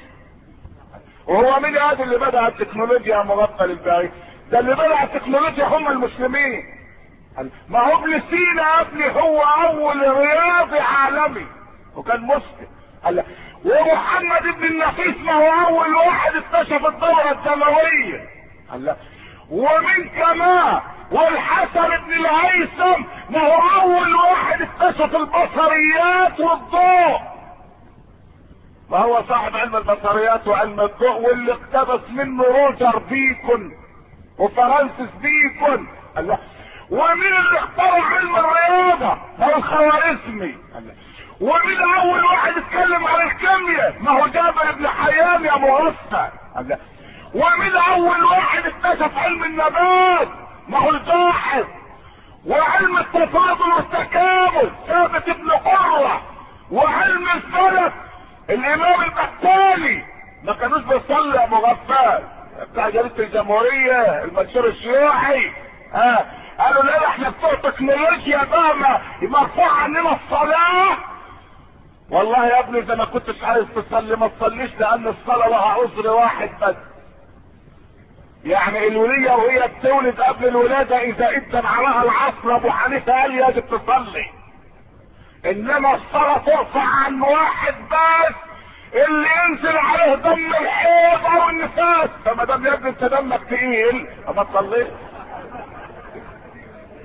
وهو 1.27 1.59
مين 1.59 1.77
هذا 1.77 2.03
اللي 2.03 2.17
بدأ 2.17 2.47
التكنولوجيا 2.47 3.23
مغفل 3.23 3.71
البعيد. 3.71 4.11
ده 4.51 4.59
اللي 4.59 4.73
بدأ 4.75 5.03
التكنولوجيا 5.03 5.65
هم 5.65 5.87
المسلمين. 5.87 6.63
ما 7.69 7.79
هو 7.79 7.97
ابن 7.97 8.21
سينا 8.29 8.61
يا 8.61 8.81
ابني 8.81 9.09
هو 9.09 9.41
أول 9.41 10.17
رياضي 10.17 10.79
عالمي. 10.79 11.45
وكان 11.95 12.21
مسلم. 12.21 12.67
قال 13.03 13.23
ومحمد 13.65 14.43
بن 14.43 14.65
النفيس 14.65 15.17
ما 15.25 15.33
هو 15.33 15.67
أول 15.67 15.95
واحد 15.95 16.31
اكتشف 16.35 16.85
الدورة 16.85 17.31
الدموية. 17.31 18.29
قال 18.71 18.95
ومن 19.49 20.09
كمان 20.09 20.81
والحسن 21.11 21.87
بن 21.87 22.13
الهيثم 22.13 23.03
ما 23.29 23.39
هو 23.39 23.81
أول 23.81 24.15
واحد 24.15 24.61
اكتشف 24.61 25.15
البصريات 25.15 26.39
والضوء. 26.39 27.19
ما 28.89 28.97
هو 28.97 29.23
صاحب 29.29 29.55
علم 29.55 29.75
البصريات 29.75 30.47
وعلم 30.47 30.81
الضوء 30.81 31.21
واللي 31.21 31.51
اقتبس 31.53 32.09
منه 32.09 32.43
روجر 32.43 32.99
بيكون. 32.99 33.73
وفرانسيس 34.39 35.09
بيكون 35.21 35.87
الله. 36.17 36.37
ومين 36.89 37.35
اللي 37.35 37.59
اخترع 37.59 38.03
علم 38.03 38.35
الرياضة. 38.35 39.17
هو 39.39 39.55
الخوارزمي 39.57 40.57
ومين 41.41 41.81
أول 41.81 42.23
واحد 42.23 42.53
اتكلم 42.57 43.07
عن 43.07 43.27
الكيمياء. 43.27 43.95
ما 43.99 44.11
هو 44.11 44.27
جابر 44.27 44.71
بن 44.71 44.87
حيان 44.87 45.45
يا 45.45 45.55
مرسل 45.57 46.29
ومين 47.33 47.75
أول 47.75 48.23
واحد 48.23 48.63
اكتشف 48.65 49.17
علم 49.17 49.43
النبات. 49.43 50.27
ما 50.67 50.79
هو 50.79 50.89
الباحث 50.89 51.65
وعلم 52.45 52.97
التفاضل 52.97 53.71
والتكامل. 53.75 54.71
ثابت 54.87 55.29
بن 55.29 55.51
قرة 55.51 56.21
وعلم 56.71 57.27
الفلك 57.29 57.93
الإمام 58.49 59.01
البختالي 59.01 60.03
ما 60.43 60.53
كانوش 60.53 60.81
بيصلي 60.81 61.37
يا 61.37 61.47
مغفال 61.47 62.23
بتاع 62.71 62.89
جريدة 62.89 63.23
الجمهورية 63.23 64.23
المنشور 64.23 64.67
الشيوعي. 64.67 65.51
ها 65.93 66.25
قالوا 66.59 66.83
لا 66.83 67.07
إحنا 67.07 67.29
بتوع 67.29 67.53
تكنولوجيا 67.53 68.43
بقى 68.43 69.01
مرفوع 69.21 69.71
عننا 69.71 70.15
الصلاة. 70.15 70.97
والله 72.09 72.45
يا 72.47 72.59
ابني 72.59 72.79
إذا 72.79 72.95
ما 72.95 73.05
كنتش 73.05 73.43
عايز 73.43 73.65
تصلي 73.75 74.15
ما 74.15 74.27
تصليش 74.27 74.71
لأن 74.79 75.07
الصلاة 75.07 75.47
لها 75.47 75.65
عذر 75.69 76.07
واحد 76.09 76.49
بس. 76.61 76.75
يعني 78.43 78.87
الولية 78.87 79.31
وهي 79.31 79.67
بتولد 79.67 80.21
قبل 80.21 80.47
الولادة 80.47 80.97
إذا 81.01 81.29
ادن 81.29 81.65
عليها 81.65 82.03
العصر 82.03 82.55
أبو 82.55 82.69
حنيفة 82.71 83.13
قال 83.21 83.31
يجب 83.49 83.63
تصلي. 83.67 84.25
إنما 85.45 85.95
الصلاة 85.95 86.37
ترفع 86.37 86.83
عن 86.83 87.21
واحد 87.21 87.75
بس. 87.91 88.48
اللي 88.93 89.27
ينزل 89.49 89.77
عليه 89.77 90.15
دم 90.15 90.53
الحيض 90.61 91.25
أو 91.25 91.49
النفاس. 91.49 92.09
فما 92.25 92.45
دام 92.45 92.65
يا 92.65 92.73
ابني 92.73 92.89
أنت 92.89 93.03
دمك 93.03 93.43
تقيل 93.43 94.07
ما 94.35 94.43
تصليش. 94.43 94.87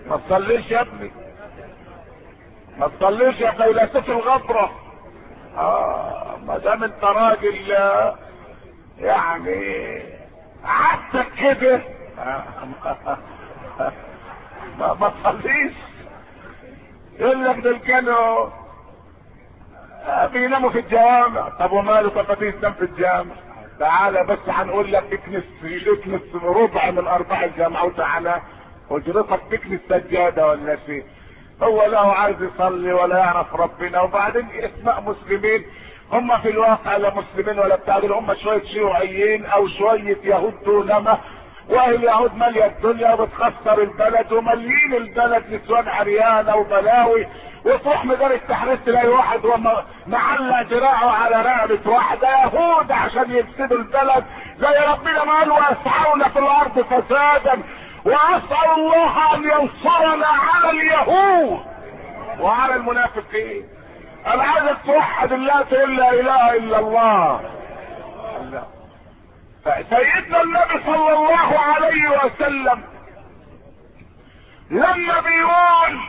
ما 0.06 0.16
تصليش 0.16 0.70
يا 0.70 0.80
ابني. 0.80 1.10
ما 2.78 2.88
تصليش 2.88 3.40
يا 3.40 3.50
فيلسوف 3.50 4.10
الغبرة. 4.10 4.70
آه 5.56 6.36
ما 6.46 6.58
دام 6.58 6.84
أنت 6.84 7.04
راجل 7.04 7.56
يعني 8.98 10.02
عادتك 10.64 11.32
كده. 11.40 11.80
ما 14.78 15.12
تصليش. 15.24 15.72
يقول 17.18 17.44
لك 17.44 17.56
دول 17.56 17.78
كانوا 17.78 18.46
بيناموا 20.32 20.70
في 20.70 20.78
الجوامع 20.78 21.48
طب 21.48 21.72
وماله 21.72 22.08
طب 22.08 22.26
ما 22.28 22.50
تنام 22.50 22.72
في 22.72 22.82
الجامع. 22.82 23.34
تعالى 23.78 24.24
بس 24.24 24.38
هنقول 24.48 24.92
لك 24.92 25.04
اكنس 25.12 25.44
اكنس 25.64 26.42
ربع 26.44 26.90
من 26.90 27.06
ارباع 27.06 27.44
الجامعة. 27.44 27.84
وتعالى 27.84 28.42
اجرتك 28.90 29.40
تكنس 29.50 29.80
سجادة 29.88 30.48
ولا 30.48 30.78
شيء. 30.86 31.04
هو 31.62 31.84
لا 31.86 32.00
هو 32.00 32.10
عايز 32.10 32.36
يصلي 32.42 32.92
ولا 32.92 33.18
يعرف 33.18 33.54
ربنا. 33.54 34.00
وبعدين 34.00 34.48
اسماء 34.52 35.00
مسلمين. 35.00 35.64
هم 36.12 36.38
في 36.38 36.50
الواقع 36.50 36.96
لا 36.96 37.12
مسلمين 37.14 37.58
ولا 37.58 37.76
بتاع 37.76 37.98
هم 37.98 38.34
شوية 38.34 38.64
شيوعيين 38.64 39.46
أو 39.46 39.68
شوية 39.68 40.18
يهود 40.24 40.54
دونما 40.64 41.18
واليهود 41.68 42.34
مالية 42.34 42.66
الدنيا 42.66 43.14
وبتخسر 43.14 43.82
البلد 43.82 44.32
ومليين 44.32 44.94
البلد 44.94 45.44
نسوان 45.54 45.88
عريانة 45.88 46.56
وبلاوي 46.56 47.26
وتروح 47.64 48.04
مدار 48.04 48.30
التحرير 48.30 48.76
تلاقي 48.76 49.08
واحد 49.08 49.44
ومعلق 49.44 50.62
دراعه 50.62 51.10
على 51.10 51.42
رقبة 51.42 51.90
واحدة 51.90 52.28
يهود 52.28 52.92
عشان 52.92 53.30
يفسدوا 53.30 53.78
البلد. 53.78 54.24
زي 54.58 54.78
ربنا 54.92 55.24
ما 55.24 55.32
قال 55.32 55.50
ويسعون 55.50 56.22
في 56.28 56.38
الأرض 56.38 56.80
فسادا. 56.80 57.62
واسأل 58.04 58.70
الله 58.76 59.34
أن 59.34 59.44
ينصرنا 59.44 60.26
على 60.26 60.70
اليهود. 60.70 61.60
وعلى 62.40 62.74
المنافقين. 62.74 63.68
أنا 64.26 64.42
عايزك 64.42 64.76
توحد 64.86 65.32
الله 65.32 65.62
تقول 65.62 65.96
لا 65.96 66.10
إله 66.12 66.56
إلا 66.56 66.78
الله. 66.78 67.40
فسيدنا 69.64 70.42
النبي 70.42 70.84
صلى 70.86 71.12
الله 71.12 71.58
عليه 71.58 72.08
وسلم 72.10 72.84
لما 74.70 75.20
بيقول 75.20 76.00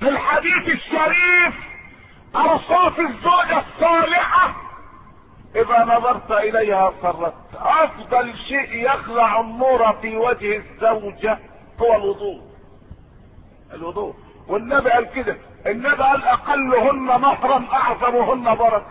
في 0.00 0.08
الحديث 0.08 0.68
الشريف 0.68 1.54
أوصاف 2.36 3.00
الزوجة 3.00 3.58
الصالحة. 3.58 4.54
إذا 5.54 5.84
نظرت 5.84 6.30
إليها 6.30 6.92
صرت 7.02 7.34
أفضل 7.54 8.34
شيء 8.36 8.84
يخلع 8.86 9.40
النور 9.40 9.92
في 9.92 10.16
وجه 10.16 10.56
الزوجة 10.56 11.38
هو 11.80 11.96
الوضوء. 11.96 12.40
الوضوء. 13.74 14.14
والنبي 14.48 14.90
قال 14.90 15.12
كده 15.12 15.36
النبي 15.66 16.02
قال 16.02 16.24
أقلهن 16.24 16.96
مهرا 17.20 17.64
أعظمهن 17.72 18.54
بركة. 18.54 18.86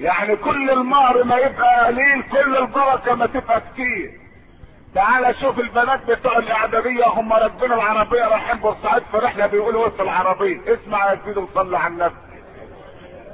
يعني 0.00 0.36
كل 0.36 0.70
المهر 0.70 1.24
ما 1.24 1.36
يبقى 1.36 1.86
قليل 1.86 2.22
كل 2.22 2.56
البركة 2.56 3.14
ما 3.14 3.26
تبقى 3.26 3.60
كتير. 3.60 4.20
تعال 4.94 5.34
شوف 5.40 5.58
البنات 5.58 6.10
بتوع 6.10 6.38
الاعداديه 6.38 7.06
هم 7.06 7.32
راكبين 7.32 7.72
العربية 7.72 8.24
رايحين 8.24 8.56
بورسعيد 8.58 9.02
في 9.10 9.16
رحلة 9.16 9.46
بيقولوا 9.46 9.88
في 9.88 10.02
العربية. 10.02 10.60
اسمع 10.74 11.12
يا 11.12 11.20
سيدي 11.24 11.40
وصلي 11.40 11.78
على 11.78 11.92
النبي. 11.92 12.14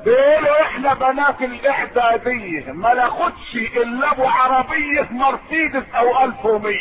بيقولوا 0.05 0.63
إحنا 0.63 0.95
بنات 0.95 1.41
الإعدادية 1.43 2.73
ما 2.73 2.95
ناخدش 2.95 3.55
إلا 3.55 4.13
أبو 4.13 4.25
عربية 4.27 5.09
مرسيدس 5.11 5.85
أو 5.95 6.25
1100 6.25 6.75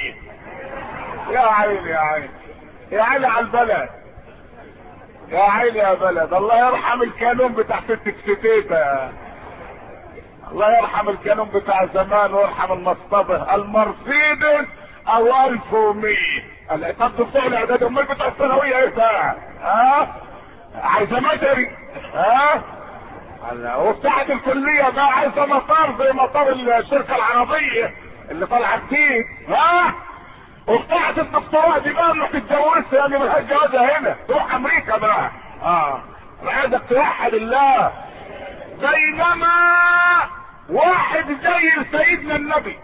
يا 1.29 1.39
عيني 1.39 1.89
يا 1.89 1.97
عيني. 1.97 2.29
يا 2.91 3.01
عيني 3.03 3.25
على 3.25 3.39
البلد. 3.45 3.89
يا 5.29 5.43
عيني 5.43 5.77
يا 5.77 5.93
بلد. 5.93 6.33
الله 6.33 6.67
يرحم 6.67 7.01
الكانون 7.01 7.53
بتاع 7.53 7.79
ست 7.81 8.15
ستيتا 8.23 9.13
الله 10.53 10.77
يرحم 10.77 11.09
الكانون 11.09 11.49
بتاع 11.49 11.85
زمان 11.93 12.33
ويرحم 12.33 12.73
المصطبه 12.73 13.55
المرسيدس 13.55 14.67
أو 15.07 15.45
1100 15.45 16.15
قال 16.69 16.97
طب 16.97 17.11
بتوع 17.27 17.45
الاعداد 17.45 17.83
امال 17.83 18.05
بتوع 18.05 18.27
الثانوية 18.27 18.77
إيه 18.77 18.89
بقى؟ 18.89 19.35
ها؟ 19.61 20.15
عايزة 20.83 21.19
مدري 21.19 21.69
ها؟ 22.13 22.61
وبتاعة 23.77 24.21
الكلية 24.21 24.89
بقى 24.89 25.07
عايزة 25.07 25.45
مطار 25.45 25.95
زي 25.99 26.11
مطار 26.13 26.49
الشركة 26.49 27.15
العربية 27.15 27.93
اللي 28.31 28.45
طالعة 28.45 28.77
جديد 28.87 29.25
ها؟ 29.49 29.93
وبتاعة 30.67 31.09
الدكتوراه 31.17 31.77
دي 31.77 31.93
بقى 31.93 32.11
انك 32.11 32.29
تتجوزها 32.31 32.83
يعني 32.93 33.17
ملهاش 33.19 33.43
جوازها 33.43 33.99
هنا 33.99 34.15
تروح 34.27 34.55
أمريكا 34.55 34.97
بقى 34.97 35.31
آه 35.63 35.99
عايزك 36.45 36.81
توحد 36.89 37.33
الله 37.33 37.91
بينما 38.81 39.47
واحد 40.69 41.25
زي 41.27 41.97
سيدنا 41.97 42.35
النبي. 42.35 42.79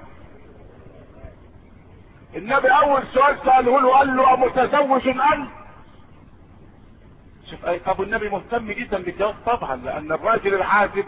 النبي 2.35 2.67
أول 2.67 3.03
سؤال 3.13 3.37
سأله 3.45 3.81
له 3.81 3.97
قال 3.97 4.17
له 4.17 4.33
أمتزوج 4.33 5.07
انت 5.07 5.49
شوف 7.49 7.65
اي 7.65 7.79
طب 7.79 8.01
النبي 8.01 8.29
مهتم 8.29 8.71
جدا 8.71 9.03
بالجواز 9.03 9.35
طبعا 9.45 9.75
لأن 9.75 10.11
الراجل 10.11 10.53
العازب 10.53 11.05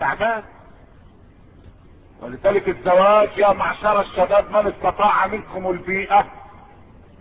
تعبان. 0.00 0.42
ولذلك 2.20 2.68
الزواج 2.68 3.38
يا 3.38 3.52
معشر 3.52 4.00
الشباب 4.00 4.50
من 4.50 4.72
استطاع 4.72 5.26
منكم 5.26 5.70
البيئة؟ 5.70 6.24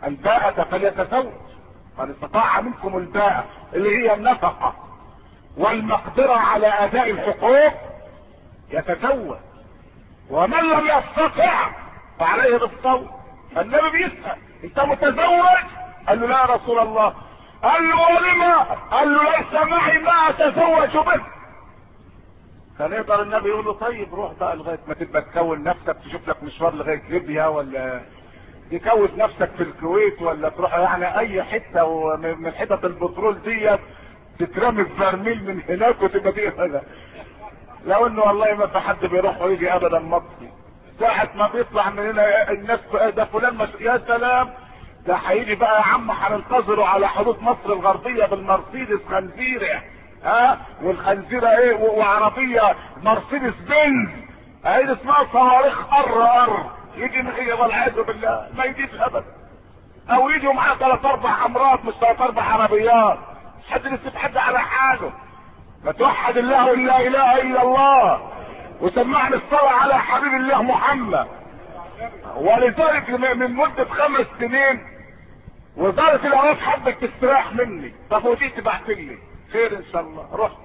الباءة 0.03 0.63
فليتزوج. 0.63 1.33
من 1.99 2.11
استطاع 2.11 2.61
منكم 2.61 2.97
الباءة 2.97 3.45
اللي 3.73 3.97
هي 3.97 4.13
النفقة. 4.13 4.75
والمقدرة 5.57 6.33
على 6.33 6.67
أداء 6.67 7.11
الحقوق 7.11 7.90
يتزوج 8.71 9.37
ومن 10.29 10.57
لم 10.63 10.85
يستطع 10.85 11.71
فعليه 12.19 12.57
بالصوم. 12.57 13.09
النبي 13.57 13.89
بيسأل 13.91 14.37
أنت 14.63 14.79
متزوج؟ 14.79 15.63
قال 16.07 16.21
له 16.21 16.27
لا 16.27 16.37
يا 16.39 16.45
رسول 16.45 16.79
الله. 16.79 17.13
قال 17.63 17.83
له 17.89 18.15
ولما؟ 18.15 18.55
قال 18.91 19.13
له 19.13 19.23
ليس 19.23 19.53
معي 19.71 19.97
ما 19.99 20.29
أتزوج 20.29 21.05
به. 21.05 21.21
كان 22.79 22.91
يقدر 22.91 23.21
النبي 23.21 23.49
يقول 23.49 23.65
له 23.65 23.73
طيب 23.73 24.15
روح 24.15 24.31
بقى 24.39 24.55
لغاية 24.55 24.79
ما 24.87 24.93
تبقى 24.93 25.21
تكون 25.21 25.63
نفسك 25.63 25.95
تشوف 26.05 26.27
لك 26.29 26.43
مشوار 26.43 26.75
لغاية 26.75 27.01
ليبيا 27.09 27.45
ولا 27.45 28.01
تكون 28.71 29.09
نفسك 29.17 29.49
في 29.57 29.63
الكويت 29.63 30.21
ولا 30.21 30.49
تروح 30.49 30.73
يعني 30.77 31.19
أي 31.19 31.43
حتة 31.43 31.83
ومن 31.83 32.51
حتت 32.51 32.85
البترول 32.85 33.41
ديت 33.41 33.79
تترمي 34.39 34.85
في 34.85 35.15
من 35.15 35.61
هناك 35.69 36.01
وتبقى 36.01 36.31
دي 36.31 36.47
هذا. 36.47 36.83
لو 37.85 38.07
إنه 38.07 38.21
والله 38.21 38.53
ما 38.55 38.67
في 38.67 38.79
حد 38.79 39.05
بيروح 39.05 39.41
ويجي 39.41 39.75
ابدا 39.75 39.99
مصري. 39.99 40.51
ساعة 40.99 41.29
ما 41.35 41.47
بيطلع 41.47 41.89
من 41.89 41.99
هنا 42.09 42.51
الناس 42.51 42.79
ده 43.15 43.25
فلان 43.25 43.55
مش... 43.55 43.69
يا 43.79 44.01
سلام! 44.07 44.49
ده 45.07 45.15
هيجي 45.15 45.55
بقى 45.55 45.75
يا 45.79 45.85
عم 45.85 46.11
هننتظره 46.11 46.85
على 46.85 47.07
حدود 47.07 47.41
مصر 47.41 47.65
الغربية 47.73 48.25
بالمرسيدس 48.25 48.99
خنزيرة. 49.11 49.81
ها؟ 50.23 50.57
والخنزيرة 50.81 51.47
إيه؟ 51.47 51.75
وعربية 51.75 52.75
مرسيدس 53.03 53.53
بنز. 53.59 54.09
اهي 54.65 54.93
اسمها 54.93 55.25
صواريخ 55.33 55.93
ار 55.93 56.23
ار 56.23 56.71
يجي 56.95 57.21
من 57.21 57.31
إيه 57.31 57.53
والعياذ 57.53 58.01
بالله 58.03 58.47
ما 58.57 58.63
يجيش 58.63 58.89
ابدا. 58.93 59.23
أو 60.09 60.29
يجوا 60.29 60.53
معاه 60.53 60.75
ثلاث 60.75 61.05
أربع 61.05 61.29
حمرات 61.29 61.85
مش 61.85 61.93
ثلاث 61.93 62.21
أربع 62.21 62.43
عربيات. 62.43 63.17
حد 63.69 63.85
يسيب 63.85 64.15
حد 64.15 64.37
على 64.37 64.59
حاله. 64.59 65.11
ما 65.85 65.91
توحد 65.91 66.37
الله 66.37 66.75
لا 66.75 67.01
إله 67.01 67.41
إلا 67.41 67.61
الله. 67.61 68.31
وسمعنا 68.81 69.35
الصلاة 69.35 69.69
على 69.69 69.93
حبيب 69.93 70.33
الله 70.33 70.61
محمد. 70.61 71.27
ولذلك 72.35 73.09
من 73.09 73.55
مدة 73.55 73.85
خمس 73.85 74.25
سنين 74.39 74.87
وزارة 75.77 76.27
الاوقاف 76.27 76.59
حبك 76.59 76.95
تستريح 76.95 77.53
مني. 77.53 77.93
طب 78.09 78.25
ودي 78.25 78.49
تبعت 78.49 78.87
لي؟ 78.87 79.17
خير 79.53 79.77
إن 79.77 79.83
شاء 79.93 80.01
الله. 80.01 80.27
رحت. 80.33 80.57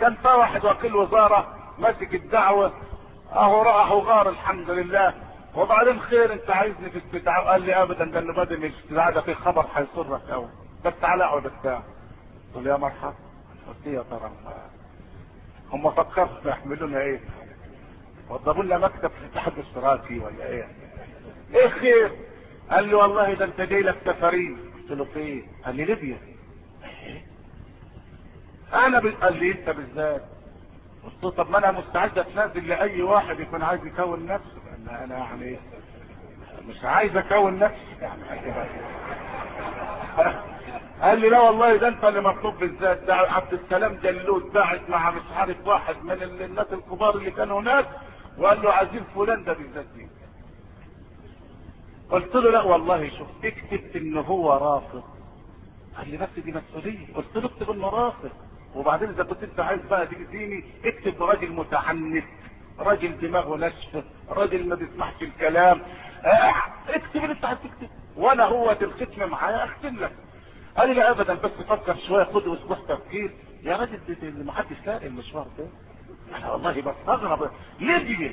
كان 0.00 0.14
في 0.14 0.28
واحد 0.28 0.64
وكيل 0.64 0.96
وزارة 0.96 1.54
ماسك 1.78 2.14
الدعوة. 2.14 2.72
أهو 3.32 3.62
راح 3.62 3.92
وغار 3.92 4.28
الحمد 4.28 4.70
لله. 4.70 5.14
وبعدين 5.54 6.00
خير 6.00 6.32
أنت 6.32 6.50
عايزني 6.50 6.90
في 6.90 6.98
استدعاء 6.98 7.44
قال 7.44 7.62
لي 7.62 7.82
ابدا 7.82 8.04
ده 8.04 8.18
اللي 8.18 8.32
بدل 8.32 8.64
الاستدعاء 8.64 9.12
ده 9.12 9.20
في 9.20 9.34
خبر 9.34 9.66
هيسرك 9.74 10.20
قوي 10.30 10.48
بس 10.84 10.92
تعالى 11.02 11.24
أقعد 11.24 11.42
بتاع. 11.60 11.80
قلت 12.54 12.66
له 12.66 12.72
يا 12.72 12.76
مرحبا. 12.76 13.14
قلت 13.68 13.86
يا 13.86 14.02
ترى. 14.10 14.30
هم 15.72 15.90
فكروا 15.90 16.28
يحملونا 16.44 17.00
إيه؟ 17.00 17.20
وضبوا 18.28 18.62
لنا 18.62 18.78
مكتب 18.78 19.08
في 19.10 19.18
الاتحاد 19.18 19.52
الإشتراكي 19.58 20.18
ولا 20.18 20.46
إيه؟ 20.46 20.68
إيه 21.54 21.68
خير 21.68 22.12
قال 22.70 22.88
لي 22.88 22.94
والله 22.94 23.34
ده 23.34 23.44
أنت 23.44 23.60
جاي 23.60 23.80
لك 23.82 23.96
سفرين. 24.04 24.58
قلت 24.74 24.90
له 24.98 25.04
فين 25.04 25.46
قال 25.64 25.76
لي 25.76 25.84
ليبيا. 25.84 26.18
أنا. 28.74 28.98
قال 28.98 29.36
لي 29.36 29.52
أنت 29.52 29.70
بالذات. 29.70 30.22
قلت 31.04 31.24
له 31.24 31.30
طب 31.30 31.50
ما 31.50 31.58
أنا 31.58 31.70
مستعد 31.70 32.18
أتنازل 32.18 32.68
لأي 32.68 33.02
واحد 33.02 33.40
يكون 33.40 33.62
عايز 33.62 33.86
يكون 33.86 34.26
نفسه. 34.26 34.56
لأن 34.66 34.88
أنا 35.02 35.18
يعني 35.18 35.56
مش 36.68 36.84
عايز 36.84 37.16
أكون 37.16 37.58
نفسي. 37.58 37.96
يعني 38.00 38.22
قال 41.02 41.20
لي 41.20 41.28
لا 41.28 41.40
والله 41.40 41.76
ده 41.76 41.88
انت 41.88 42.04
اللي 42.04 42.20
مطلوب 42.20 42.58
بالذات. 42.58 42.98
ده 43.02 43.14
عبد 43.14 43.52
السلام 43.52 43.94
جلود 43.94 44.52
باعت 44.52 44.88
مع 44.90 45.10
مش 45.10 45.22
عارف 45.36 45.66
واحد 45.66 45.96
من 46.04 46.22
الناس 46.22 46.66
الكبار 46.72 47.16
اللي 47.16 47.30
كانوا 47.30 47.60
هناك 47.60 47.86
وقال 48.38 48.62
له 48.62 48.72
عايزين 48.72 49.04
فلان 49.14 49.44
ده 49.44 49.52
بالذات 49.52 49.86
دي. 49.96 50.08
قلت 52.10 52.34
له 52.34 52.50
لا 52.50 52.62
والله 52.62 53.10
شوف 53.18 53.28
اكتب 53.44 53.96
إن 53.96 54.16
هو 54.16 54.52
رافض. 54.52 55.02
قال 55.96 56.10
لي 56.10 56.16
بس 56.16 56.44
دي 56.44 56.52
مسؤولية. 56.52 57.14
قلت 57.14 57.36
له 57.36 57.44
اكتب 57.46 57.70
إنه 57.70 57.88
رافض. 57.88 58.30
وبعدين 58.74 59.08
إذا 59.08 59.22
كنت 59.24 59.42
أنت 59.42 59.60
عايز 59.60 59.80
بقى 59.90 60.06
تأذيني 60.06 60.64
اكتب 60.84 61.22
راجل 61.22 61.52
متعنت 61.52 62.24
راجل 62.78 63.18
دماغه 63.18 63.56
ناشفه 63.56 64.04
راجل 64.30 64.68
ما 64.68 64.74
بيسمعش 64.74 65.22
الكلام. 65.22 65.82
آه 66.24 66.52
اكتب 66.88 67.16
اللي 67.24 67.32
أنت 67.32 67.44
عايز 67.44 67.58
تكتب. 67.58 67.90
وأنا 68.16 68.44
هو 68.44 68.70
الختم 68.70 69.28
معايا 69.30 69.64
أختم 69.64 69.96
لك. 69.96 70.12
قال 70.76 70.88
لي 70.88 70.94
لا 70.94 71.10
ابدا 71.10 71.34
بس 71.34 71.50
فكر 71.68 71.96
شوية 72.08 72.24
خد 72.24 72.48
أسبوع 72.48 72.76
تفكير؟ 72.88 73.30
يا 73.62 73.76
راجل 73.76 74.44
ما 74.44 74.52
حدش 74.52 74.76
لاقي 74.86 75.06
المشوار 75.06 75.46
ده. 75.58 75.66
أنا 76.36 76.52
والله 76.52 76.82
بستغرب. 76.82 77.50
ليبيا. 77.80 78.32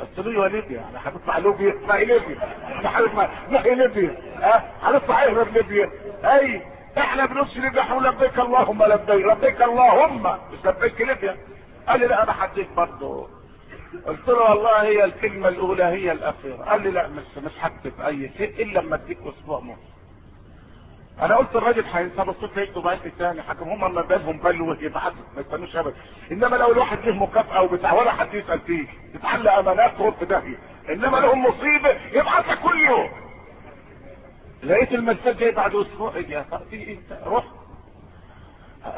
قلت 0.00 0.26
له 0.26 0.44
يا 0.44 0.48
ليبيا. 0.48 0.84
أنا 0.90 1.08
هتطلع 1.08 1.38
ليبيا. 1.38 1.74
هي 1.90 2.04
ليبيا. 2.04 2.38
أنا 2.80 3.60
هي 3.64 3.74
ليبيا. 3.74 4.16
ها؟ 4.36 4.70
هنطلع 4.82 5.24
غير 5.24 5.50
ليبيا. 5.50 5.90
أي 6.24 6.62
إحنا 6.98 7.26
بنفس 7.26 7.56
ليبيا 7.56 7.80
إحنا 7.80 8.08
لبيك 8.08 8.38
اللهم 8.38 8.82
لبيك 8.84 9.26
لبيك 9.26 9.62
اللهم. 9.62 10.22
مش 10.22 10.58
لبيك 10.64 11.00
ليبيا. 11.00 11.36
قال 11.88 12.00
لي 12.00 12.06
لا 12.06 12.22
أنا 12.22 12.32
حديت 12.32 12.68
برضه. 12.76 13.28
قلت 14.06 14.28
له 14.28 14.50
والله 14.50 14.82
هي 14.82 15.04
الكلمة 15.04 15.48
الأولى 15.48 15.84
هي 15.84 16.12
الأخيرة. 16.12 16.56
قال 16.56 16.82
لي 16.82 16.90
لا 16.90 17.08
مش 17.08 17.24
مش 17.44 17.52
هكتب 17.60 18.00
أي 18.00 18.30
شيء 18.38 18.62
إلا 18.62 18.80
لما 18.80 18.96
أديك 18.96 19.18
أسبوع 19.26 19.60
نص 19.60 19.93
أنا 21.22 21.36
قلت 21.36 21.56
الراجل 21.56 21.84
هينسى 21.84 22.22
الصوت 22.22 22.58
هيكتب 22.58 22.82
بعد 22.82 23.12
تاني؟ 23.18 23.42
حكم 23.42 23.68
هم 23.68 23.94
ما 23.94 24.02
بالهم 24.02 24.38
بلوه 24.38 24.78
يتحدث 24.80 25.14
ما 25.34 25.40
يستنوش 25.40 25.76
ابدا. 25.76 25.96
إنما 26.32 26.56
لو 26.56 26.72
الواحد 26.72 26.98
له 27.04 27.14
مكافأة 27.14 27.62
وبتاع 27.62 27.92
ولا 27.92 28.12
حد 28.12 28.34
يسأل 28.34 28.60
فيه. 28.60 28.86
تتحل 29.14 29.48
أمانات 29.48 29.96
تروح 29.96 30.18
في 30.18 30.24
داهيه 30.24 30.58
إنما 30.88 31.16
لهم 31.16 31.44
مصيبة 31.44 31.90
يبعت 32.12 32.58
كل 32.62 32.78
يوم. 32.78 33.10
لقيت 34.62 34.92
المساج 34.92 35.36
جاي 35.36 35.50
بعد 35.50 35.74
أسبوع. 35.74 36.16
يا 36.16 36.46
في 36.70 36.76
إيه 36.76 36.98
روح 37.26 37.44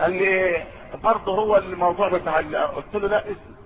قال 0.01 0.13
لي 0.13 0.65
برضه 1.03 1.33
هو 1.35 1.57
الموضوع 1.57 2.09
بتاع 2.09 2.37
قلت 2.67 2.95
له 2.95 3.09
لا 3.09 3.31
اسم 3.31 3.57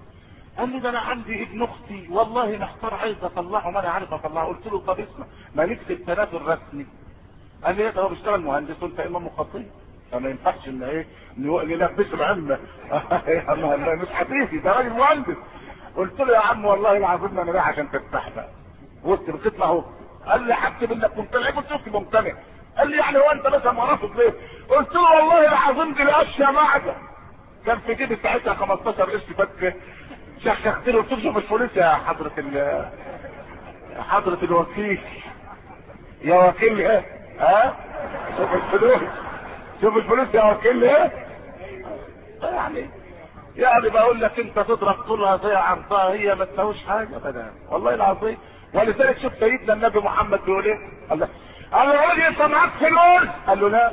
قال 0.58 0.68
لي 0.68 0.80
ده 0.80 0.88
أنا 0.88 0.98
عندي 0.98 1.42
ابن 1.42 1.62
أختي. 1.62 2.08
والله 2.10 2.56
محتار 2.56 2.94
عايز 2.94 3.16
أطلعه. 3.24 3.70
ما 3.70 3.80
أنا 3.80 3.88
عارف 3.88 4.12
أطلعه. 4.12 4.46
قلت 4.46 4.66
له 4.66 4.78
طب 4.78 5.00
اسمع. 5.00 5.26
ما 5.54 5.66
نكتب 5.66 6.04
تنازل 6.04 6.42
رسمي. 6.42 6.86
قال 7.64 7.76
لي 7.76 7.90
ده 7.90 8.02
هو 8.02 8.08
بيشتغل 8.08 8.40
مهندس 8.40 8.82
وانت 8.82 9.00
امام 9.00 9.28
خطيب 9.28 9.66
فما 10.12 10.28
ينفعش 10.30 10.68
إن 10.68 10.82
إيه 10.82 11.06
نلبسه 11.38 12.14
العلم 12.14 12.58
مش 14.02 14.08
حبيبي 14.08 14.58
ده 14.58 14.72
راجل 14.72 14.90
مهندس. 14.90 15.36
قلت 15.96 16.20
له 16.20 16.34
يا 16.34 16.38
عم 16.38 16.64
والله 16.64 16.96
العظيم 16.96 17.38
أنا 17.40 17.52
رايح 17.52 17.68
عشان 17.68 17.90
تفتح 17.90 18.28
بقى 18.36 18.48
وسط 19.04 19.30
بتطلع 19.30 19.66
اهو 19.66 19.84
قال 20.26 20.42
لي 20.46 20.54
حسب 20.54 20.92
إنك 20.92 21.18
ممتنع. 21.18 21.50
قلت 21.50 21.70
له 21.70 22.00
ممتنع. 22.00 22.32
قال 22.78 22.90
لي 22.90 22.96
يعني 22.96 23.18
هو 23.18 23.30
أنت 23.30 23.46
مثلا 23.46 23.72
مرافق 23.72 24.16
ليه؟ 24.16 24.34
قلت 24.76 24.94
له 24.94 25.02
والله 25.16 25.40
العظيم 25.48 25.94
دي 25.94 26.02
الاشياء 26.02 26.52
معدة 26.52 26.94
كان 27.66 27.78
في 27.78 27.94
جيبي 27.94 28.16
ساعتها 28.22 28.54
15 28.54 29.02
قرش 29.10 29.22
فك 29.38 29.76
شخشخت 30.44 30.88
له 30.88 31.02
قلت 31.02 31.12
له 31.12 31.22
شوف 31.22 31.36
الفلوس 31.36 31.76
يا 31.76 31.94
حضرة 31.94 32.32
ال 32.38 32.56
يا 33.96 34.02
حضرة 34.02 34.38
الوكيل. 34.42 35.00
يا 36.24 36.48
وكيل 36.48 36.80
إيه؟ 36.80 37.19
ها؟ 37.40 37.76
شوف 38.36 38.52
الفلوس 38.54 39.02
شوف 39.80 39.96
الفلوس 39.96 40.28
يا 40.34 40.44
وكيل 40.44 40.84
إيه؟ 40.84 41.12
يعني 42.42 42.90
يعني 43.56 43.88
بقول 43.88 44.20
لك 44.20 44.40
انت 44.40 44.58
تضرب 44.58 44.94
طولها 45.02 45.36
زي 45.36 45.54
عرضها 45.54 46.10
هي 46.12 46.34
ما 46.34 46.44
تساويش 46.44 46.84
حاجة 46.86 47.16
ابدا 47.16 47.52
والله 47.70 47.94
العظيم 47.94 48.38
ولذلك 48.74 49.18
شوف 49.18 49.32
سيدنا 49.40 49.72
النبي 49.74 49.98
محمد 49.98 50.44
بيقول 50.44 50.64
إيه؟ 50.64 50.78
قال 51.10 51.18
له 51.20 51.28
قال 51.72 51.88
له 51.88 52.28
انت 52.28 52.42
معاك 52.42 52.70
فلوس؟ 52.70 53.28
قال 53.46 53.60
له 53.60 53.68
لا 53.68 53.92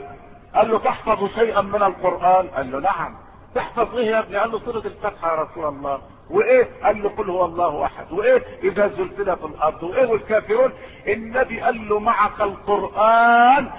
قال 0.55 0.71
له 0.71 0.79
تحفظ 0.79 1.29
شيئا 1.35 1.61
من 1.61 1.83
القرآن؟ 1.83 2.47
قال 2.47 2.71
له 2.71 2.79
نعم 2.79 3.15
تحفظ 3.55 3.95
إيه 3.97 4.05
يا 4.05 4.19
ابني؟ 4.19 4.37
قال 4.37 4.51
له 4.51 4.59
سورة 4.59 4.77
الفاتحة 4.85 5.35
يا 5.35 5.41
رسول 5.41 5.65
الله 5.65 6.01
وإيه؟ 6.29 6.67
قال 6.83 7.03
له 7.03 7.09
قل 7.09 7.29
هو 7.29 7.45
الله 7.45 7.85
أحد. 7.85 8.11
وإيه؟ 8.11 8.43
إذا 8.63 8.87
زلزلت 8.87 9.39
الأرض 9.43 9.83
وإيه 9.83 10.05
والكافرون؟ 10.05 10.73
النبي 11.07 11.61
قال 11.61 11.89
له 11.89 11.99
معك 11.99 12.41
القرآن 12.41 13.69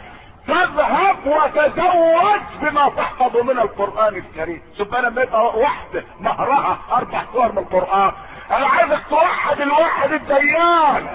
تذهب 0.47 1.27
وتزوج 1.27 2.41
بما 2.63 2.89
تحفظ 2.97 3.37
من 3.37 3.59
القرآن 3.59 4.17
الكريم. 4.17 4.63
أنا 4.77 5.09
لما 5.09 5.23
يبقى 5.23 5.59
واحدة 5.59 6.05
مهرها 6.21 6.79
أربع 6.93 7.23
صور 7.33 7.53
من 7.53 7.59
القرآن. 7.59 8.13
أنا 8.51 8.67
عايزك 8.67 9.01
توحد 9.11 9.61
الواحد 9.61 10.13
الديان. 10.13 11.07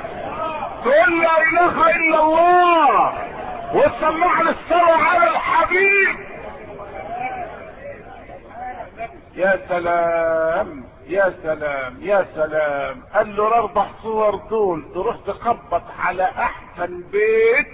تقول 0.84 1.22
لا 1.22 1.42
إله 1.42 1.90
إلا 1.90 2.20
الله. 2.24 3.14
وتسمعني 3.74 4.50
الصلاة 4.50 5.04
على 5.04 5.30
الحبيب. 5.30 6.16
يا 9.36 9.60
سلام. 9.70 10.93
يا 11.08 11.34
سلام 11.44 11.98
يا 12.02 12.28
سلام. 12.36 13.02
قال 13.14 13.36
له 13.36 13.48
الاربع 13.48 13.88
صور 14.04 14.36
دول 14.36 14.86
تروح 14.94 15.18
تخبط 15.28 15.84
على 16.00 16.24
أحسن 16.24 17.04
بيت 17.12 17.68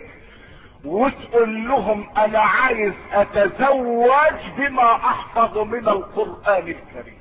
وتقول 0.86 1.68
لهم 1.68 2.10
أنا 2.18 2.40
عايز 2.40 2.94
أتزوج 3.12 4.40
بما 4.58 4.96
أحفظ 4.96 5.58
من 5.58 5.88
القرآن 5.88 6.68
الكريم. 6.68 7.20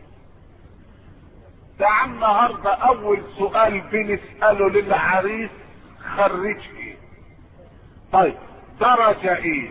ده 1.79 2.05
النهاردة 2.05 2.71
أول 2.75 3.23
سؤال 3.39 3.81
بنسأله 3.81 4.69
للعريس 4.71 5.51
خريج 6.17 6.59
إيه؟ 6.77 6.97
طيب 8.13 8.35
درجة 8.81 9.37
إيه؟ 9.37 9.71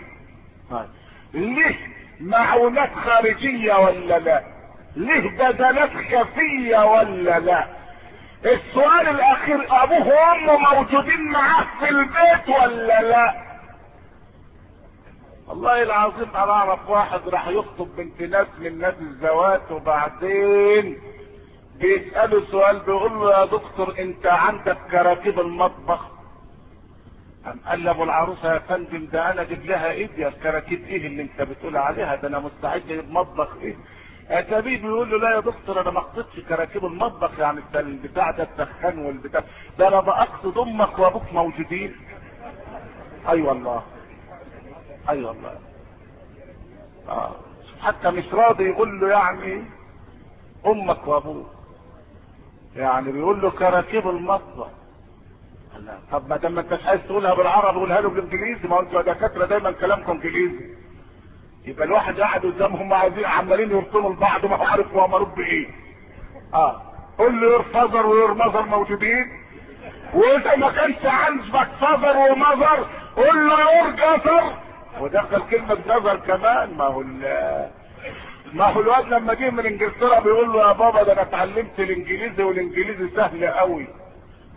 طيب 0.71 0.89
ليه 1.33 1.75
معونات 2.19 2.93
خارجية 2.95 3.73
ولا 3.73 4.19
لا؟ 4.19 4.43
ليه 4.97 5.29
بدلات 5.37 5.89
خفية 5.89 6.85
ولا 6.85 7.39
لا؟ 7.39 7.67
السؤال 8.45 9.07
الأخير 9.07 9.83
ابوه 9.83 10.07
وامه 10.07 10.57
موجودين 10.73 11.21
معاه 11.31 11.65
في 11.79 11.89
البيت 11.89 12.49
ولا 12.61 13.01
لا؟ 13.01 13.33
والله 15.47 15.83
العظيم 15.83 16.29
أنا 16.35 16.51
أعرف 16.51 16.89
واحد 16.89 17.29
راح 17.29 17.47
يخطب 17.47 17.87
بنت 17.97 18.21
ناس 18.21 18.47
من 18.59 18.79
نادي 18.79 19.01
الزواج 19.03 19.61
وبعدين 19.71 20.97
بيسأله 21.79 22.45
سؤال 22.51 22.79
بيقول 22.79 23.11
له 23.19 23.39
يا 23.39 23.45
دكتور 23.45 23.95
أنت 23.99 24.25
عندك 24.25 24.77
كراكيب 24.91 25.39
المطبخ؟ 25.39 26.05
قام 27.45 27.59
قال 27.67 27.87
أبو 27.87 28.03
العروسة 28.03 28.53
يا 28.53 28.59
فندم 28.59 29.05
ده 29.05 29.31
أنا 29.31 29.41
أجيب 29.41 29.65
لها 29.65 29.91
إيه 29.91 30.09
يا 30.17 30.27
الكراكيب 30.27 30.85
إيه 30.87 31.07
اللي 31.07 31.21
أنت 31.21 31.41
بتقول 31.41 31.77
عليها؟ 31.77 32.15
ده 32.15 32.27
أنا 32.27 32.39
مستعد 32.39 32.81
أجيب 32.91 33.11
مطبخ 33.11 33.49
إيه؟ 33.61 33.75
اتابيه 34.29 34.81
بيقول 34.81 35.11
له 35.11 35.17
لا 35.17 35.35
يا 35.35 35.39
دكتور 35.39 35.81
أنا 35.81 35.91
ما 35.91 35.99
خطيتش 36.01 36.39
كراكيب 36.49 36.85
المطبخ 36.85 37.39
يعني 37.39 37.61
البتاع 37.75 38.31
ده 38.31 38.43
الدخان 38.43 38.99
والبتاع. 38.99 39.43
ده 39.79 39.87
أنا 39.87 39.99
بقصد 39.99 40.57
أمك 40.57 40.99
وأبوك 40.99 41.33
موجودين. 41.33 41.95
أي 43.27 43.31
أيوة 43.31 43.47
والله. 43.49 43.83
أي 45.09 45.15
أيوة 45.15 45.29
والله. 45.29 45.59
آه. 47.09 47.35
حتى 47.81 48.11
مش 48.11 48.33
راضي 48.33 48.63
يقول 48.63 48.99
له 48.99 49.09
يعني 49.09 49.63
أمك 50.65 51.07
وأبوك. 51.07 51.47
يعني 52.75 53.11
بيقول 53.11 53.41
له 53.41 53.51
كراكيب 53.51 54.07
المطبخ. 54.09 54.67
طب 56.11 56.29
ما 56.29 56.37
دام 56.37 56.51
ما 56.51 56.61
انتش 56.61 56.85
عايز 56.85 57.01
تقولها 57.01 57.33
بالعربي 57.33 57.79
قولها 57.79 58.01
له 58.01 58.09
بالإنجليزي. 58.09 58.67
ما 58.67 58.79
أنتوا 58.79 59.01
دكاترة 59.01 59.45
دايما 59.45 59.71
كلامكم 59.71 60.11
انجليزي 60.11 60.86
يبقى 61.67 61.85
الواحد 61.85 62.19
قاعد 62.19 62.45
قدامهم 62.45 62.93
عايزين 62.93 63.25
عمالين 63.25 63.71
يرسموا 63.71 64.13
لبعض 64.13 64.45
ما 64.45 64.55
هو 64.55 64.63
عارف 64.63 64.93
هو 64.93 65.07
مربوط 65.07 65.37
بإيه. 65.37 65.67
آه. 66.53 66.81
قول 67.17 67.41
له 67.41 67.47
يور 67.47 67.63
فازر 67.63 68.05
ويور 68.07 68.33
موجودين. 68.65 69.25
وإذا 70.13 70.55
ما 70.55 70.71
كانش 70.71 71.05
عندك 71.05 71.67
فازر 71.81 72.17
ومازر 72.17 72.87
قول 73.15 73.47
له 73.49 73.59
يور 73.77 73.91
جزر 73.91 74.53
ودخل 74.99 75.41
كلمة 75.49 75.75
جزر 75.75 76.15
كمان. 76.15 76.73
ما 76.77 76.83
هو 76.85 77.03
ما 78.53 78.65
هو 78.65 78.79
الواد 78.81 79.07
لما 79.07 79.33
جه 79.33 79.49
من 79.49 79.65
إنجلترا 79.65 80.19
بيقول 80.19 80.53
له 80.53 80.67
يا 80.67 80.73
بابا 80.73 81.03
ده 81.03 81.13
أنا 81.13 81.21
اتعلمت 81.21 81.79
الإنجليزي 81.79 82.43
والإنجليزي 82.43 83.09
سهل 83.15 83.47
قوي 83.47 83.87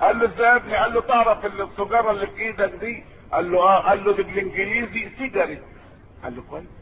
قال 0.00 0.18
له 0.18 0.24
إزاي 0.24 0.46
يا 0.46 0.56
ابني؟ 0.56 0.76
قال 0.76 0.94
له 0.94 1.00
تعرف 1.00 1.46
السجارة 1.46 2.10
اللي 2.10 2.26
في 2.26 2.42
إيدك 2.42 2.72
دي؟ 2.80 3.04
قال 3.32 3.52
له 3.52 3.58
آه. 3.62 3.88
قال 3.88 4.04
له 4.04 4.12
بالإنجليزي 4.12 5.08
سيجاريت 5.18 5.62
قال 6.24 6.36
له 6.36 6.42
كويس. 6.50 6.79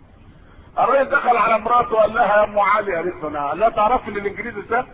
الراجل 0.78 1.10
دخل 1.10 1.36
على 1.36 1.58
مراته 1.58 1.94
وقال 1.94 2.14
لها 2.14 2.36
يا 2.36 2.44
أم 2.44 2.58
علي 2.58 2.96
قالت 2.96 3.24
له 3.24 3.30
نعم. 3.30 3.58
لا 3.58 3.68
تعرف 3.68 4.08
ان 4.08 4.16
الانجليزي 4.16 4.62
سهل 4.70 4.86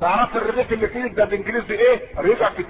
تعرف 0.00 0.36
الرغيف 0.36 0.72
اللي 0.72 0.88
في 0.88 0.96
إيدك 1.02 1.14
ده 1.14 1.24
بالإنجليزي 1.24 1.74
إيه؟ 1.74 2.00
رجع 2.18 2.50
في 2.50 2.64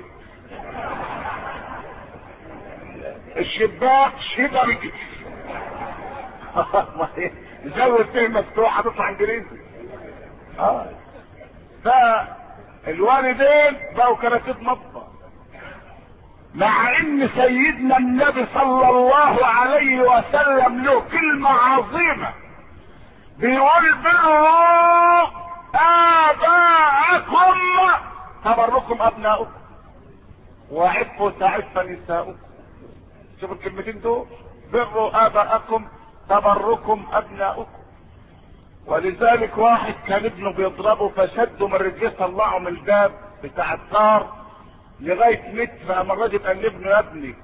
الشباك 3.37 4.12
شيجاريت 4.20 4.93
زود 7.65 8.07
فيه 8.12 8.29
مفتوح 8.29 8.79
هتطلع 8.79 9.09
إنجليزي. 9.09 9.47
آه. 10.59 10.87
فالوالدين 11.85 13.77
بقوا 13.97 14.16
كراكيب 14.16 14.62
مطبخ. 14.62 15.07
مع 16.59 16.98
إن 16.98 17.28
سيدنا 17.28 17.97
النبي 17.97 18.47
صلى 18.55 18.89
الله 18.89 19.47
عليه 19.47 20.01
وسلم 20.01 20.85
له 20.85 21.01
كلمة 21.01 21.51
عظيمة. 21.51 22.32
بيقول 23.39 23.94
بروا 24.05 25.26
آباءكم 25.74 27.59
تبركم 28.44 29.02
أبناؤكم. 29.02 29.60
وعفوا 30.70 31.30
تعف 31.30 31.78
نساؤكم. 31.78 32.36
شوفوا 33.40 33.55
الكلمتين 33.55 34.01
دول. 34.01 34.26
بروا 34.72 35.26
آباءكم 35.26 35.89
تبركم 36.28 37.06
أبناؤكم. 37.12 37.78
ولذلك 38.86 39.59
واحد 39.59 39.94
كان 40.09 40.24
ابنه 40.24 40.52
بيضربه 40.52 41.09
فشده 41.09 41.68
من 41.68 41.74
رجليه 41.74 42.09
طلعه 42.09 42.59
من 42.59 42.66
الباب 42.66 43.12
بتاع 43.44 43.74
الدار. 43.74 44.38
لغاية 45.01 45.53
متر 45.53 45.93
قام 45.93 46.12
الراجل 46.12 46.39
قال 46.39 46.62
لابنه 46.62 46.89
يا 46.89 46.99
ابني 46.99 47.35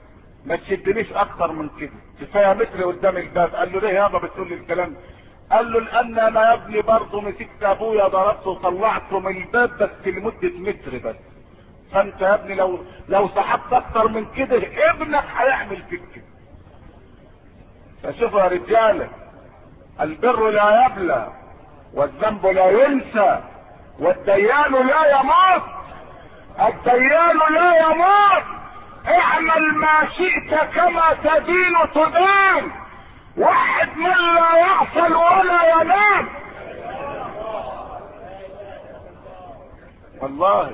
ما 0.45 0.57
تشدنيش 0.57 1.13
أكتر 1.13 1.53
من 1.53 1.69
كده. 1.81 1.93
كفاية 2.21 2.53
متر 2.55 2.85
قدام 2.85 3.17
الباب. 3.17 3.55
قال 3.55 3.73
له 3.73 3.81
ليه 3.81 3.89
يابا 3.89 4.19
بتقول 4.19 4.49
لي 4.49 4.55
الكلام 4.55 4.97
قال 5.53 5.73
له 5.73 5.81
لأن 5.81 6.19
أنا 6.19 6.41
يا 6.43 6.55
ابني 6.55 6.83
برضه 6.83 7.21
مسكت 7.21 7.63
أبويا 7.63 8.09
ضربته 8.09 8.51
وطلعته 8.51 9.19
من 9.21 9.37
الباب 9.37 9.79
بس 9.79 9.91
لمدة 10.07 10.59
متر 10.59 10.99
بس. 11.11 11.17
فأنت 11.93 12.21
يا 12.21 12.35
ابني 12.35 12.55
لو 12.55 12.79
لو 13.09 13.29
سحبت 13.29 13.73
أكتر 13.73 14.09
من 14.09 14.27
كده 14.37 14.57
ابنك 14.91 15.25
هيعمل 15.37 15.83
فيك 15.91 16.03
كده. 16.15 16.25
فشوفوا 18.03 18.41
يا 18.41 18.49
رجاله 18.49 19.09
البر 20.01 20.51
لا 20.51 20.87
يبلى 20.87 21.33
والذنب 21.95 22.47
لا 22.47 22.71
ينسى 22.71 23.41
والديان 23.99 24.73
لا 24.87 25.21
يموت. 25.21 25.63
الديان 26.61 27.39
لا 27.55 27.87
يموت. 27.87 28.45
اعمل 29.07 29.75
ما 29.75 30.09
شئت 30.09 30.55
كما 30.75 31.15
تدين 31.25 31.75
تدان 31.95 32.71
واحد 33.37 33.97
من 33.97 34.35
لا 34.35 34.59
يغفل 34.59 35.15
ولا 35.15 35.81
ينام. 35.81 36.29
والله 40.21 40.73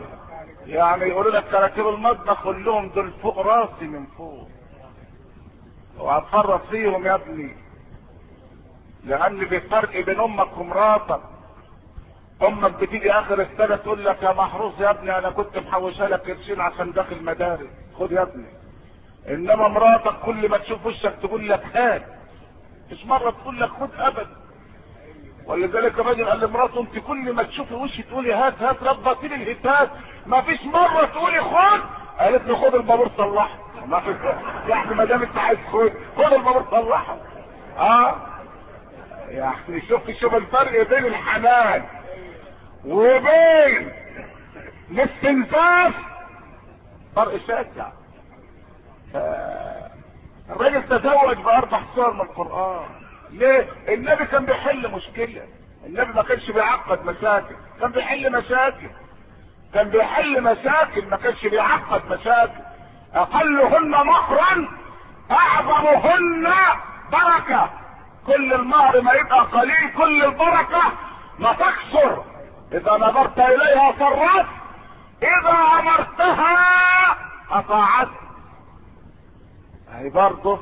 يعني 0.66 1.05
يقولوا 1.05 1.32
لك 1.32 1.44
كراكيب 1.44 1.89
المطبخ 1.89 2.44
كلهم 2.44 2.89
دول 2.89 3.12
فوق 3.23 3.39
راسي 3.39 3.85
من 3.85 4.07
فوق. 4.07 4.48
وهتفرط 5.98 6.66
فيهم 6.70 7.07
يا 7.07 7.15
ابني. 7.15 7.57
لأن 9.05 9.47
في 9.48 9.61
فرق 9.61 10.05
بين 10.05 10.20
أمك 10.20 10.59
ومراتك. 10.59 11.20
أمك 12.42 12.70
بتيجي 12.70 13.12
آخر 13.12 13.40
السنة 13.40 13.76
تقول 13.76 14.04
لك 14.04 14.22
يا 14.22 14.32
محروس 14.32 14.74
يا 14.80 14.90
ابني 14.90 15.18
أنا 15.18 15.30
كنت 15.30 15.58
محوشها 15.58 16.08
لك 16.08 16.30
قرشين 16.30 16.60
عشان 16.60 16.92
داخل 16.92 17.24
مدارس. 17.24 17.68
خد 17.98 18.12
يا 18.12 18.22
ابني. 18.22 18.46
إنما 19.28 19.68
مراتك 19.68 20.14
كل 20.24 20.48
ما 20.48 20.58
تشوف 20.58 20.86
وشك 20.86 21.14
تقول 21.22 21.48
لك 21.48 21.62
هات. 21.74 22.02
مش 22.92 23.06
مرة 23.06 23.30
تقول 23.30 23.60
لك 23.60 23.68
خد 23.68 23.90
ابدا 23.98 24.26
ولذلك 25.46 25.98
الراجل 25.98 26.28
قال 26.28 26.40
لمراته 26.40 26.80
أنت 26.80 26.98
كل 26.98 27.32
ما 27.32 27.42
تشوفي 27.42 27.74
وشي 27.74 28.02
تقولي 28.02 28.32
هات 28.34 28.62
هات 28.62 28.82
ربطيني 28.82 29.34
الهتات. 29.34 29.90
ما 30.26 30.42
فيش 30.42 30.64
مرة 30.64 31.04
تقولي 31.04 31.40
خد. 31.40 31.80
قالت 32.18 32.48
له 32.48 32.56
خد 32.56 32.74
البابور 32.74 33.10
صلحه. 33.16 33.58
ما 33.86 34.00
في 34.00 34.16
يعني 34.68 34.94
ما 34.94 35.04
دام 35.04 35.22
أنت 35.22 35.38
عايز 35.38 35.58
خد 35.72 35.92
خد 36.16 36.32
البابور 36.32 36.64
صلحه. 36.70 37.16
آه. 37.78 38.16
يعني 39.28 39.80
شوف 39.88 40.10
شوف 40.10 40.34
الفرق 40.34 40.88
بين 40.88 41.04
الحنان 41.06 41.84
وبين 42.85 43.93
الاستنزاف 44.90 45.94
فرق 47.16 47.40
شاسع. 47.47 47.90
الراجل 50.51 50.89
تزوج 50.89 51.36
بأربع 51.36 51.81
سور 51.94 52.12
من 52.12 52.20
القرآن. 52.20 52.89
ليه؟ 53.31 53.69
النبي 53.89 54.24
كان 54.24 54.44
بيحل 54.44 54.90
مشكلة. 54.90 55.43
النبي 55.86 56.12
ما 56.12 56.23
كانش 56.23 56.51
بيعقد 56.51 57.07
مشاكل. 57.07 57.55
كان 57.81 57.93
بيحل 57.93 58.32
مشاكل. 58.32 58.90
كان 59.74 59.89
بيحل 59.89 60.43
مشاكل 60.43 61.09
ما 61.09 61.16
كانش 61.16 61.47
بيعقد 61.47 62.12
مشاكل. 62.12 62.61
أقلهن 63.15 63.90
مهرا 63.90 64.69
أعظمهن 65.31 66.48
بركة. 67.12 67.70
كل 68.27 68.52
المهر 68.52 69.01
ما 69.01 69.12
يبقى 69.12 69.40
قليل 69.40 69.93
كل 69.97 70.24
البركة 70.24 70.82
ما 71.39 71.52
تكثر. 71.52 72.24
إذا 72.72 72.92
نظرت 72.92 73.38
إليها 73.38 73.92
سرت 73.98 74.47
إذا 75.22 75.56
أمرتها 75.78 76.56
أطاعت. 77.51 78.09
هي 79.92 80.10
برضه 80.10 80.59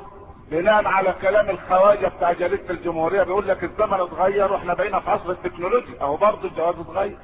بناء 0.50 0.86
على 0.86 1.14
كلام 1.22 1.50
الخواجة 1.50 2.06
بتاع 2.06 2.32
جريده 2.32 2.70
الجمهورية 2.70 3.22
بيقول 3.22 3.48
لك 3.48 3.64
الزمن 3.64 4.00
اتغير 4.00 4.52
وإحنا 4.52 4.74
بقينا 4.74 5.00
في 5.00 5.10
عصر 5.10 5.30
التكنولوجيا. 5.30 6.00
أهو 6.00 6.16
برضه 6.16 6.48
الجواز 6.48 6.74
اتغير. 6.78 7.16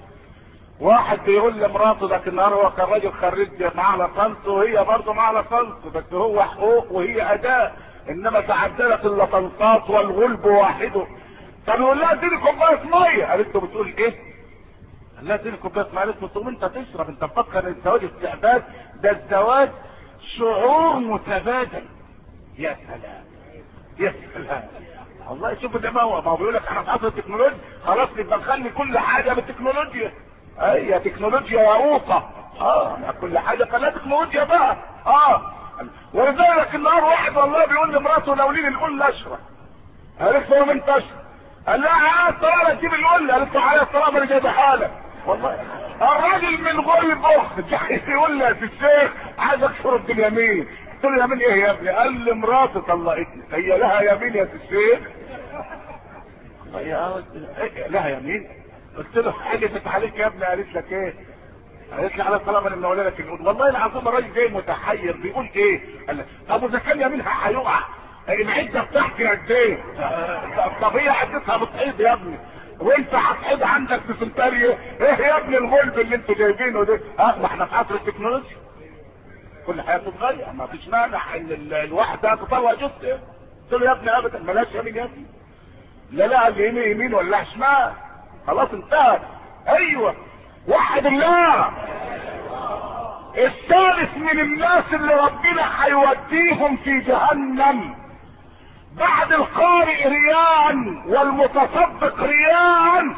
واحد 0.81 1.19
بيقول 1.25 1.55
لمراته 1.61 2.09
لكن 2.09 2.31
النهار 2.31 2.55
هو 2.55 2.71
كان 2.71 2.87
راجل 2.87 3.13
خريج 3.13 3.77
معاه 3.77 3.97
لطنط 3.97 4.47
وهي 4.47 4.85
برضه 4.85 5.13
معاه 5.13 5.33
لطنط 5.33 5.87
بس 5.95 6.13
هو 6.13 6.43
حقوق 6.43 6.93
وهي 6.93 7.35
اداء 7.35 7.77
إنما 8.11 8.41
تعدلت 8.41 9.05
اللطنطات 9.05 9.91
والغلب 9.91 10.45
واحدة. 10.45 11.07
فبيقول 11.67 11.99
لها 12.01 12.13
اديني 12.13 12.37
كوباية 12.37 12.83
مية. 12.85 13.25
قالت 13.25 13.55
له 13.55 13.61
بتقول 13.61 13.95
إيه؟ 13.99 14.34
لها 15.23 15.35
اديني 15.35 15.57
كوبايه 15.57 16.05
له 16.05 16.13
تقوم 16.13 16.49
انت 16.49 16.65
تشرب 16.65 17.09
انت 17.09 17.25
مفكر 17.25 17.69
الزواج 17.69 18.05
استعباد 18.05 18.65
ده 19.03 19.11
الزواج 19.11 19.71
شعور 20.39 20.97
متبادل. 20.97 21.85
يا 22.59 22.77
سلام 22.87 23.25
يا 23.99 24.15
سلام. 24.35 24.69
والله 25.29 25.55
شوف 25.63 25.77
ده 25.77 25.91
ما 25.91 26.03
هو 26.03 26.23
ما 26.23 26.31
هو 26.31 26.37
بيقول 26.37 26.55
لك 26.55 26.69
أنا 26.69 26.83
في 26.83 26.91
عصر 26.91 27.07
التكنولوجيا 27.07 27.59
خلاص 27.87 28.09
نبقى 28.19 28.39
نخلي 28.39 28.71
كل 28.71 28.99
حاجة 28.99 29.33
بالتكنولوجيا. 29.33 30.13
أي 30.59 30.99
تكنولوجيا 31.01 31.61
ياقوطه 31.63 32.31
آه 32.61 33.11
كل 33.21 33.39
حاجة 33.39 33.65
خليها 33.65 33.91
تكنولوجيا 33.91 34.45
بقى. 34.45 34.77
آه. 35.07 35.53
ولذلك 36.15 36.75
النهار 36.75 37.05
واحد 37.05 37.37
والله 37.37 37.67
بيقول 37.67 37.95
لمراته 37.95 38.35
لو 38.35 38.51
لي 38.51 38.69
القل 38.69 39.03
اشرب 39.03 39.39
قالت 40.21 40.51
له 40.51 40.65
من 40.65 40.83
تشرب 40.85 41.24
قال 41.67 41.81
لها 41.81 41.91
على 42.11 42.35
الطلاق 42.35 42.75
تجيب 42.75 42.95
القل 42.95 43.33
قالت 43.33 43.55
له 43.55 43.61
على 43.61 43.83
الطلاق 43.83 44.09
أنا 44.17 44.25
جايبها 44.27 44.53
حالك. 44.53 44.91
والله 45.27 45.61
الراجل 46.03 46.61
من 46.63 46.81
غل 46.81 47.15
بخ 47.15 47.59
يقول 48.09 48.39
لي 48.39 48.45
يا 48.45 48.51
الشيخ 48.51 49.11
عايز 49.39 49.63
اشرب 49.63 50.07
باليمين 50.07 50.67
قلت 51.03 51.05
له 51.05 51.25
يمين 51.25 51.41
إيه 51.41 51.55
يا 51.65 51.71
ابني؟ 51.71 51.89
قال 51.91 52.13
لي 52.25 52.33
مراتي 52.33 52.81
طلقتني. 52.81 53.43
هي 53.53 53.79
لها 53.79 54.01
يمين 54.13 54.35
يا 54.35 54.49
الشيخ. 54.55 55.09
لها 57.89 58.09
يمين. 58.09 58.49
قلت 58.97 59.17
له 59.17 59.33
حلفت 59.33 59.87
عليك 59.87 60.17
يا 60.17 60.27
ابني؟ 60.27 60.45
قالت 60.45 60.75
لك 60.75 60.93
إيه؟ 60.93 61.15
قالت 61.93 62.17
لي 62.17 62.23
على 62.23 62.37
الطلاق 62.37 62.67
أنا 62.67 62.77
منولى 62.77 63.03
لك 63.03 63.27
والله 63.41 63.69
العظيم 63.69 64.09
الراجل 64.09 64.35
جاي 64.35 64.49
متحير 64.49 65.17
بيقول 65.17 65.49
إيه؟ 65.57 65.81
قال 66.07 66.19
لك 66.19 66.27
طب 66.49 66.65
اذا 66.65 66.79
كان 66.79 67.01
يمينها 67.01 67.49
هيقع؟ 67.49 67.81
العده 68.29 68.83
بتاعتي 68.83 69.27
قد 69.27 69.51
إيه 69.51 69.79
طب 70.81 70.97
عدتها 70.97 71.57
بتحيض 71.57 72.01
يا 72.01 72.13
ابني. 72.13 72.39
وإنت 72.81 73.15
هتحيض 73.15 73.63
عندك 73.63 74.01
في 74.01 74.15
سنتاريو. 74.21 74.75
إيه 75.01 75.27
يا 75.27 75.37
ابني 75.39 75.57
الغلب 75.57 75.99
اللي 75.99 76.17
أنتوا 76.17 76.35
جايبينه 76.35 76.85
ده؟ 76.85 77.01
آه 77.19 77.39
ما 77.39 77.47
إحنا 77.47 77.65
في 77.65 77.75
عصر 77.75 77.95
التكنولوجيا. 77.95 78.57
كل 79.67 79.83
حاجة 79.83 79.97
بتتغير. 79.97 80.53
ما 80.53 80.67
فيش 80.67 80.89
مانع 80.89 81.35
إن 81.35 81.73
الواحده 81.73 82.35
تطلع 82.35 82.73
جزء. 82.75 83.19
قلت 83.71 83.73
له 83.83 83.87
يا 83.87 83.93
ابني 83.93 84.19
ابدا 84.19 84.39
بلاش 84.39 84.67
يمين 84.75 84.97
يا 84.97 85.05
ابني. 85.05 85.27
لا 86.11 86.27
لا 86.27 86.49
اليمين 86.49 86.91
يمين 86.91 87.15
ولا 87.15 87.45
شمال. 87.45 87.93
خلاص 88.47 88.69
انتهت. 88.73 89.21
أيوه. 89.69 90.15
وحد 90.69 91.07
الله. 91.07 91.71
الثالث 93.39 94.17
من 94.17 94.41
الناس 94.41 94.85
اللي 94.93 95.15
ربنا 95.15 95.85
هيوديهم 95.85 96.77
في 96.77 97.01
جهنم. 97.01 98.04
بعد 98.99 99.33
القارئ 99.33 100.09
ريان 100.09 101.03
والمتصدق 101.07 102.23
ريان 102.23 103.17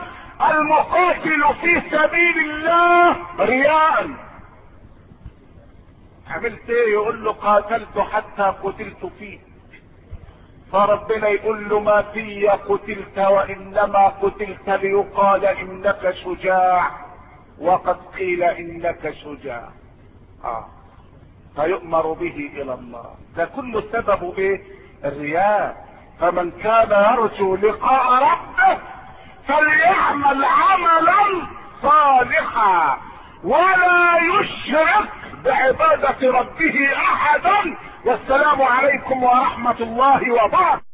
المقاتل 0.50 1.54
في 1.60 1.82
سبيل 1.90 2.38
الله 2.50 3.16
ريان. 3.38 4.16
عملت 6.30 6.70
إيه؟ 6.70 6.92
يقول 6.92 7.24
له 7.24 7.32
قاتلت 7.32 7.98
حتى 7.98 8.42
قتلت 8.42 9.12
فيه. 9.18 9.38
فربنا 10.72 11.28
يقول 11.28 11.68
له 11.68 11.80
ما 11.80 12.02
في 12.02 12.48
قتلت 12.48 13.18
وإنما 13.18 14.08
قتلت 14.08 14.68
ليقال 14.68 15.44
إنك 15.44 16.14
شجاع 16.24 16.90
وقد 17.60 17.96
قيل 18.18 18.42
إنك 18.42 19.14
شجاع. 19.24 19.68
آه. 20.44 20.66
فيؤمر 21.56 22.12
به 22.12 22.50
إلى 22.54 22.74
النار 22.74 23.14
ده 23.36 23.44
كله 23.44 23.80
سببه 23.92 24.34
إيه؟ 24.38 24.62
الرياء. 25.04 25.86
فمن 26.20 26.50
كان 26.50 26.90
يرجو 26.90 27.56
لقاء 27.56 28.22
ربه 28.22 28.78
فليعمل 29.48 30.44
عملا 30.44 31.46
صالحا. 31.82 32.98
ولا 33.44 34.16
يشرك 34.16 35.08
بعبادة 35.44 36.30
ربه 36.30 36.92
احدا. 36.96 37.76
والسلام 38.04 38.62
عليكم 38.62 39.22
ورحمة 39.22 39.76
الله 39.80 40.32
وبركاته. 40.32 40.85